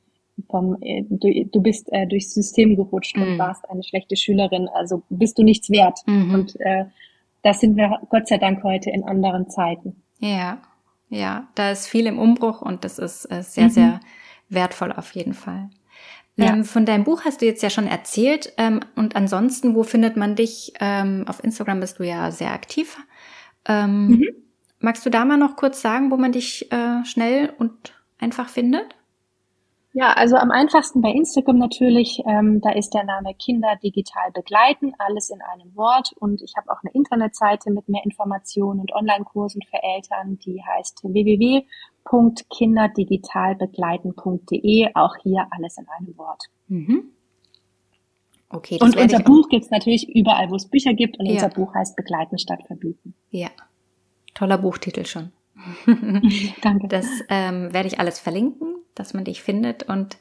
vom, 0.48 0.78
äh, 0.80 1.04
du, 1.08 1.44
du 1.44 1.60
bist 1.60 1.92
äh, 1.92 2.06
durchs 2.06 2.32
System 2.32 2.76
gerutscht 2.76 3.16
mhm. 3.16 3.22
und 3.22 3.38
warst 3.38 3.68
eine 3.68 3.82
schlechte 3.82 4.16
Schülerin, 4.16 4.68
also 4.68 5.02
bist 5.10 5.38
du 5.38 5.42
nichts 5.42 5.68
wert. 5.68 6.00
Mhm. 6.06 6.34
Und 6.34 6.60
äh, 6.60 6.86
das 7.42 7.60
sind 7.60 7.76
wir 7.76 8.00
Gott 8.08 8.28
sei 8.28 8.38
Dank 8.38 8.62
heute 8.62 8.90
in 8.90 9.04
anderen 9.04 9.50
Zeiten. 9.50 10.02
Ja, 10.20 10.62
ja, 11.10 11.48
da 11.54 11.70
ist 11.70 11.86
viel 11.86 12.06
im 12.06 12.18
Umbruch 12.18 12.62
und 12.62 12.84
das 12.84 12.98
ist 12.98 13.26
äh, 13.30 13.42
sehr, 13.42 13.64
mhm. 13.64 13.70
sehr 13.70 14.00
wertvoll 14.48 14.92
auf 14.92 15.14
jeden 15.14 15.34
Fall. 15.34 15.68
Ja. 16.38 16.52
Ähm, 16.52 16.64
von 16.64 16.86
deinem 16.86 17.02
Buch 17.02 17.24
hast 17.24 17.42
du 17.42 17.46
jetzt 17.46 17.62
ja 17.62 17.68
schon 17.68 17.88
erzählt. 17.88 18.52
Ähm, 18.58 18.80
und 18.94 19.16
ansonsten, 19.16 19.74
wo 19.74 19.82
findet 19.82 20.16
man 20.16 20.36
dich? 20.36 20.72
Ähm, 20.80 21.24
auf 21.26 21.42
Instagram 21.42 21.80
bist 21.80 21.98
du 21.98 22.04
ja 22.04 22.30
sehr 22.30 22.52
aktiv. 22.52 22.96
Ähm, 23.66 24.06
mhm. 24.06 24.28
Magst 24.78 25.04
du 25.04 25.10
da 25.10 25.24
mal 25.24 25.36
noch 25.36 25.56
kurz 25.56 25.82
sagen, 25.82 26.12
wo 26.12 26.16
man 26.16 26.30
dich 26.30 26.70
äh, 26.70 27.04
schnell 27.04 27.52
und 27.58 27.92
einfach 28.20 28.48
findet? 28.48 28.94
Ja, 29.92 30.12
also 30.12 30.36
am 30.36 30.52
einfachsten 30.52 31.02
bei 31.02 31.10
Instagram 31.10 31.58
natürlich. 31.58 32.22
Ähm, 32.24 32.60
da 32.60 32.70
ist 32.70 32.94
der 32.94 33.02
Name 33.02 33.34
Kinder 33.34 33.74
digital 33.82 34.30
begleiten, 34.32 34.92
alles 34.98 35.30
in 35.30 35.40
einem 35.42 35.74
Wort. 35.74 36.12
Und 36.20 36.40
ich 36.40 36.54
habe 36.56 36.70
auch 36.70 36.84
eine 36.84 36.94
Internetseite 36.94 37.72
mit 37.72 37.88
mehr 37.88 38.04
Informationen 38.04 38.78
und 38.78 38.92
Online-Kursen 38.92 39.62
für 39.62 39.82
Eltern, 39.82 40.38
die 40.38 40.62
heißt 40.62 41.02
www.kinderdigitalbegleiten.de. 42.10 44.88
Auch 44.94 45.14
hier 45.22 45.46
alles 45.50 45.78
in 45.78 45.86
einem 45.88 46.18
Wort. 46.18 46.44
Mhm. 46.68 47.12
Okay, 48.50 48.78
und 48.80 48.96
unser 48.96 49.20
Buch 49.20 49.50
gibt's 49.50 49.70
natürlich 49.70 50.08
überall, 50.14 50.50
wo 50.50 50.56
es 50.56 50.64
Bücher 50.66 50.94
gibt. 50.94 51.18
Und 51.18 51.26
ja. 51.26 51.32
unser 51.32 51.50
Buch 51.50 51.74
heißt 51.74 51.96
Begleiten 51.96 52.38
statt 52.38 52.60
Verbieten. 52.66 53.12
Ja, 53.30 53.50
toller 54.34 54.56
Buchtitel 54.56 55.04
schon. 55.04 55.32
Danke. 56.62 56.88
Das 56.88 57.04
ähm, 57.28 57.74
werde 57.74 57.88
ich 57.88 58.00
alles 58.00 58.18
verlinken 58.18 58.78
dass 58.98 59.14
man 59.14 59.24
dich 59.24 59.42
findet. 59.42 59.84
Und 59.84 60.18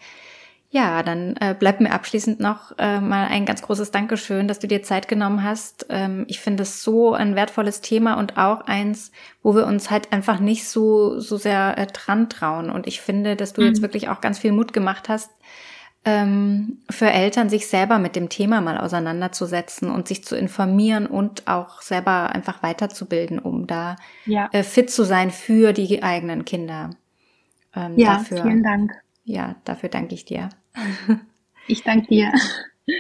ja, 0.69 1.01
dann 1.01 1.37
äh, 1.37 1.55
bleibt 1.57 1.79
mir 1.79 1.91
abschließend 1.91 2.41
noch 2.41 2.77
äh, 2.77 2.99
mal 2.99 3.27
ein 3.27 3.45
ganz 3.45 3.61
großes 3.61 3.91
Dankeschön, 3.91 4.49
dass 4.49 4.59
du 4.59 4.67
dir 4.67 4.83
Zeit 4.83 5.07
genommen 5.07 5.41
hast. 5.41 5.85
Ähm, 5.89 6.25
ich 6.27 6.41
finde 6.41 6.63
es 6.63 6.83
so 6.83 7.13
ein 7.13 7.35
wertvolles 7.35 7.79
Thema 7.79 8.15
und 8.15 8.37
auch 8.37 8.61
eins, 8.61 9.11
wo 9.41 9.55
wir 9.55 9.65
uns 9.65 9.89
halt 9.89 10.11
einfach 10.11 10.39
nicht 10.39 10.67
so 10.67 11.19
so 11.21 11.37
sehr 11.37 11.77
äh, 11.77 11.87
dran 11.87 12.29
trauen. 12.29 12.69
Und 12.69 12.85
ich 12.85 12.99
finde, 12.99 13.37
dass 13.37 13.53
du 13.53 13.61
mhm. 13.61 13.67
jetzt 13.67 13.81
wirklich 13.81 14.09
auch 14.09 14.19
ganz 14.19 14.39
viel 14.39 14.51
Mut 14.51 14.73
gemacht 14.73 15.07
hast, 15.07 15.31
ähm, 16.03 16.79
für 16.89 17.09
Eltern 17.09 17.49
sich 17.49 17.67
selber 17.67 17.97
mit 17.97 18.17
dem 18.17 18.27
Thema 18.27 18.59
mal 18.59 18.77
auseinanderzusetzen 18.77 19.89
und 19.89 20.09
sich 20.09 20.25
zu 20.25 20.35
informieren 20.35 21.05
und 21.05 21.47
auch 21.47 21.81
selber 21.81 22.29
einfach 22.35 22.61
weiterzubilden, 22.61 23.39
um 23.39 23.67
da 23.67 23.95
ja. 24.25 24.49
äh, 24.51 24.63
fit 24.63 24.91
zu 24.91 25.05
sein 25.05 25.31
für 25.31 25.71
die 25.71 26.03
eigenen 26.03 26.43
Kinder. 26.43 26.89
Ähm, 27.73 27.93
ja, 27.97 28.17
dafür, 28.17 28.41
vielen 28.43 28.63
Dank. 28.63 28.93
Ja, 29.27 29.57
dafür 29.65 29.89
danke 29.89 30.15
ich 30.15 30.25
dir. 30.25 30.49
Ich 31.69 31.83
danke 31.83 32.07
dir. 32.07 32.31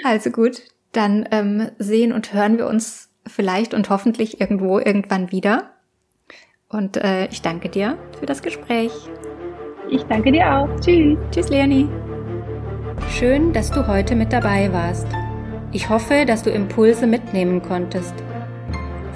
Also 0.03 0.29
gut, 0.29 0.61
dann 0.91 1.25
ähm, 1.31 1.71
sehen 1.79 2.11
und 2.11 2.33
hören 2.33 2.57
wir 2.57 2.67
uns 2.67 3.09
vielleicht 3.25 3.73
und 3.73 3.89
hoffentlich 3.89 4.41
irgendwo 4.41 4.77
irgendwann 4.77 5.31
wieder. 5.31 5.71
Und 6.67 6.97
äh, 6.97 7.27
ich 7.27 7.41
danke 7.41 7.69
dir 7.69 7.97
für 8.19 8.25
das 8.25 8.41
Gespräch. 8.41 8.91
Ich 9.89 10.03
danke 10.03 10.33
dir 10.33 10.53
auch. 10.53 10.79
Tschüss. 10.81 11.17
Tschüss, 11.31 11.47
Leonie. 11.47 11.87
Schön, 13.09 13.53
dass 13.53 13.71
du 13.71 13.87
heute 13.87 14.17
mit 14.17 14.33
dabei 14.33 14.73
warst. 14.73 15.07
Ich 15.71 15.87
hoffe, 15.87 16.25
dass 16.25 16.43
du 16.43 16.49
Impulse 16.49 17.07
mitnehmen 17.07 17.61
konntest. 17.61 18.15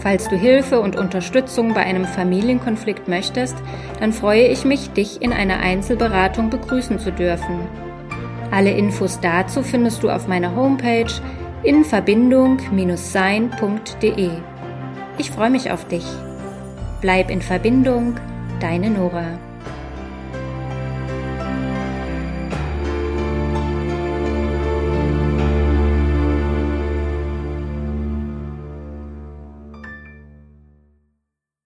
Falls 0.02 0.28
du 0.30 0.36
Hilfe 0.36 0.80
und 0.80 0.96
Unterstützung 0.96 1.76
bei 1.76 1.82
einem 1.82 2.06
Familienkonflikt 2.06 3.08
möchtest, 3.08 3.56
dann 4.00 4.14
freue 4.14 4.48
ich 4.48 4.66
mich, 4.66 4.90
dich 4.90 5.22
in 5.22 5.32
einer 5.32 5.60
Einzelberatung 5.60 6.50
begrüßen 6.50 6.98
zu 6.98 7.12
dürfen. 7.12 7.60
Alle 8.50 8.72
Infos 8.72 9.20
dazu 9.22 9.62
findest 9.62 10.02
du 10.02 10.10
auf 10.10 10.28
meiner 10.28 10.56
Homepage 10.56 11.12
in 11.64 11.86
Verbindung-sein.de. 11.86 14.30
Ich 15.20 15.30
freue 15.30 15.52
mich 15.52 15.70
auf 15.70 15.88
dich. 15.88 16.06
Bleib 17.00 17.30
in 17.30 17.44
Verbindung, 17.44 18.16
deine 18.60 18.90
Nora. 18.90 19.38